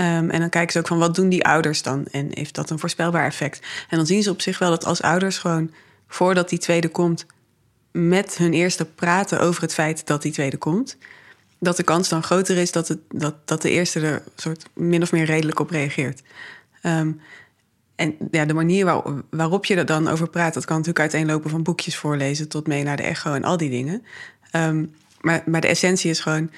Um, 0.00 0.30
en 0.30 0.40
dan 0.40 0.48
kijken 0.48 0.72
ze 0.72 0.78
ook 0.78 0.86
van 0.86 0.98
wat 0.98 1.14
doen 1.14 1.28
die 1.28 1.44
ouders 1.44 1.82
dan? 1.82 2.06
En 2.10 2.28
heeft 2.30 2.54
dat 2.54 2.70
een 2.70 2.78
voorspelbaar 2.78 3.26
effect? 3.26 3.66
En 3.88 3.96
dan 3.96 4.06
zien 4.06 4.22
ze 4.22 4.30
op 4.30 4.40
zich 4.40 4.58
wel 4.58 4.70
dat 4.70 4.84
als 4.84 5.02
ouders 5.02 5.38
gewoon... 5.38 5.70
voordat 6.08 6.48
die 6.48 6.58
tweede 6.58 6.88
komt 6.88 7.26
met 7.92 8.36
hun 8.36 8.52
eerste 8.52 8.84
praten 8.84 9.40
over 9.40 9.62
het 9.62 9.74
feit 9.74 10.06
dat 10.06 10.22
die 10.22 10.32
tweede 10.32 10.56
komt, 10.56 10.96
dat 11.58 11.76
de 11.76 11.82
kans 11.82 12.08
dan 12.08 12.22
groter 12.22 12.56
is 12.56 12.72
dat, 12.72 12.88
het, 12.88 12.98
dat, 13.08 13.34
dat 13.44 13.62
de 13.62 13.70
eerste 13.70 14.00
er 14.00 14.22
soort 14.36 14.68
min 14.74 15.02
of 15.02 15.12
meer 15.12 15.24
redelijk 15.24 15.58
op 15.58 15.70
reageert. 15.70 16.22
Um, 16.82 17.20
en 17.94 18.16
ja, 18.30 18.44
de 18.44 18.54
manier 18.54 18.84
waar, 18.84 19.02
waarop 19.30 19.64
je 19.64 19.76
er 19.76 19.86
dan 19.86 20.08
over 20.08 20.28
praat, 20.28 20.54
dat 20.54 20.64
kan 20.64 20.76
natuurlijk 20.76 21.04
uiteenlopen 21.12 21.50
van 21.50 21.62
boekjes 21.62 21.96
voorlezen 21.96 22.48
tot 22.48 22.66
mee 22.66 22.82
naar 22.82 22.96
de 22.96 23.02
echo 23.02 23.34
en 23.34 23.44
al 23.44 23.56
die 23.56 23.70
dingen. 23.70 24.02
Um, 24.56 24.94
maar, 25.20 25.42
maar 25.46 25.60
de 25.60 25.68
essentie 25.68 26.10
is 26.10 26.20
gewoon 26.20 26.50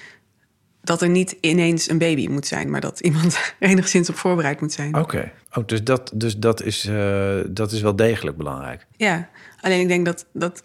dat 0.82 1.02
er 1.02 1.08
niet 1.08 1.36
ineens 1.40 1.90
een 1.90 1.98
baby 1.98 2.28
moet 2.28 2.46
zijn, 2.46 2.70
maar 2.70 2.80
dat 2.80 3.00
iemand 3.00 3.38
enigszins 3.58 4.08
op 4.08 4.16
voorbereid 4.16 4.60
moet 4.60 4.72
zijn. 4.72 4.88
Oké, 4.88 4.98
okay. 4.98 5.32
oh, 5.54 5.66
dus, 5.66 5.84
dat, 5.84 6.10
dus 6.14 6.36
dat, 6.36 6.62
is, 6.62 6.84
uh, 6.84 7.40
dat 7.48 7.72
is 7.72 7.80
wel 7.80 7.96
degelijk 7.96 8.36
belangrijk. 8.36 8.86
Ja, 8.96 9.28
alleen 9.60 9.80
ik 9.80 9.88
denk 9.88 10.06
dat, 10.06 10.26
dat 10.32 10.64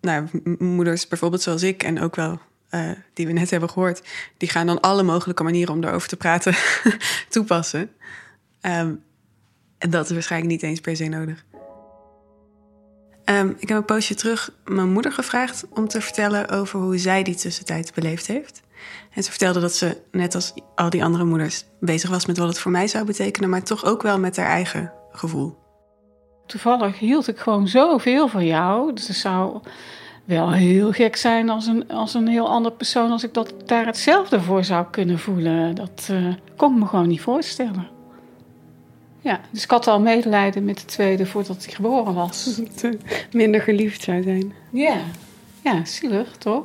nou, 0.00 0.26
moeders 0.58 1.08
bijvoorbeeld 1.08 1.42
zoals 1.42 1.62
ik 1.62 1.82
en 1.82 2.00
ook 2.00 2.16
wel 2.16 2.40
uh, 2.70 2.90
die 3.14 3.26
we 3.26 3.32
net 3.32 3.50
hebben 3.50 3.70
gehoord, 3.70 4.02
die 4.36 4.48
gaan 4.48 4.66
dan 4.66 4.80
alle 4.80 5.02
mogelijke 5.02 5.42
manieren 5.42 5.74
om 5.74 5.80
daarover 5.80 6.08
te 6.08 6.16
praten 6.16 6.54
toepassen. 7.28 7.90
Um, 8.60 9.02
en 9.78 9.90
dat 9.90 10.04
is 10.04 10.12
waarschijnlijk 10.12 10.52
niet 10.52 10.62
eens 10.62 10.80
per 10.80 10.96
se 10.96 11.04
nodig. 11.04 11.44
Um, 13.24 13.56
ik 13.58 13.68
heb 13.68 13.78
een 13.78 13.84
poosje 13.84 14.14
terug 14.14 14.52
mijn 14.64 14.92
moeder 14.92 15.12
gevraagd 15.12 15.66
om 15.70 15.88
te 15.88 16.00
vertellen 16.00 16.48
over 16.48 16.80
hoe 16.80 16.98
zij 16.98 17.22
die 17.22 17.34
tussentijd 17.34 17.94
beleefd 17.94 18.26
heeft. 18.26 18.62
En 19.14 19.22
ze 19.22 19.30
vertelde 19.30 19.60
dat 19.60 19.74
ze, 19.74 19.96
net 20.10 20.34
als 20.34 20.54
al 20.74 20.90
die 20.90 21.04
andere 21.04 21.24
moeders, 21.24 21.64
bezig 21.80 22.10
was 22.10 22.26
met 22.26 22.38
wat 22.38 22.48
het 22.48 22.58
voor 22.58 22.70
mij 22.70 22.88
zou 22.88 23.04
betekenen, 23.04 23.50
maar 23.50 23.62
toch 23.62 23.84
ook 23.84 24.02
wel 24.02 24.18
met 24.18 24.36
haar 24.36 24.46
eigen 24.46 24.92
gevoel. 25.12 25.58
Toevallig 26.46 26.98
hield 26.98 27.28
ik 27.28 27.38
gewoon 27.38 27.68
zoveel 27.68 28.28
van 28.28 28.46
jou. 28.46 28.94
Dus 28.94 29.08
het 29.08 29.16
zou 29.16 29.60
wel 30.24 30.52
heel 30.52 30.92
gek 30.92 31.16
zijn 31.16 31.48
als 31.48 31.66
een, 31.66 31.88
als 31.88 32.14
een 32.14 32.28
heel 32.28 32.48
ander 32.48 32.72
persoon, 32.72 33.10
als 33.10 33.24
ik 33.24 33.34
dat 33.34 33.54
daar 33.66 33.86
hetzelfde 33.86 34.40
voor 34.40 34.64
zou 34.64 34.86
kunnen 34.90 35.18
voelen. 35.18 35.74
Dat 35.74 36.08
uh, 36.10 36.34
kon 36.56 36.72
ik 36.72 36.78
me 36.78 36.86
gewoon 36.86 37.08
niet 37.08 37.20
voorstellen. 37.20 37.88
Ja, 39.20 39.40
dus 39.50 39.62
ik 39.62 39.70
had 39.70 39.86
al 39.86 40.00
medelijden 40.00 40.64
met 40.64 40.78
de 40.78 40.84
tweede 40.84 41.26
voordat 41.26 41.64
hij 41.64 41.74
geboren 41.74 42.14
was. 42.14 42.60
Minder 43.32 43.60
geliefd 43.60 44.02
zou 44.02 44.22
zijn. 44.22 44.52
Ja, 44.72 44.96
ja 45.62 45.84
zielig 45.84 46.36
toch? 46.36 46.64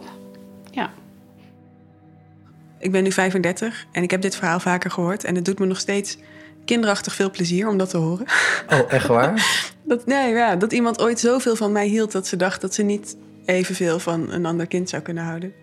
Ik 2.79 2.91
ben 2.91 3.03
nu 3.03 3.11
35 3.11 3.85
en 3.91 4.03
ik 4.03 4.11
heb 4.11 4.21
dit 4.21 4.35
verhaal 4.35 4.59
vaker 4.59 4.91
gehoord. 4.91 5.23
En 5.23 5.35
het 5.35 5.45
doet 5.45 5.59
me 5.59 5.65
nog 5.65 5.79
steeds 5.79 6.17
kinderachtig 6.65 7.13
veel 7.13 7.31
plezier 7.31 7.67
om 7.67 7.77
dat 7.77 7.89
te 7.89 7.97
horen. 7.97 8.25
Oh, 8.69 8.93
echt 8.93 9.07
waar? 9.07 9.63
dat, 9.83 10.05
nee, 10.05 10.33
ja, 10.33 10.55
dat 10.55 10.73
iemand 10.73 11.01
ooit 11.01 11.19
zoveel 11.19 11.55
van 11.55 11.71
mij 11.71 11.87
hield 11.87 12.11
dat 12.11 12.27
ze 12.27 12.35
dacht 12.35 12.61
dat 12.61 12.73
ze 12.73 12.83
niet 12.83 13.17
evenveel 13.45 13.99
van 13.99 14.31
een 14.31 14.45
ander 14.45 14.67
kind 14.67 14.89
zou 14.89 15.01
kunnen 15.01 15.23
houden. 15.23 15.53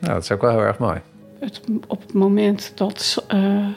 Nou, 0.00 0.14
dat 0.14 0.22
is 0.22 0.30
ook 0.30 0.40
wel 0.40 0.50
heel 0.50 0.60
erg 0.60 0.78
mooi. 0.78 1.00
Het, 1.40 1.60
op 1.86 2.02
het 2.02 2.12
moment 2.12 2.72
dat, 2.74 3.24
uh, 3.34 3.68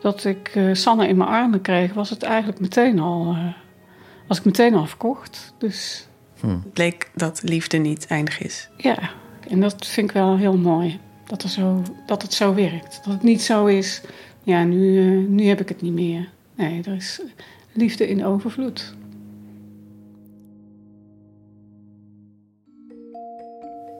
dat 0.00 0.24
ik 0.24 0.54
uh, 0.54 0.74
Sanne 0.74 1.08
in 1.08 1.16
mijn 1.16 1.30
armen 1.30 1.60
kreeg, 1.60 1.92
was 1.92 2.10
het 2.10 2.22
eigenlijk 2.22 2.60
meteen 2.60 2.98
al, 2.98 3.34
uh, 3.34 3.52
was 4.26 4.38
ik 4.38 4.44
meteen 4.44 4.74
al 4.74 4.86
verkocht. 4.86 5.54
Dus... 5.58 6.08
Hm. 6.40 6.48
Het 6.48 6.72
bleek 6.72 7.10
dat 7.14 7.40
liefde 7.42 7.76
niet 7.76 8.06
eindig 8.06 8.40
is. 8.40 8.68
Ja, 8.76 8.98
en 9.48 9.60
dat 9.60 9.86
vind 9.86 10.08
ik 10.08 10.14
wel 10.14 10.36
heel 10.36 10.56
mooi. 10.56 11.00
Dat, 11.30 11.42
er 11.42 11.48
zo, 11.48 11.82
dat 12.06 12.22
het 12.22 12.32
zo 12.32 12.54
werkt. 12.54 13.00
Dat 13.04 13.12
het 13.12 13.22
niet 13.22 13.42
zo 13.42 13.66
is, 13.66 14.00
ja, 14.42 14.64
nu, 14.64 15.16
nu 15.28 15.44
heb 15.44 15.60
ik 15.60 15.68
het 15.68 15.82
niet 15.82 15.92
meer. 15.92 16.28
Nee, 16.54 16.82
er 16.84 16.94
is 16.94 17.20
liefde 17.72 18.08
in 18.08 18.24
overvloed. 18.24 18.94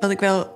Wat 0.00 0.10
ik 0.10 0.20
wel 0.20 0.48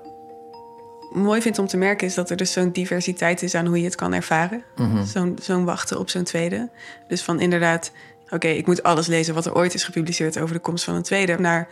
mooi 1.12 1.42
vind 1.42 1.58
om 1.58 1.66
te 1.66 1.76
merken 1.76 2.06
is 2.06 2.14
dat 2.14 2.30
er 2.30 2.36
dus 2.36 2.52
zo'n 2.52 2.72
diversiteit 2.72 3.42
is 3.42 3.54
aan 3.54 3.66
hoe 3.66 3.78
je 3.78 3.84
het 3.84 3.94
kan 3.94 4.12
ervaren. 4.12 4.62
Mm-hmm. 4.76 5.04
Zo'n 5.04 5.36
zo'n 5.42 5.64
wachten 5.64 5.98
op 5.98 6.10
zo'n 6.10 6.24
tweede. 6.24 6.70
Dus 7.08 7.22
van 7.22 7.40
inderdaad, 7.40 7.92
oké, 8.24 8.34
okay, 8.34 8.56
ik 8.56 8.66
moet 8.66 8.82
alles 8.82 9.06
lezen 9.06 9.34
wat 9.34 9.46
er 9.46 9.54
ooit 9.54 9.74
is 9.74 9.84
gepubliceerd 9.84 10.38
over 10.38 10.54
de 10.54 10.60
komst 10.60 10.84
van 10.84 10.94
een 10.94 11.02
tweede. 11.02 11.38
Naar 11.38 11.68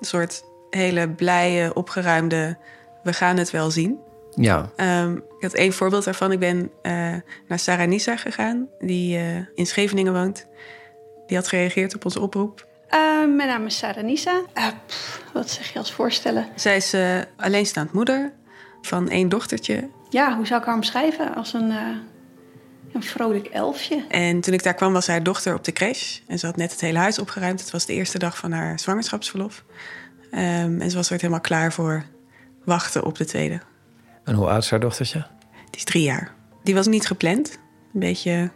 een 0.00 0.06
soort 0.06 0.44
hele 0.70 1.08
blije, 1.08 1.74
opgeruimde, 1.74 2.56
we 3.02 3.12
gaan 3.12 3.36
het 3.36 3.50
wel 3.50 3.70
zien. 3.70 3.98
Ja. 4.36 4.70
Um, 4.76 5.16
ik 5.16 5.42
had 5.42 5.52
één 5.54 5.72
voorbeeld 5.72 6.04
daarvan. 6.04 6.32
Ik 6.32 6.38
ben 6.38 6.70
uh, 6.82 6.92
naar 7.48 7.58
Sarah 7.58 7.88
Nisa 7.88 8.16
gegaan, 8.16 8.68
die 8.78 9.18
uh, 9.18 9.36
in 9.54 9.66
Scheveningen 9.66 10.12
woont. 10.12 10.46
Die 11.26 11.36
had 11.36 11.48
gereageerd 11.48 11.94
op 11.94 12.04
onze 12.04 12.20
oproep. 12.20 12.66
Uh, 12.90 13.34
mijn 13.36 13.48
naam 13.48 13.66
is 13.66 13.78
Sarah 13.78 14.04
Nisa. 14.04 14.42
Pff, 14.86 15.22
wat 15.32 15.50
zeg 15.50 15.72
je 15.72 15.78
als 15.78 15.92
voorstellen? 15.92 16.46
Zij 16.54 16.76
is 16.76 16.94
uh, 16.94 17.18
alleenstaand 17.36 17.92
moeder 17.92 18.32
van 18.82 19.08
één 19.08 19.28
dochtertje. 19.28 19.88
Ja, 20.10 20.36
hoe 20.36 20.46
zou 20.46 20.60
ik 20.60 20.66
haar 20.66 20.74
omschrijven? 20.74 21.34
Als 21.34 21.52
een, 21.52 21.70
uh, 21.70 21.78
een 22.92 23.02
vrolijk 23.02 23.46
elfje. 23.46 24.04
En 24.08 24.40
toen 24.40 24.54
ik 24.54 24.62
daar 24.62 24.74
kwam 24.74 24.92
was 24.92 25.06
haar 25.06 25.22
dochter 25.22 25.54
op 25.54 25.64
de 25.64 25.72
crash. 25.72 26.18
En 26.26 26.38
ze 26.38 26.46
had 26.46 26.56
net 26.56 26.70
het 26.70 26.80
hele 26.80 26.98
huis 26.98 27.18
opgeruimd. 27.18 27.60
Het 27.60 27.70
was 27.70 27.86
de 27.86 27.92
eerste 27.92 28.18
dag 28.18 28.36
van 28.36 28.52
haar 28.52 28.78
zwangerschapsverlof. 28.78 29.64
Um, 30.32 30.80
en 30.80 30.90
ze 30.90 30.96
was 30.96 31.10
er 31.10 31.16
helemaal 31.16 31.40
klaar 31.40 31.72
voor 31.72 32.04
wachten 32.64 33.04
op 33.04 33.16
de 33.16 33.24
tweede. 33.24 33.60
En 34.24 34.34
hoe 34.34 34.46
oud 34.46 34.62
is 34.62 34.70
haar 34.70 34.80
dochtertje? 34.80 35.26
Die 35.50 35.76
is 35.76 35.84
drie 35.84 36.02
jaar. 36.02 36.34
Die 36.62 36.74
was 36.74 36.86
niet 36.86 37.06
gepland. 37.06 37.58
Een 37.94 38.00
beetje 38.00 38.50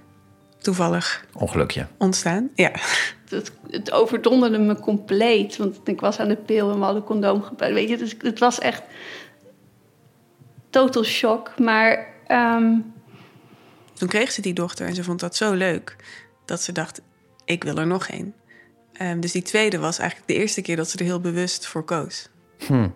toevallig. 0.59 1.25
Ongelukje. 1.35 1.87
Ontstaan, 1.99 2.51
ja. 2.55 2.71
Het, 3.29 3.53
het 3.71 3.93
overdonderde 3.93 4.59
me 4.59 4.81
compleet. 4.81 5.57
Want 5.57 5.81
ik 5.85 6.01
was 6.01 6.19
aan 6.19 6.29
de 6.29 6.37
pil 6.37 6.71
en 6.71 6.79
we 6.79 6.85
hadden 6.85 7.05
condoom 7.05 7.43
gebruikt. 7.43 7.75
Weet 7.75 7.89
je, 7.89 7.97
dus 7.97 8.15
het 8.19 8.39
was 8.39 8.59
echt 8.59 8.83
total 10.71 11.05
shock. 11.05 11.59
Maar... 11.59 12.07
Um... 12.29 12.93
Toen 13.93 14.09
kreeg 14.09 14.33
ze 14.33 14.41
die 14.41 14.55
dochter 14.55 14.87
en 14.87 14.95
ze 14.95 15.05
vond 15.05 15.21
dat 15.21 15.37
zo 15.37 15.53
leuk... 15.53 15.97
dat 16.45 16.63
ze 16.63 16.73
dacht, 16.73 17.01
ik 17.45 17.65
wil 17.65 17.77
er 17.77 17.87
nog 17.87 18.09
één. 18.09 18.35
Um, 19.03 19.21
dus 19.21 19.33
die 19.33 19.43
tweede 19.43 19.79
was 19.79 19.99
eigenlijk 19.99 20.29
de 20.29 20.37
eerste 20.37 20.63
keer 20.63 20.77
dat 20.77 20.91
ze 20.91 20.99
er 20.99 21.05
heel 21.05 21.21
bewust 21.21 21.67
voor 21.67 21.85
koos. 21.85 22.29
Hm. 22.67 22.89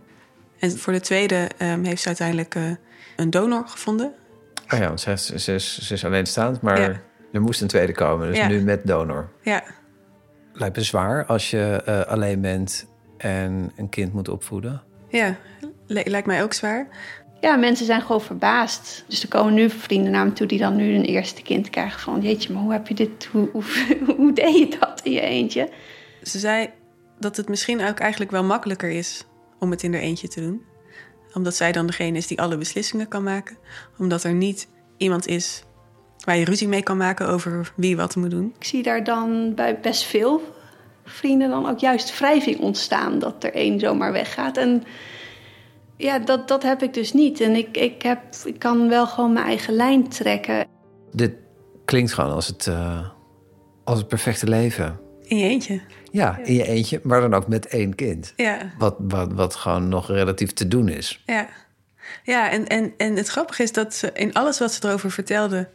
En 0.62 0.78
voor 0.78 0.92
de 0.92 1.00
tweede 1.00 1.50
um, 1.58 1.84
heeft 1.84 2.02
ze 2.02 2.06
uiteindelijk 2.06 2.54
uh, 2.54 2.70
een 3.16 3.30
donor 3.30 3.62
gevonden. 3.66 4.12
Oh 4.72 4.78
ja, 4.78 4.86
want 4.86 5.00
ze 5.00 5.12
is, 5.12 5.26
ze 5.26 5.54
is, 5.54 5.78
ze 5.78 5.94
is 5.94 6.04
alleenstaand, 6.04 6.60
maar 6.60 6.80
ja. 6.80 7.00
er 7.32 7.40
moest 7.40 7.60
een 7.60 7.68
tweede 7.68 7.92
komen. 7.92 8.28
Dus 8.28 8.36
ja. 8.36 8.48
nu 8.48 8.60
met 8.60 8.86
donor. 8.86 9.28
Ja. 9.42 9.62
Lijkt 10.52 10.76
me 10.76 10.82
zwaar 10.82 11.26
als 11.26 11.50
je 11.50 11.82
uh, 11.88 12.00
alleen 12.00 12.40
bent 12.40 12.86
en 13.18 13.72
een 13.76 13.88
kind 13.88 14.12
moet 14.12 14.28
opvoeden. 14.28 14.82
Ja, 15.08 15.36
lijkt 15.86 16.26
mij 16.26 16.42
ook 16.42 16.52
zwaar. 16.52 16.86
Ja, 17.40 17.56
mensen 17.56 17.86
zijn 17.86 18.00
gewoon 18.00 18.20
verbaasd. 18.20 19.04
Dus 19.08 19.22
er 19.22 19.28
komen 19.28 19.54
nu 19.54 19.70
vrienden 19.70 20.12
naar 20.12 20.24
me 20.24 20.32
toe 20.32 20.46
die 20.46 20.58
dan 20.58 20.76
nu 20.76 20.94
een 20.94 21.04
eerste 21.04 21.42
kind 21.42 21.70
krijgen. 21.70 22.00
Van 22.00 22.20
jeetje, 22.20 22.52
maar 22.52 22.62
hoe 22.62 22.72
heb 22.72 22.86
je 22.86 22.94
dit, 22.94 23.28
hoe, 23.32 23.48
hoe, 23.52 23.64
hoe 24.16 24.32
deed 24.32 24.58
je 24.58 24.76
dat 24.80 25.00
in 25.04 25.12
je 25.12 25.20
eentje? 25.20 25.68
Ze 26.22 26.38
zei 26.38 26.70
dat 27.18 27.36
het 27.36 27.48
misschien 27.48 27.84
ook 27.84 27.98
eigenlijk 27.98 28.30
wel 28.30 28.44
makkelijker 28.44 28.90
is 28.90 29.26
om 29.62 29.70
het 29.70 29.82
in 29.82 29.94
er 29.94 30.00
eentje 30.00 30.28
te 30.28 30.40
doen. 30.40 30.62
Omdat 31.34 31.54
zij 31.54 31.72
dan 31.72 31.86
degene 31.86 32.18
is 32.18 32.26
die 32.26 32.40
alle 32.40 32.58
beslissingen 32.58 33.08
kan 33.08 33.22
maken. 33.22 33.56
Omdat 33.98 34.24
er 34.24 34.34
niet 34.34 34.68
iemand 34.96 35.26
is 35.26 35.64
waar 36.24 36.36
je 36.36 36.44
ruzie 36.44 36.68
mee 36.68 36.82
kan 36.82 36.96
maken 36.96 37.28
over 37.28 37.72
wie 37.76 37.96
wat 37.96 38.16
moet 38.16 38.30
doen. 38.30 38.54
Ik 38.58 38.64
zie 38.64 38.82
daar 38.82 39.04
dan 39.04 39.54
bij 39.54 39.80
best 39.80 40.04
veel 40.04 40.42
vrienden 41.04 41.50
dan 41.50 41.68
ook 41.68 41.78
juist 41.78 42.18
wrijving 42.18 42.60
ontstaan 42.60 43.18
dat 43.18 43.44
er 43.44 43.54
één 43.54 43.80
zomaar 43.80 44.12
weggaat. 44.12 44.56
En 44.56 44.84
ja, 45.96 46.18
dat, 46.18 46.48
dat 46.48 46.62
heb 46.62 46.82
ik 46.82 46.94
dus 46.94 47.12
niet. 47.12 47.40
En 47.40 47.54
ik, 47.54 47.76
ik, 47.76 48.02
heb, 48.02 48.22
ik 48.44 48.58
kan 48.58 48.88
wel 48.88 49.06
gewoon 49.06 49.32
mijn 49.32 49.46
eigen 49.46 49.74
lijn 49.74 50.08
trekken. 50.08 50.66
Dit 51.12 51.34
klinkt 51.84 52.12
gewoon 52.12 52.32
als 52.32 52.46
het, 52.46 52.66
eh, 52.66 53.08
als 53.84 53.98
het 53.98 54.08
perfecte 54.08 54.48
leven. 54.48 55.00
In 55.32 55.38
je 55.38 55.48
eentje. 55.48 55.80
Ja, 56.10 56.38
in 56.44 56.54
je 56.54 56.66
eentje, 56.66 57.00
maar 57.02 57.20
dan 57.20 57.34
ook 57.34 57.48
met 57.48 57.66
één 57.66 57.94
kind. 57.94 58.32
Ja. 58.36 58.58
Wat, 58.78 58.94
wat, 58.98 59.32
wat 59.32 59.54
gewoon 59.54 59.88
nog 59.88 60.08
relatief 60.08 60.52
te 60.52 60.68
doen 60.68 60.88
is. 60.88 61.22
Ja, 61.26 61.48
ja 62.24 62.50
en, 62.50 62.66
en, 62.66 62.92
en 62.96 63.16
het 63.16 63.28
grappige 63.28 63.62
is 63.62 63.72
dat 63.72 63.94
ze 63.94 64.10
in 64.14 64.32
alles 64.32 64.58
wat 64.58 64.72
ze 64.72 64.86
erover 64.86 65.10
vertelde, 65.10 65.68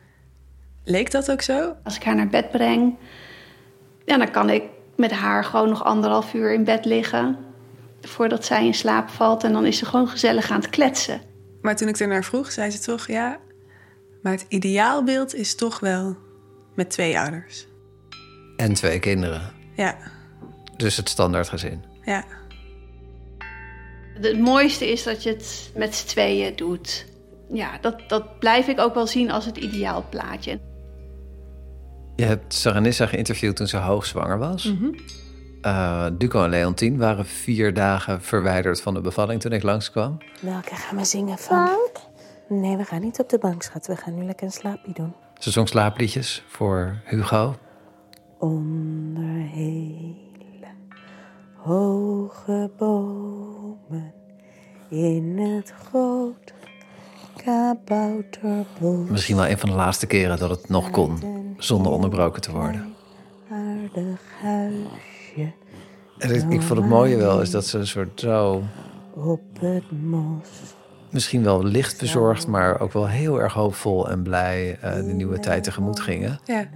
leek 0.84 1.12
dat 1.12 1.32
ook 1.32 1.42
zo. 1.42 1.76
Als 1.84 1.96
ik 1.96 2.04
haar 2.04 2.16
naar 2.16 2.28
bed 2.28 2.52
breng, 2.52 2.96
ja, 4.06 4.18
dan 4.18 4.32
kan 4.32 4.50
ik 4.50 4.64
met 4.96 5.12
haar 5.12 5.44
gewoon 5.44 5.70
nog 5.70 5.84
anderhalf 5.84 6.34
uur 6.34 6.54
in 6.54 6.64
bed 6.64 6.86
liggen. 6.86 7.38
Voordat 8.02 8.46
zij 8.46 8.66
in 8.66 8.74
slaap 8.74 9.10
valt. 9.10 9.44
En 9.44 9.54
dan 9.54 9.66
is 9.66 9.78
ze 9.78 9.86
gewoon 9.86 10.08
gezellig 10.08 10.52
aan 10.52 10.60
het 10.60 10.70
kletsen. 10.70 11.22
Maar 11.62 11.76
toen 11.76 11.88
ik 11.88 11.98
ernaar 11.98 12.24
vroeg, 12.24 12.52
zei 12.52 12.70
ze 12.72 12.80
toch 12.80 13.08
ja. 13.08 13.40
Maar 14.22 14.32
het 14.32 14.46
ideaalbeeld 14.48 15.36
is 15.36 15.56
toch 15.56 15.80
wel 15.80 16.18
met 16.76 16.90
twee 16.90 17.20
ouders. 17.20 17.67
En 18.58 18.74
twee 18.74 19.00
kinderen. 19.00 19.42
Ja, 19.76 19.96
Dus 20.78 20.98
het 20.98 21.10
standaardgezin. 21.10 21.84
ja. 22.04 22.24
Het 24.22 24.40
mooiste 24.40 24.92
is 24.92 25.04
dat 25.04 25.24
je 25.24 25.30
het 25.30 25.72
met 25.76 25.96
z'n 25.96 26.08
tweeën 26.08 26.56
doet. 26.56 27.06
Ja, 27.54 27.78
dat, 27.82 28.02
dat 28.08 28.40
blijf 28.40 28.68
ik 28.68 28.80
ook 28.80 28.94
wel 28.94 29.08
zien 29.08 29.32
als 29.32 29.46
het 29.46 29.58
ideaalplaatje. 29.58 30.60
Je 32.16 32.24
hebt 32.26 32.54
Saranissa 32.54 33.06
geïnterviewd 33.06 33.56
toen 33.56 33.68
ze 33.68 33.78
hoogzwanger 33.78 34.38
was. 34.38 34.64
Mhm. 34.64 34.90
Eh, 35.62 36.06
Duco 36.14 36.44
en 36.44 36.50
Leontien 36.50 36.98
waren 36.98 37.26
vier 37.26 37.74
dagen 37.74 38.22
verwijderd 38.22 38.82
van 38.82 38.94
de 38.94 39.02
bevalling 39.02 39.42
toen 39.42 39.52
ik 39.52 39.64
langskwam. 39.64 40.18
Welke 40.42 40.76
gaan 40.76 40.98
we 40.98 41.06
zingen 41.06 41.38
van? 41.38 41.78
Nee, 42.50 42.78
we 42.78 42.84
gaan 42.84 43.02
niet 43.02 43.20
op 43.20 43.30
de 43.30 43.38
bank, 43.38 43.62
schat. 43.64 43.88
We 43.88 43.96
gaan 43.96 44.16
nu 44.16 44.24
lekker 44.26 44.46
een 44.46 44.52
slaapje 44.52 44.94
doen. 44.94 45.14
Ze 45.38 45.52
zong 45.52 45.68
slaapliedjes 45.70 46.44
voor 46.48 47.02
Hugo. 47.06 47.56
Onder 48.40 49.42
hele 49.52 50.16
hoge 51.56 52.72
bomen 52.78 54.14
in 54.90 55.38
het 55.38 55.74
grote 55.88 56.54
kabouterbos. 57.44 59.10
Misschien 59.10 59.36
wel 59.36 59.48
een 59.48 59.58
van 59.58 59.70
de 59.70 59.76
laatste 59.76 60.08
keren 60.08 60.40
dat 60.40 60.50
het 60.50 60.70
nog 60.70 60.90
kon, 60.90 61.20
zonder 61.58 61.92
onderbroken 61.92 62.42
te 62.42 62.52
worden. 62.52 62.96
Aardig 63.52 64.22
huisje 64.42 65.54
En 66.18 66.36
ik, 66.36 66.50
ik 66.50 66.62
vond 66.62 66.80
het 66.80 66.90
mooie 66.90 67.16
wel 67.16 67.42
is 67.42 67.52
dat 67.52 67.66
ze 67.66 67.78
een 67.78 67.88
soort 67.88 68.20
zo, 68.20 68.64
op 69.14 69.42
het 69.60 69.92
mos. 69.92 70.48
misschien 71.10 71.44
wel 71.44 71.64
licht 71.64 72.00
bezorgd, 72.00 72.48
maar 72.48 72.80
ook 72.80 72.94
wel 72.94 73.08
heel 73.08 73.42
erg 73.42 73.54
hoopvol 73.54 74.10
en 74.10 74.24
blij 74.24 74.78
eh, 74.82 74.94
de 74.94 75.14
nieuwe 75.14 75.40
tijd 75.40 75.64
tegemoet 75.64 76.00
gingen. 76.00 76.40
Ja. 76.46 76.70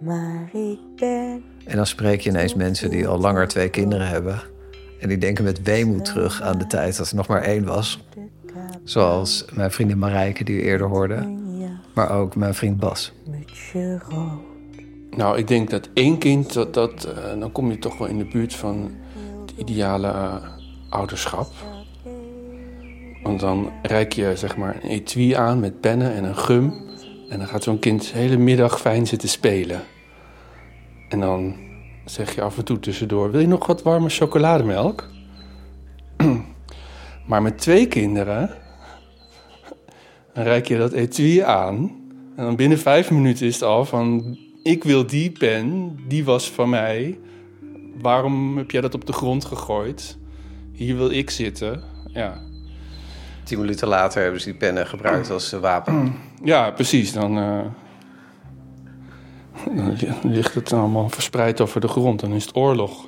Maar 0.00 0.50
ik 0.52 0.78
ben 0.96 1.44
En 1.64 1.76
dan 1.76 1.86
spreek 1.86 2.20
je 2.20 2.30
ineens 2.30 2.54
mensen 2.54 2.90
die 2.90 3.08
al 3.08 3.18
langer 3.18 3.48
twee 3.48 3.68
kinderen 3.68 4.08
hebben. 4.08 4.40
En 5.00 5.08
die 5.08 5.18
denken 5.18 5.44
met 5.44 5.62
weemoed 5.62 6.04
terug 6.04 6.42
aan 6.42 6.58
de 6.58 6.66
tijd 6.66 6.96
dat 6.96 7.10
er 7.10 7.16
nog 7.16 7.26
maar 7.26 7.42
één 7.42 7.64
was. 7.64 8.04
Zoals 8.84 9.44
mijn 9.52 9.70
vriendin 9.70 9.98
Marijke, 9.98 10.44
die 10.44 10.56
u 10.56 10.62
eerder 10.62 10.86
hoorde. 10.86 11.38
Maar 11.94 12.10
ook 12.10 12.36
mijn 12.36 12.54
vriend 12.54 12.78
Bas. 12.78 13.12
Nou, 15.10 15.38
ik 15.38 15.48
denk 15.48 15.70
dat 15.70 15.88
één 15.94 16.18
kind, 16.18 16.52
dat, 16.52 16.74
dat, 16.74 17.04
eh, 17.04 17.40
dan 17.40 17.52
kom 17.52 17.70
je 17.70 17.78
toch 17.78 17.98
wel 17.98 18.08
in 18.08 18.18
de 18.18 18.24
buurt 18.24 18.54
van 18.54 18.90
het 19.40 19.52
ideale 19.56 20.08
eh, 20.08 20.34
ouderschap. 20.88 21.52
Want 23.22 23.40
dan 23.40 23.70
reik 23.82 24.12
je 24.12 24.32
zeg 24.36 24.56
maar 24.56 24.74
een 24.74 24.90
etui 24.90 25.32
aan 25.32 25.60
met 25.60 25.80
pennen 25.80 26.14
en 26.14 26.24
een 26.24 26.36
gum. 26.36 26.88
En 27.30 27.38
dan 27.38 27.48
gaat 27.48 27.62
zo'n 27.62 27.78
kind 27.78 28.12
de 28.12 28.18
hele 28.18 28.36
middag 28.36 28.80
fijn 28.80 29.06
zitten 29.06 29.28
spelen. 29.28 29.82
En 31.08 31.20
dan 31.20 31.56
zeg 32.04 32.34
je 32.34 32.42
af 32.42 32.58
en 32.58 32.64
toe 32.64 32.80
tussendoor, 32.80 33.30
wil 33.30 33.40
je 33.40 33.46
nog 33.46 33.66
wat 33.66 33.82
warme 33.82 34.08
chocolademelk? 34.08 35.08
maar 37.28 37.42
met 37.42 37.58
twee 37.58 37.86
kinderen, 37.86 38.50
dan 40.34 40.44
reik 40.44 40.68
je 40.68 40.78
dat 40.78 40.92
etui 40.92 41.40
aan. 41.40 41.78
En 42.36 42.44
dan 42.44 42.56
binnen 42.56 42.78
vijf 42.78 43.10
minuten 43.10 43.46
is 43.46 43.54
het 43.54 43.62
al 43.62 43.84
van, 43.84 44.38
ik 44.62 44.84
wil 44.84 45.06
die 45.06 45.30
pen, 45.30 45.96
die 46.08 46.24
was 46.24 46.50
van 46.50 46.68
mij. 46.68 47.18
Waarom 48.00 48.56
heb 48.56 48.70
jij 48.70 48.80
dat 48.80 48.94
op 48.94 49.06
de 49.06 49.12
grond 49.12 49.44
gegooid? 49.44 50.18
Hier 50.72 50.96
wil 50.96 51.10
ik 51.10 51.30
zitten. 51.30 51.82
Ja, 52.06 52.40
Tien 53.50 53.60
minuten 53.60 53.88
later 53.88 54.22
hebben 54.22 54.40
ze 54.40 54.46
die 54.46 54.58
pennen 54.58 54.86
gebruikt 54.86 55.30
als 55.30 55.52
eh, 55.52 55.60
wapen. 55.60 56.14
ja 56.44 56.70
precies. 56.70 57.12
Dan, 57.12 57.38
eh, 57.38 57.60
dan 59.76 59.92
li- 59.92 60.14
ligt 60.22 60.54
het 60.54 60.72
allemaal 60.72 61.08
verspreid 61.08 61.60
over 61.60 61.80
de 61.80 61.88
grond. 61.88 62.20
Dan 62.20 62.32
is 62.32 62.44
het 62.44 62.56
oorlog. 62.56 63.06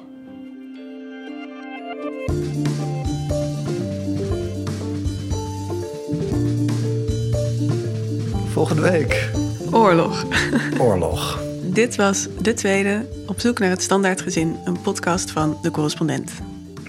Volgende 8.53 8.83
week. 8.83 9.31
Oorlog. 9.71 10.25
Oorlog. 10.81 11.41
Dit 11.63 11.97
was 11.97 12.27
de 12.41 12.55
tweede 12.55 13.07
Op 13.27 13.41
zoek 13.41 13.59
naar 13.59 13.71
het 13.71 13.83
standaardgezin, 13.83 14.57
een 14.65 14.81
podcast 14.81 15.31
van 15.31 15.59
De 15.63 15.71
Correspondent. 15.71 16.33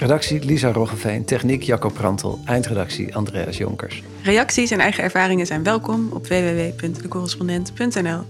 Redactie 0.04 0.46
Lisa 0.46 0.72
Roggeveen, 0.72 1.26
techniek 1.26 1.64
Jacco 1.64 1.90
Prantel, 1.90 2.40
eindredactie 2.46 3.16
Andreas 3.16 3.58
Jonkers. 3.58 4.04
Reacties 4.24 4.72
en 4.72 4.80
eigen 4.80 5.04
ervaringen 5.04 5.46
zijn 5.46 5.64
welkom 5.64 6.10
op 6.12 6.28
www.decorrespondent.nl. 6.28 8.22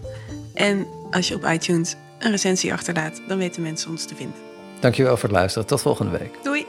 En 0.53 0.87
als 1.11 1.27
je 1.27 1.35
op 1.35 1.45
iTunes 1.45 1.95
een 2.19 2.31
recensie 2.31 2.73
achterlaat, 2.73 3.21
dan 3.27 3.37
weten 3.37 3.61
mensen 3.61 3.89
ons 3.89 4.05
te 4.05 4.15
vinden. 4.15 4.35
Dankjewel 4.79 5.17
voor 5.17 5.29
het 5.29 5.37
luisteren. 5.37 5.67
Tot 5.67 5.81
volgende 5.81 6.17
week. 6.17 6.37
Doei! 6.43 6.65